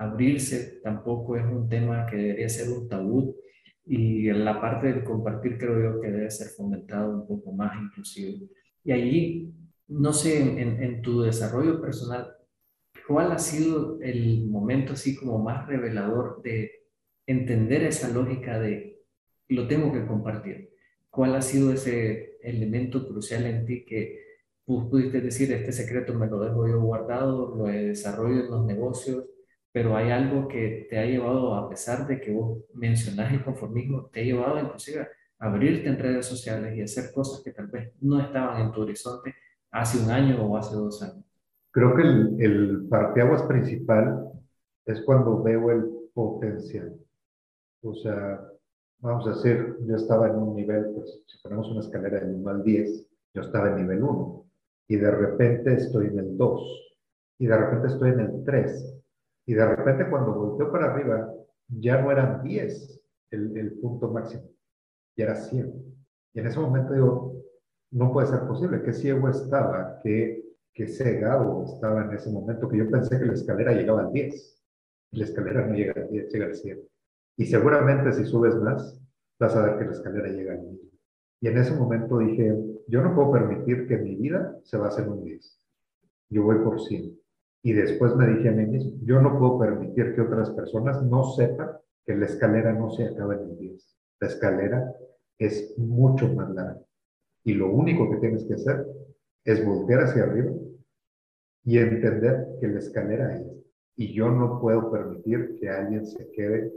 abrirse 0.00 0.80
tampoco 0.82 1.36
es 1.36 1.44
un 1.44 1.68
tema 1.68 2.06
que 2.06 2.16
debería 2.16 2.48
ser 2.48 2.70
un 2.70 2.88
tabú 2.88 3.36
y 3.84 4.30
la 4.32 4.60
parte 4.60 4.92
de 4.92 5.04
compartir 5.04 5.58
creo 5.58 5.80
yo 5.80 6.00
que 6.00 6.10
debe 6.10 6.30
ser 6.30 6.48
fomentado 6.48 7.10
un 7.12 7.26
poco 7.26 7.52
más 7.52 7.72
inclusive. 7.80 8.48
Y 8.84 8.92
allí, 8.92 9.54
no 9.88 10.12
sé, 10.12 10.40
en, 10.40 10.82
en 10.82 11.02
tu 11.02 11.22
desarrollo 11.22 11.80
personal, 11.80 12.26
¿cuál 13.06 13.32
ha 13.32 13.38
sido 13.38 14.00
el 14.00 14.46
momento 14.48 14.94
así 14.94 15.16
como 15.16 15.38
más 15.38 15.66
revelador 15.66 16.40
de 16.42 16.70
entender 17.26 17.84
esa 17.84 18.08
lógica 18.08 18.58
de 18.58 18.90
lo 19.48 19.66
tengo 19.66 19.92
que 19.92 20.06
compartir. 20.06 20.70
¿Cuál 21.10 21.34
ha 21.34 21.42
sido 21.42 21.72
ese 21.72 22.38
elemento 22.42 23.06
crucial 23.06 23.46
en 23.46 23.66
ti 23.66 23.84
que 23.84 24.18
pudiste 24.64 25.20
decir, 25.20 25.52
este 25.52 25.72
secreto 25.72 26.14
me 26.14 26.28
lo 26.28 26.40
dejo 26.40 26.68
yo 26.68 26.80
guardado, 26.80 27.56
lo 27.56 27.64
desarrollo 27.64 28.44
en 28.44 28.50
los 28.50 28.64
negocios, 28.64 29.24
pero 29.72 29.96
hay 29.96 30.10
algo 30.10 30.48
que 30.48 30.86
te 30.90 30.98
ha 30.98 31.04
llevado, 31.04 31.54
a 31.54 31.68
pesar 31.68 32.06
de 32.06 32.20
que 32.20 32.32
vos 32.32 32.58
mencionás 32.74 33.32
el 33.32 33.44
conformismo, 33.44 34.06
te 34.06 34.20
ha 34.20 34.24
llevado 34.24 34.58
inclusive 34.58 35.08
a 35.38 35.46
abrirte 35.46 35.88
en 35.88 35.98
redes 35.98 36.26
sociales 36.26 36.76
y 36.76 36.82
hacer 36.82 37.12
cosas 37.12 37.42
que 37.42 37.52
tal 37.52 37.68
vez 37.68 37.92
no 38.00 38.20
estaban 38.20 38.60
en 38.60 38.72
tu 38.72 38.82
horizonte 38.82 39.34
hace 39.70 40.02
un 40.02 40.10
año 40.10 40.44
o 40.44 40.56
hace 40.56 40.74
dos 40.74 41.02
años? 41.02 41.24
Creo 41.70 41.94
que 41.94 42.02
el, 42.02 42.36
el 42.40 42.86
parteaguas 42.88 43.42
principal 43.44 44.28
es 44.86 45.00
cuando 45.02 45.42
veo 45.42 45.70
el 45.70 45.84
potencial. 46.12 46.96
O 47.82 47.94
sea, 47.94 48.40
vamos 48.98 49.26
a 49.26 49.30
decir, 49.30 49.76
yo 49.86 49.96
estaba 49.96 50.28
en 50.28 50.36
un 50.36 50.56
nivel, 50.56 50.86
pues 50.94 51.22
si 51.26 51.38
ponemos 51.38 51.70
una 51.70 51.80
escalera 51.80 52.20
del 52.20 52.34
1 52.34 52.50
al 52.50 52.62
10, 52.64 53.08
yo 53.34 53.42
estaba 53.42 53.68
en 53.70 53.76
nivel 53.76 54.02
1 54.02 54.44
y 54.88 54.96
de 54.96 55.10
repente 55.10 55.74
estoy 55.74 56.08
en 56.08 56.18
el 56.18 56.36
2 56.36 56.92
y 57.38 57.46
de 57.46 57.56
repente 57.56 57.86
estoy 57.86 58.10
en 58.10 58.20
el 58.20 58.44
3 58.44 58.99
y 59.46 59.54
de 59.54 59.66
repente 59.66 60.08
cuando 60.08 60.34
volteo 60.34 60.70
para 60.70 60.92
arriba 60.92 61.32
ya 61.68 62.00
no 62.00 62.10
eran 62.10 62.42
10 62.42 63.02
el, 63.30 63.56
el 63.56 63.72
punto 63.80 64.08
máximo, 64.08 64.44
ya 65.16 65.24
era 65.24 65.34
100. 65.36 65.90
Y 66.32 66.40
en 66.40 66.46
ese 66.46 66.60
momento 66.60 66.92
digo, 66.92 67.40
no 67.92 68.12
puede 68.12 68.28
ser 68.28 68.46
posible, 68.46 68.82
qué 68.82 68.92
ciego 68.92 69.28
estaba, 69.28 69.98
qué, 70.02 70.44
qué 70.72 70.86
cegado 70.86 71.64
estaba 71.64 72.04
en 72.04 72.12
ese 72.12 72.30
momento, 72.30 72.68
que 72.68 72.78
yo 72.78 72.90
pensé 72.90 73.18
que 73.18 73.26
la 73.26 73.32
escalera 73.32 73.72
llegaba 73.72 74.02
al 74.02 74.12
10. 74.12 74.62
La 75.12 75.24
escalera 75.24 75.66
no 75.66 75.74
llega 75.74 75.92
al 75.96 76.08
10, 76.08 76.32
llega 76.32 76.46
al 76.46 76.54
100. 76.54 76.80
Y 77.36 77.46
seguramente 77.46 78.12
si 78.12 78.24
subes 78.24 78.54
más, 78.56 79.00
vas 79.38 79.56
a 79.56 79.64
ver 79.64 79.78
que 79.78 79.84
la 79.86 79.92
escalera 79.92 80.28
llega 80.28 80.52
al 80.52 80.62
mismo. 80.62 80.90
Y 81.40 81.48
en 81.48 81.58
ese 81.58 81.74
momento 81.74 82.18
dije, 82.18 82.54
yo 82.86 83.02
no 83.02 83.14
puedo 83.14 83.32
permitir 83.32 83.88
que 83.88 83.96
mi 83.96 84.14
vida 84.14 84.58
se 84.62 84.76
base 84.76 85.02
en 85.02 85.08
un 85.08 85.24
10. 85.24 85.60
Yo 86.28 86.44
voy 86.44 86.58
por 86.58 86.80
100. 86.80 87.18
Y 87.62 87.72
después 87.72 88.16
me 88.16 88.26
dije 88.26 88.48
a 88.48 88.52
mí 88.52 88.66
mismo, 88.66 88.92
yo 89.02 89.20
no 89.20 89.38
puedo 89.38 89.58
permitir 89.58 90.14
que 90.14 90.22
otras 90.22 90.50
personas 90.50 91.02
no 91.02 91.24
sepan 91.24 91.70
que 92.06 92.16
la 92.16 92.26
escalera 92.26 92.72
no 92.72 92.90
se 92.90 93.06
acaba 93.06 93.34
en 93.34 93.50
el 93.50 93.58
10. 93.58 93.96
La 94.20 94.28
escalera 94.28 94.92
es 95.38 95.76
mucho 95.78 96.28
más 96.34 96.50
larga. 96.50 96.80
Y 97.44 97.54
lo 97.54 97.70
único 97.70 98.10
que 98.10 98.16
tienes 98.16 98.44
que 98.44 98.54
hacer 98.54 98.86
es 99.44 99.64
voltear 99.64 100.04
hacia 100.04 100.24
arriba 100.24 100.52
y 101.64 101.78
entender 101.78 102.46
que 102.60 102.68
la 102.68 102.78
escalera 102.78 103.36
es. 103.36 103.46
Y 103.96 104.14
yo 104.14 104.30
no 104.30 104.60
puedo 104.60 104.90
permitir 104.90 105.58
que 105.60 105.68
alguien 105.68 106.06
se 106.06 106.30
quede 106.30 106.72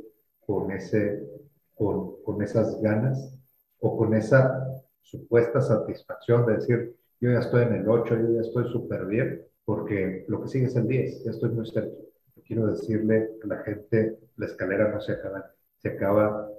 con, 0.46 0.72
ese, 0.72 1.24
con, 1.76 2.22
con 2.24 2.42
esas 2.42 2.82
ganas 2.82 3.38
o 3.80 3.98
con 3.98 4.14
esa 4.14 4.68
supuesta 5.02 5.62
satisfacción 5.62 6.46
de 6.46 6.54
decir, 6.56 6.96
yo 7.20 7.32
ya 7.32 7.40
estoy 7.40 7.64
en 7.64 7.74
el 7.76 7.88
8, 7.88 8.16
yo 8.16 8.34
ya 8.36 8.42
estoy 8.42 8.70
súper 8.72 9.06
bien, 9.06 9.42
porque 9.66 10.26
lo 10.28 10.42
que 10.42 10.48
sigue 10.50 10.66
es 10.66 10.76
el 10.76 10.88
10, 10.88 11.24
ya 11.24 11.32
estoy 11.32 11.52
muy 11.52 11.66
cerca. 11.66 11.96
Quiero 12.46 12.68
decirle 12.68 13.30
a 13.44 13.48
la 13.48 13.58
gente, 13.64 14.18
la 14.36 14.46
escalera 14.46 14.90
no 14.92 15.00
se 15.00 15.14
acaba, 15.14 15.52
se 15.78 15.90
acaba 15.90 16.50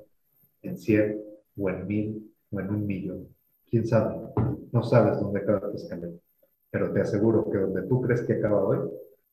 en 0.63 0.79
100 0.79 1.21
o 1.59 1.71
en 1.71 1.87
1000 1.87 2.33
o 2.51 2.61
en 2.61 2.71
un 2.71 2.87
millón. 2.87 3.29
¿Quién 3.69 3.87
sabe? 3.87 4.17
No 4.73 4.83
sabes 4.83 5.21
dónde 5.21 5.41
acaba 5.41 5.71
tu 5.71 5.77
escalera, 5.77 6.15
pero 6.71 6.93
te 6.93 7.01
aseguro 7.01 7.51
que 7.51 7.59
donde 7.59 7.83
tú 7.83 8.01
crees 8.01 8.23
que 8.23 8.35
acaba 8.35 8.65
hoy, 8.65 8.79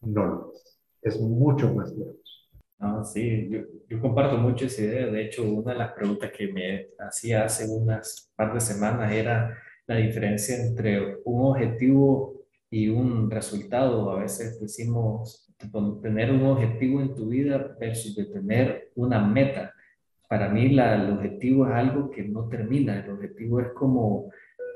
no 0.01 0.26
lo 0.26 0.51
es. 0.53 0.80
Es 1.01 1.19
mucho 1.19 1.74
más 1.74 1.91
lejos. 1.95 2.49
Ah, 2.80 3.03
sí, 3.03 3.47
yo, 3.49 3.59
yo, 3.88 4.01
comparto 4.01 4.38
mucho 4.38 4.65
esa 4.65 4.82
idea. 4.82 5.05
De 5.07 5.24
hecho, 5.24 5.43
una 5.43 5.74
de 5.74 5.78
las 5.78 5.93
preguntas 5.93 6.32
que 6.36 6.51
me 6.51 6.88
hacía 6.99 7.45
hace 7.45 7.69
unas 7.69 8.32
par 8.36 8.53
de 8.53 8.59
semanas 8.59 9.11
era 9.11 9.55
la 9.86 9.97
diferencia 9.97 10.57
entre 10.57 11.17
un 11.26 11.45
objetivo 11.45 12.40
y 12.72 12.88
un 12.88 13.30
resultado. 13.30 14.09
A 14.09 14.22
veces 14.22 14.59
decimos 14.59 15.53
tener 16.01 16.32
un 16.32 16.43
objetivo 16.45 17.01
en 17.01 17.13
tu 17.13 17.30
vida 17.30 17.76
versus 17.80 18.15
de 18.15 18.26
tener 18.26 18.91
una 18.95 19.19
meta. 19.24 19.76
Para 20.28 20.49
mí 20.49 20.65
el 20.80 21.11
objetivo 21.11 21.67
es 21.67 21.74
algo 21.74 22.09
que 22.09 22.24
no 22.24 22.47
termina. 22.47 23.03
El 23.03 23.11
objetivo 23.11 23.59
es 23.59 23.67
como 23.74 24.32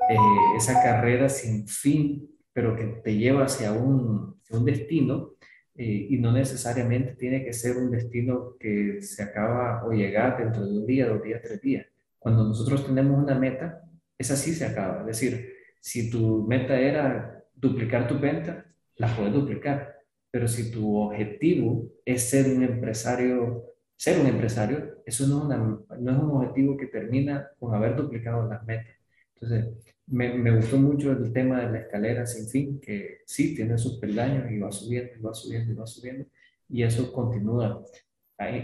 eh, 0.09 0.15
esa 0.57 0.83
carrera 0.83 1.29
sin 1.29 1.67
fin, 1.67 2.29
pero 2.53 2.75
que 2.75 2.85
te 3.03 3.15
lleva 3.15 3.45
hacia 3.45 3.71
un, 3.71 4.35
destino 4.63 5.31
eh, 5.75 6.07
y 6.11 6.17
no 6.17 6.31
necesariamente 6.31 7.15
tiene 7.15 7.43
que 7.43 7.51
ser 7.51 7.75
un 7.75 7.91
destino 7.91 8.55
que 8.57 9.01
se 9.01 9.21
acaba 9.23 9.83
o 9.85 9.91
llegar 9.91 10.37
dentro 10.37 10.65
de 10.65 10.77
un 10.77 10.85
día, 10.85 11.07
dos 11.07 11.21
días, 11.23 11.41
tres 11.43 11.61
días. 11.61 11.87
Cuando 12.19 12.43
nosotros 12.43 12.85
tenemos 12.85 13.21
una 13.21 13.37
meta, 13.37 13.81
esa 14.17 14.35
sí 14.35 14.53
se 14.53 14.65
acaba. 14.65 15.01
Es 15.01 15.07
decir, 15.07 15.53
si 15.81 16.09
tu 16.09 16.45
meta 16.47 16.79
era 16.79 17.34
duplicar 17.55 18.07
tu 18.07 18.19
venta, 18.19 18.65
la 18.97 19.15
puedes 19.15 19.33
duplicar. 19.33 19.95
Pero 20.31 20.47
si 20.47 20.71
tu 20.71 20.97
objetivo 20.97 21.89
es 22.03 22.29
ser 22.29 22.55
un 22.55 22.63
empresario 22.63 23.75
ser 23.97 24.19
un 24.19 24.27
empresario, 24.27 25.01
eso 25.05 25.27
no 25.27 25.37
es, 25.37 25.43
una, 25.43 25.57
no 25.99 26.11
es 26.11 26.17
un 26.17 26.31
objetivo 26.31 26.77
que 26.77 26.87
termina 26.87 27.49
con 27.59 27.73
haber 27.73 27.95
duplicado 27.95 28.47
las 28.47 28.65
metas. 28.65 28.95
Entonces, 29.35 29.73
me, 30.07 30.33
me, 30.33 30.55
gustó 30.55 30.77
mucho 30.77 31.11
el 31.11 31.31
tema 31.33 31.61
de 31.61 31.71
la 31.71 31.79
escalera 31.79 32.25
sin 32.25 32.47
fin, 32.47 32.79
que 32.79 33.19
sí 33.25 33.55
tiene 33.55 33.77
sus 33.77 33.97
peldaños 33.99 34.51
y 34.51 34.59
va 34.59 34.71
subiendo, 34.71 35.11
y 35.17 35.21
va 35.21 35.33
subiendo, 35.33 35.71
y 35.71 35.75
va 35.75 35.87
subiendo, 35.87 36.25
y 36.69 36.83
eso 36.83 37.11
continúa 37.11 37.83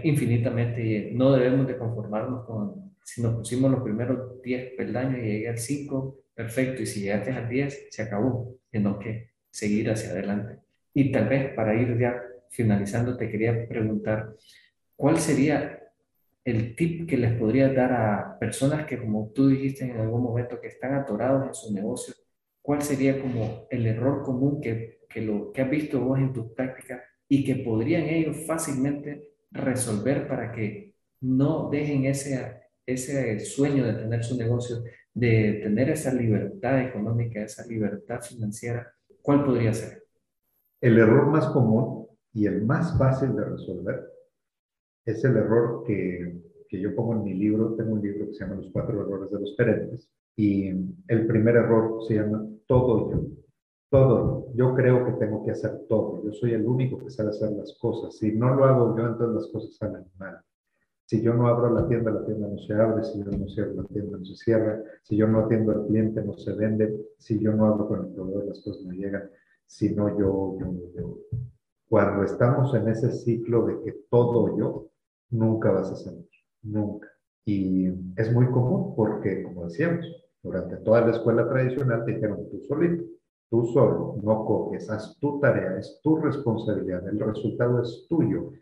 infinitamente. 0.03 0.83
Y 0.83 1.15
no 1.15 1.31
debemos 1.31 1.67
de 1.67 1.77
conformarnos 1.77 2.45
con, 2.45 2.95
si 3.03 3.21
nos 3.21 3.35
pusimos 3.35 3.71
los 3.71 3.83
primeros 3.83 4.41
10 4.41 4.75
peldaños 4.75 5.19
y 5.19 5.27
llegué 5.27 5.49
al 5.49 5.57
5, 5.57 6.17
perfecto, 6.41 6.81
y 6.81 6.85
si 6.87 7.01
llegaste 7.01 7.31
al 7.31 7.47
10, 7.47 7.87
se 7.91 8.01
acabó, 8.01 8.55
sino 8.71 8.97
que 8.97 9.29
seguir 9.51 9.91
hacia 9.91 10.09
adelante. 10.09 10.59
Y 10.93 11.11
tal 11.11 11.29
vez 11.29 11.53
para 11.53 11.75
ir 11.75 11.97
ya 11.99 12.19
finalizando, 12.49 13.15
te 13.15 13.29
quería 13.29 13.67
preguntar, 13.67 14.35
¿cuál 14.95 15.19
sería 15.19 15.79
el 16.43 16.75
tip 16.75 17.07
que 17.07 17.17
les 17.17 17.33
podría 17.33 17.71
dar 17.71 17.93
a 17.93 18.39
personas 18.39 18.87
que, 18.87 18.97
como 18.97 19.31
tú 19.35 19.49
dijiste 19.49 19.85
en 19.85 19.97
algún 19.97 20.23
momento, 20.23 20.59
que 20.59 20.69
están 20.69 20.95
atorados 20.95 21.47
en 21.47 21.53
su 21.53 21.73
negocio? 21.73 22.15
¿Cuál 22.61 22.81
sería 22.81 23.21
como 23.21 23.67
el 23.69 23.85
error 23.85 24.23
común 24.23 24.59
que, 24.61 25.01
que, 25.07 25.21
lo, 25.21 25.51
que 25.51 25.61
has 25.61 25.69
visto 25.69 25.99
vos 25.99 26.17
en 26.19 26.33
tus 26.33 26.51
prácticas 26.53 27.01
y 27.29 27.43
que 27.43 27.57
podrían 27.57 28.03
ellos 28.03 28.37
fácilmente 28.47 29.29
resolver 29.51 30.27
para 30.27 30.51
que 30.51 30.93
no 31.21 31.69
dejen 31.69 32.05
ese, 32.05 32.61
ese 32.85 33.39
sueño 33.39 33.85
de 33.85 33.93
tener 33.93 34.23
su 34.23 34.37
negocio, 34.37 34.83
de 35.13 35.59
tener 35.63 35.89
esa 35.89 36.13
libertad 36.13 36.81
económica, 36.81 37.41
esa 37.41 37.65
libertad 37.65 38.21
financiera? 38.21 38.93
¿Cuál 39.21 39.45
podría 39.45 39.73
ser? 39.73 40.03
El 40.79 40.97
error 40.97 41.27
más 41.27 41.47
común 41.47 42.07
y 42.33 42.45
el 42.45 42.63
más 42.65 42.97
fácil 42.97 43.35
de 43.35 43.45
resolver 43.45 44.07
es 45.05 45.23
el 45.23 45.37
error 45.37 45.83
que, 45.85 46.41
que, 46.69 46.79
yo 46.79 46.95
pongo 46.95 47.13
en 47.13 47.23
mi 47.23 47.33
libro. 47.33 47.75
Tengo 47.75 47.93
un 47.93 48.01
libro 48.01 48.27
que 48.27 48.33
se 48.33 48.43
llama 48.43 48.55
Los 48.55 48.71
cuatro 48.71 49.01
errores 49.01 49.31
de 49.31 49.39
los 49.39 49.55
gerentes. 49.57 50.09
Y 50.35 50.69
el 51.07 51.27
primer 51.27 51.55
error 51.55 52.03
se 52.07 52.15
llama 52.15 52.47
todo 52.67 53.11
yo. 53.11 53.21
Todo. 53.89 54.53
Yo 54.55 54.73
creo 54.73 55.05
que 55.05 55.11
tengo 55.13 55.43
que 55.43 55.51
hacer 55.51 55.85
todo. 55.89 56.23
Yo 56.23 56.31
soy 56.31 56.53
el 56.53 56.65
único 56.65 56.97
que 56.97 57.09
sabe 57.09 57.29
hacer 57.29 57.51
las 57.51 57.77
cosas. 57.79 58.17
Si 58.17 58.31
no 58.31 58.55
lo 58.55 58.65
hago 58.65 58.97
yo, 58.97 59.05
entonces 59.05 59.35
las 59.35 59.51
cosas 59.51 59.75
salen 59.75 60.05
mal. 60.17 60.39
Si 61.11 61.21
yo 61.21 61.33
no 61.33 61.45
abro 61.49 61.73
la 61.73 61.89
tienda, 61.89 62.09
la 62.09 62.23
tienda 62.23 62.47
no 62.47 62.57
se 62.57 62.73
abre. 62.73 63.03
Si 63.03 63.19
yo 63.19 63.31
no 63.31 63.45
cierro 63.49 63.73
la 63.73 63.83
tienda, 63.83 64.17
no 64.17 64.23
se 64.23 64.33
cierra. 64.37 64.81
Si 65.03 65.17
yo 65.17 65.27
no 65.27 65.41
atiendo 65.41 65.73
al 65.73 65.85
cliente, 65.87 66.23
no 66.23 66.31
se 66.37 66.53
vende. 66.53 67.05
Si 67.17 67.37
yo 67.37 67.51
no 67.51 67.65
hablo 67.65 67.89
con 67.89 68.05
el 68.05 68.13
proveedor, 68.13 68.45
las 68.45 68.61
cosas 68.61 68.85
no 68.85 68.93
llegan. 68.93 69.29
Si 69.65 69.93
no, 69.93 70.07
yo, 70.17 70.57
yo, 70.57 70.73
yo. 70.95 71.17
Cuando 71.89 72.23
estamos 72.23 72.73
en 72.75 72.87
ese 72.87 73.11
ciclo 73.11 73.65
de 73.65 73.81
que 73.83 73.91
todo 74.09 74.57
yo, 74.57 74.87
nunca 75.31 75.71
vas 75.71 75.91
a 75.91 75.97
salir, 75.97 76.29
nunca. 76.61 77.09
Y 77.43 77.87
es 78.15 78.31
muy 78.31 78.49
común 78.49 78.95
porque, 78.95 79.43
como 79.43 79.65
decíamos, 79.65 80.05
durante 80.41 80.77
toda 80.77 81.01
la 81.01 81.11
escuela 81.11 81.45
tradicional 81.49 82.05
te 82.05 82.13
dijeron 82.13 82.47
tú 82.49 82.61
solito, 82.61 83.03
tú 83.49 83.65
solo, 83.65 84.15
no 84.23 84.45
coges, 84.45 84.89
haz 84.89 85.19
tu 85.19 85.41
tarea, 85.41 85.77
es 85.77 85.99
tu 86.01 86.15
responsabilidad, 86.15 87.05
el 87.09 87.19
resultado 87.19 87.81
es 87.81 88.05
tuyo. 88.07 88.53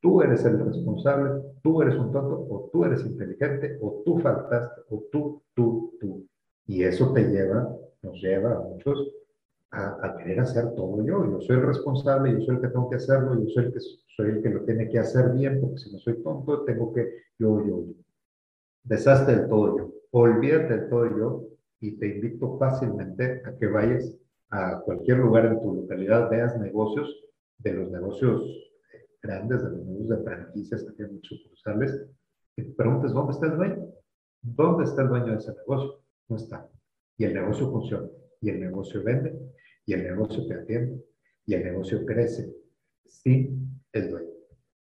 Tú 0.00 0.22
eres 0.22 0.44
el 0.46 0.58
responsable, 0.58 1.42
tú 1.62 1.82
eres 1.82 1.94
un 1.96 2.10
tonto, 2.10 2.46
o 2.48 2.70
tú 2.72 2.84
eres 2.84 3.04
inteligente, 3.04 3.78
o 3.82 4.02
tú 4.04 4.18
faltaste, 4.18 4.80
o 4.88 5.04
tú, 5.12 5.42
tú, 5.54 5.94
tú. 6.00 6.26
Y 6.66 6.82
eso 6.84 7.12
te 7.12 7.24
lleva, 7.24 7.68
nos 8.02 8.20
lleva 8.20 8.56
a 8.56 8.60
muchos 8.60 9.12
a, 9.72 10.16
querer 10.16 10.40
hacer 10.40 10.74
todo 10.74 11.04
yo. 11.04 11.24
Yo 11.30 11.40
soy 11.42 11.56
el 11.56 11.66
responsable, 11.66 12.32
yo 12.32 12.40
soy 12.40 12.56
el 12.56 12.60
que 12.62 12.68
tengo 12.68 12.88
que 12.88 12.96
hacerlo, 12.96 13.38
yo 13.38 13.48
soy 13.50 13.66
el 13.66 13.72
que, 13.72 13.80
soy 14.16 14.30
el 14.30 14.42
que 14.42 14.50
lo 14.50 14.64
tiene 14.64 14.88
que 14.88 14.98
hacer 14.98 15.32
bien, 15.32 15.60
porque 15.60 15.78
si 15.78 15.92
no 15.92 15.98
soy 15.98 16.22
tonto, 16.22 16.64
tengo 16.64 16.92
que 16.94 17.02
yo, 17.38 17.60
yo, 17.60 17.84
yo. 17.86 17.94
Deshazte 18.84 19.36
del 19.36 19.48
todo 19.48 19.76
yo. 19.76 19.90
Olvídate 20.12 20.76
del 20.76 20.88
todo 20.88 21.06
yo 21.16 21.44
y 21.80 21.92
te 21.98 22.08
invito 22.08 22.56
fácilmente 22.58 23.42
a 23.44 23.54
que 23.56 23.66
vayas 23.66 24.16
a 24.48 24.80
cualquier 24.80 25.18
lugar 25.18 25.46
en 25.46 25.60
tu 25.60 25.74
localidad, 25.74 26.30
veas 26.30 26.58
negocios, 26.58 27.16
de 27.58 27.74
los 27.74 27.90
negocios 27.90 28.69
grandes, 29.22 29.62
de 29.62 29.70
los 29.70 29.86
negocios 29.86 30.08
de 30.08 30.24
franquicias, 30.24 30.86
que 30.96 31.04
hay 31.04 31.10
muchos 31.10 31.42
cruzales, 31.46 32.06
y 32.56 32.62
te 32.62 32.72
preguntes, 32.72 33.12
¿dónde 33.12 33.32
está 33.32 33.46
el 33.46 33.56
dueño? 33.56 33.92
¿Dónde 34.42 34.84
está 34.84 35.02
el 35.02 35.08
dueño 35.08 35.32
de 35.32 35.38
ese 35.38 35.52
negocio? 35.54 36.02
No 36.28 36.36
está. 36.36 36.68
Y 37.16 37.24
el 37.24 37.34
negocio 37.34 37.70
funciona, 37.70 38.08
y 38.40 38.50
el 38.50 38.60
negocio 38.60 39.02
vende, 39.02 39.38
y 39.86 39.94
el 39.94 40.04
negocio 40.04 40.46
te 40.46 40.54
atiende 40.54 41.04
y 41.46 41.54
el 41.54 41.64
negocio 41.64 42.06
crece 42.06 42.54
sin 43.04 43.82
el 43.92 44.10
dueño. 44.10 44.30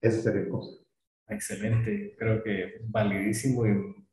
Ese 0.01 0.21
sería 0.21 0.41
el 0.41 0.49
consejo. 0.49 0.85
Excelente, 1.29 2.13
creo 2.17 2.43
que 2.43 2.81
validísimo 2.83 3.65
y 3.65 3.69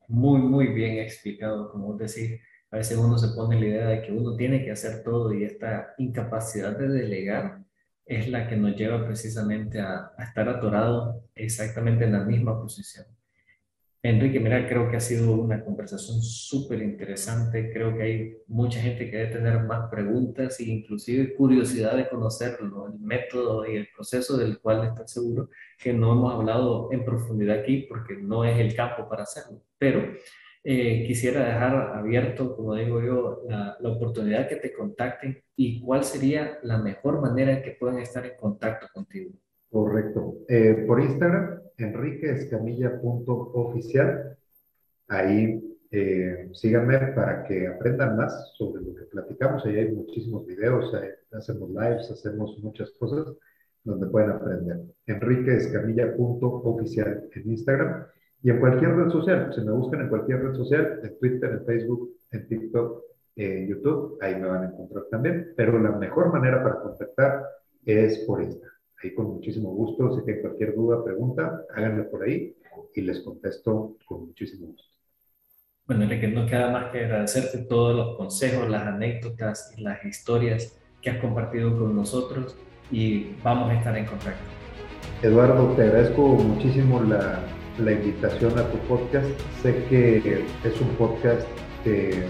muy, 0.06 0.40
muy 0.40 0.68
bien 0.68 0.98
explicado, 0.98 1.70
como 1.72 1.96
decís. 1.96 2.40
A 2.70 2.76
veces 2.76 2.96
uno 2.96 3.18
se 3.18 3.34
pone 3.34 3.58
la 3.58 3.66
idea 3.66 3.88
de 3.88 4.02
que 4.02 4.12
uno 4.12 4.36
tiene 4.36 4.64
que 4.64 4.70
hacer 4.70 5.02
todo 5.02 5.32
y 5.32 5.44
esta 5.44 5.94
incapacidad 5.98 6.78
de 6.78 6.88
delegar 6.88 7.63
es 8.06 8.28
la 8.28 8.48
que 8.48 8.56
nos 8.56 8.76
lleva 8.76 9.04
precisamente 9.04 9.80
a, 9.80 10.12
estar 10.18 10.48
atorados 10.48 11.16
exactamente 11.34 12.04
en 12.04 12.12
la 12.12 12.24
misma 12.24 12.60
posición. 12.60 13.06
Enrique, 14.02 14.38
mira, 14.38 14.68
creo 14.68 14.90
que 14.90 14.98
ha 14.98 15.00
sido 15.00 15.32
una 15.32 15.64
conversación 15.64 16.20
súper 16.20 16.82
interesante. 16.82 17.72
Creo 17.72 17.96
que 17.96 18.02
hay 18.02 18.36
mucha 18.48 18.78
gente 18.78 19.10
que 19.10 19.16
debe 19.16 19.32
tener 19.32 19.60
más 19.60 19.90
preguntas 19.90 20.60
e 20.60 20.64
inclusive 20.64 21.34
curiosidad 21.34 21.96
de 21.96 22.10
conocerlo, 22.10 22.88
el 22.88 23.00
método 23.00 23.64
y 23.66 23.76
el 23.76 23.88
proceso 23.96 24.36
del 24.36 24.60
cual 24.60 24.86
está 24.86 25.08
seguro 25.08 25.48
que 25.78 25.94
no 25.94 26.12
hemos 26.12 26.34
hablado 26.34 26.90
en 26.92 27.02
profundidad 27.02 27.60
aquí 27.60 27.86
porque 27.88 28.16
no 28.16 28.44
es 28.44 28.58
el 28.58 28.74
campo 28.74 29.08
para 29.08 29.22
hacerlo. 29.22 29.62
Pero 29.78 30.12
eh, 30.66 31.04
quisiera 31.06 31.44
dejar 31.44 31.94
abierto, 31.94 32.56
como 32.56 32.74
digo 32.74 33.02
yo, 33.02 33.42
la, 33.46 33.76
la, 33.78 33.88
oportunidad 33.90 34.48
que 34.48 34.56
te 34.56 34.72
contacten 34.72 35.42
y 35.54 35.78
cuál 35.78 36.04
sería 36.04 36.58
la 36.62 36.78
mejor 36.78 37.20
manera 37.20 37.62
que 37.62 37.72
puedan 37.72 37.98
estar 37.98 38.24
en 38.24 38.38
contacto 38.38 38.86
contigo. 38.94 39.32
Correcto. 39.70 40.38
Eh, 40.48 40.84
por 40.86 41.02
Instagram, 41.02 41.60
enriqueescamilla.oficial. 41.76 44.38
Ahí 45.08 45.62
eh, 45.90 46.48
síganme 46.54 46.98
para 47.08 47.44
que 47.44 47.66
aprendan 47.66 48.16
más 48.16 48.54
sobre 48.56 48.82
lo 48.82 48.94
que 48.94 49.04
platicamos. 49.04 49.66
Ahí 49.66 49.76
hay 49.76 49.92
muchísimos 49.92 50.46
videos, 50.46 50.90
hacemos 51.32 51.68
lives, 51.68 52.10
hacemos 52.10 52.58
muchas 52.62 52.90
cosas 52.92 53.26
donde 53.82 54.06
pueden 54.06 54.30
aprender. 54.30 54.80
enriqueescamilla.oficial 55.06 57.28
en 57.34 57.50
Instagram 57.50 58.06
y 58.44 58.50
en 58.50 58.60
cualquier 58.60 58.94
red 58.94 59.10
social. 59.10 59.52
Si 59.54 59.62
me 59.62 59.72
buscan 59.72 60.02
en 60.02 60.08
cualquier 60.08 60.44
red 60.44 60.54
social, 60.54 61.00
en 61.02 61.18
Twitter, 61.18 61.50
en 61.50 61.64
Facebook, 61.64 62.10
en 62.30 62.46
TikTok, 62.46 63.02
en 63.36 63.66
YouTube, 63.66 64.18
ahí 64.20 64.36
me 64.36 64.46
van 64.46 64.62
a 64.62 64.66
encontrar 64.66 65.04
también. 65.10 65.54
Pero 65.56 65.80
la 65.80 65.90
mejor 65.90 66.32
manera 66.32 66.62
para 66.62 66.80
contactar 66.80 67.42
es 67.84 68.18
por 68.20 68.42
Instagram 68.42 68.74
con 69.12 69.26
muchísimo 69.26 69.70
gusto. 69.70 70.16
Si 70.16 70.24
tienen 70.24 70.42
cualquier 70.42 70.74
duda, 70.74 71.04
pregunta, 71.04 71.64
háganme 71.74 72.04
por 72.04 72.22
ahí 72.22 72.56
y 72.94 73.00
les 73.02 73.20
contesto 73.20 73.96
con 74.06 74.26
muchísimo 74.26 74.68
gusto. 74.68 74.88
Bueno, 75.86 76.04
Enrique, 76.04 76.28
no 76.28 76.46
queda 76.46 76.70
más 76.70 76.90
que 76.90 77.04
agradecerte 77.04 77.58
todos 77.66 77.94
los 77.94 78.16
consejos, 78.16 78.70
las 78.70 78.86
anécdotas 78.86 79.74
y 79.76 79.82
las 79.82 80.02
historias 80.04 80.80
que 81.02 81.10
has 81.10 81.18
compartido 81.18 81.78
con 81.78 81.94
nosotros 81.94 82.56
y 82.90 83.34
vamos 83.42 83.70
a 83.70 83.74
estar 83.74 83.96
en 83.96 84.06
contacto. 84.06 84.42
Eduardo, 85.22 85.74
te 85.76 85.82
agradezco 85.82 86.22
muchísimo 86.22 87.02
la, 87.02 87.40
la 87.78 87.92
invitación 87.92 88.58
a 88.58 88.68
tu 88.70 88.78
podcast. 88.88 89.28
Sé 89.62 89.84
que 89.88 90.44
es 90.64 90.80
un 90.80 90.88
podcast 90.96 91.46
que 91.82 92.24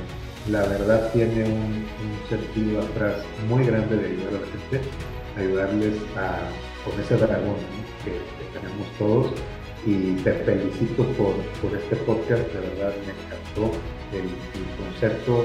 la 0.51 0.61
verdad 0.63 1.11
tiene 1.13 1.45
un, 1.45 1.85
sentido 2.29 2.81
atrás 2.83 3.23
muy 3.49 3.65
grande 3.65 3.97
de 3.97 4.07
ayudar 4.07 4.29
a 4.29 4.33
la 4.33 4.47
gente 4.47 4.81
ayudarles 5.37 5.95
a, 6.17 6.39
con 6.85 7.01
ese 7.01 7.17
dragón 7.17 7.57
que, 8.05 8.13
tenemos 8.59 8.89
todos. 8.99 9.33
Y 9.87 10.15
te 10.23 10.33
felicito 10.33 11.05
por, 11.19 11.35
por, 11.61 11.77
este 11.77 11.97
podcast, 11.97 12.43
de 12.55 12.61
verdad 12.61 12.95
me 13.05 13.13
encantó 13.13 13.77
el, 14.13 14.31
concepto, 14.79 15.45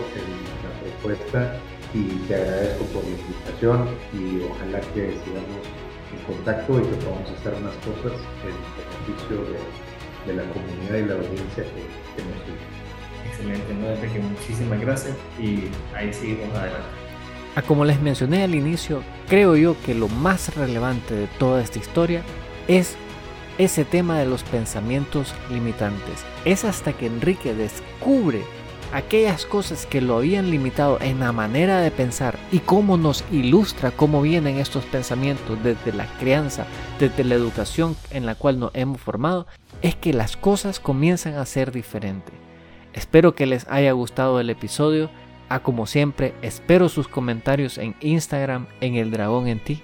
la 0.64 1.02
propuesta 1.02 1.60
y 1.94 2.04
te 2.28 2.36
agradezco 2.36 2.86
por 2.86 3.04
la 3.04 3.10
invitación 3.10 3.90
y 4.14 4.44
ojalá 4.50 4.80
que 4.94 5.12
sigamos 5.26 5.66
en 6.14 6.36
contacto 6.36 6.80
y 6.80 6.84
que 6.84 6.96
podamos 7.04 7.30
hacer 7.32 7.54
unas 7.56 7.76
cosas 7.84 8.18
en 8.46 8.56
beneficio 8.80 9.38
de, 9.52 9.89
de 10.26 10.34
la 10.34 10.44
comunidad 10.44 10.98
y 10.98 11.06
la 11.06 11.14
audiencia 11.16 11.64
que, 11.64 11.86
que 12.16 12.30
nos 12.30 12.40
sigue. 12.46 12.70
Excelente, 13.30 13.74
¿no? 13.74 14.14
que 14.14 14.20
muchísimas 14.20 14.80
gracias 14.82 15.16
y 15.40 15.70
ahí 15.96 16.14
seguimos 16.14 16.56
adelante. 16.56 16.88
A 17.56 17.62
como 17.62 17.84
les 17.86 18.02
mencioné 18.02 18.44
al 18.44 18.56
inicio, 18.56 19.04
creo 19.28 19.56
yo 19.56 19.76
que 19.86 19.96
lo 19.96 20.08
más 20.08 20.56
relevante 20.56 21.16
de 21.16 21.28
toda 21.40 21.62
esta 21.62 21.80
historia 21.80 22.22
es 22.68 22.96
ese 23.58 23.84
tema 23.84 24.18
de 24.20 24.26
los 24.26 24.44
pensamientos 24.44 25.34
limitantes. 25.50 26.24
Es 26.46 26.64
hasta 26.64 26.94
que 26.94 27.08
Enrique 27.08 27.54
descubre 27.54 28.42
aquellas 28.92 29.46
cosas 29.46 29.86
que 29.86 30.02
lo 30.02 30.18
habían 30.18 30.50
limitado 30.50 31.00
en 31.02 31.20
la 31.20 31.32
manera 31.32 31.80
de 31.82 31.92
pensar 31.92 32.38
y 32.52 32.60
cómo 32.60 32.98
nos 32.98 33.24
ilustra 33.32 33.92
cómo 33.92 34.22
vienen 34.22 34.58
estos 34.58 34.86
pensamientos 34.86 35.62
desde 35.64 35.94
la 35.94 36.06
crianza, 36.20 36.66
desde 37.00 37.24
la 37.24 37.36
educación 37.36 37.96
en 38.12 38.26
la 38.26 38.36
cual 38.36 38.60
nos 38.60 38.72
hemos 38.74 39.00
formado, 39.00 39.48
es 39.82 39.96
que 39.96 40.14
las 40.14 40.38
cosas 40.38 40.80
comienzan 40.80 41.36
a 41.36 41.46
ser 41.46 41.72
diferentes. 41.72 42.34
Espero 42.94 43.36
que 43.36 43.46
les 43.46 43.68
haya 43.70 43.92
gustado 43.92 44.40
el 44.40 44.50
episodio. 44.50 45.10
A 45.48 45.62
como 45.62 45.88
siempre, 45.88 46.36
espero 46.42 46.90
sus 46.90 47.08
comentarios 47.08 47.78
en 47.78 47.96
Instagram 48.02 48.68
en 48.82 48.96
el 48.96 49.12
dragón 49.12 49.48
en 49.48 49.60
ti. 49.60 49.82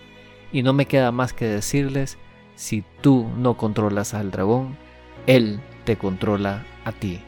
Y 0.51 0.63
no 0.63 0.73
me 0.73 0.85
queda 0.85 1.11
más 1.11 1.33
que 1.33 1.45
decirles, 1.45 2.17
si 2.55 2.83
tú 3.01 3.27
no 3.37 3.57
controlas 3.57 4.13
al 4.13 4.31
dragón, 4.31 4.77
él 5.27 5.59
te 5.85 5.97
controla 5.97 6.63
a 6.83 6.91
ti. 6.91 7.19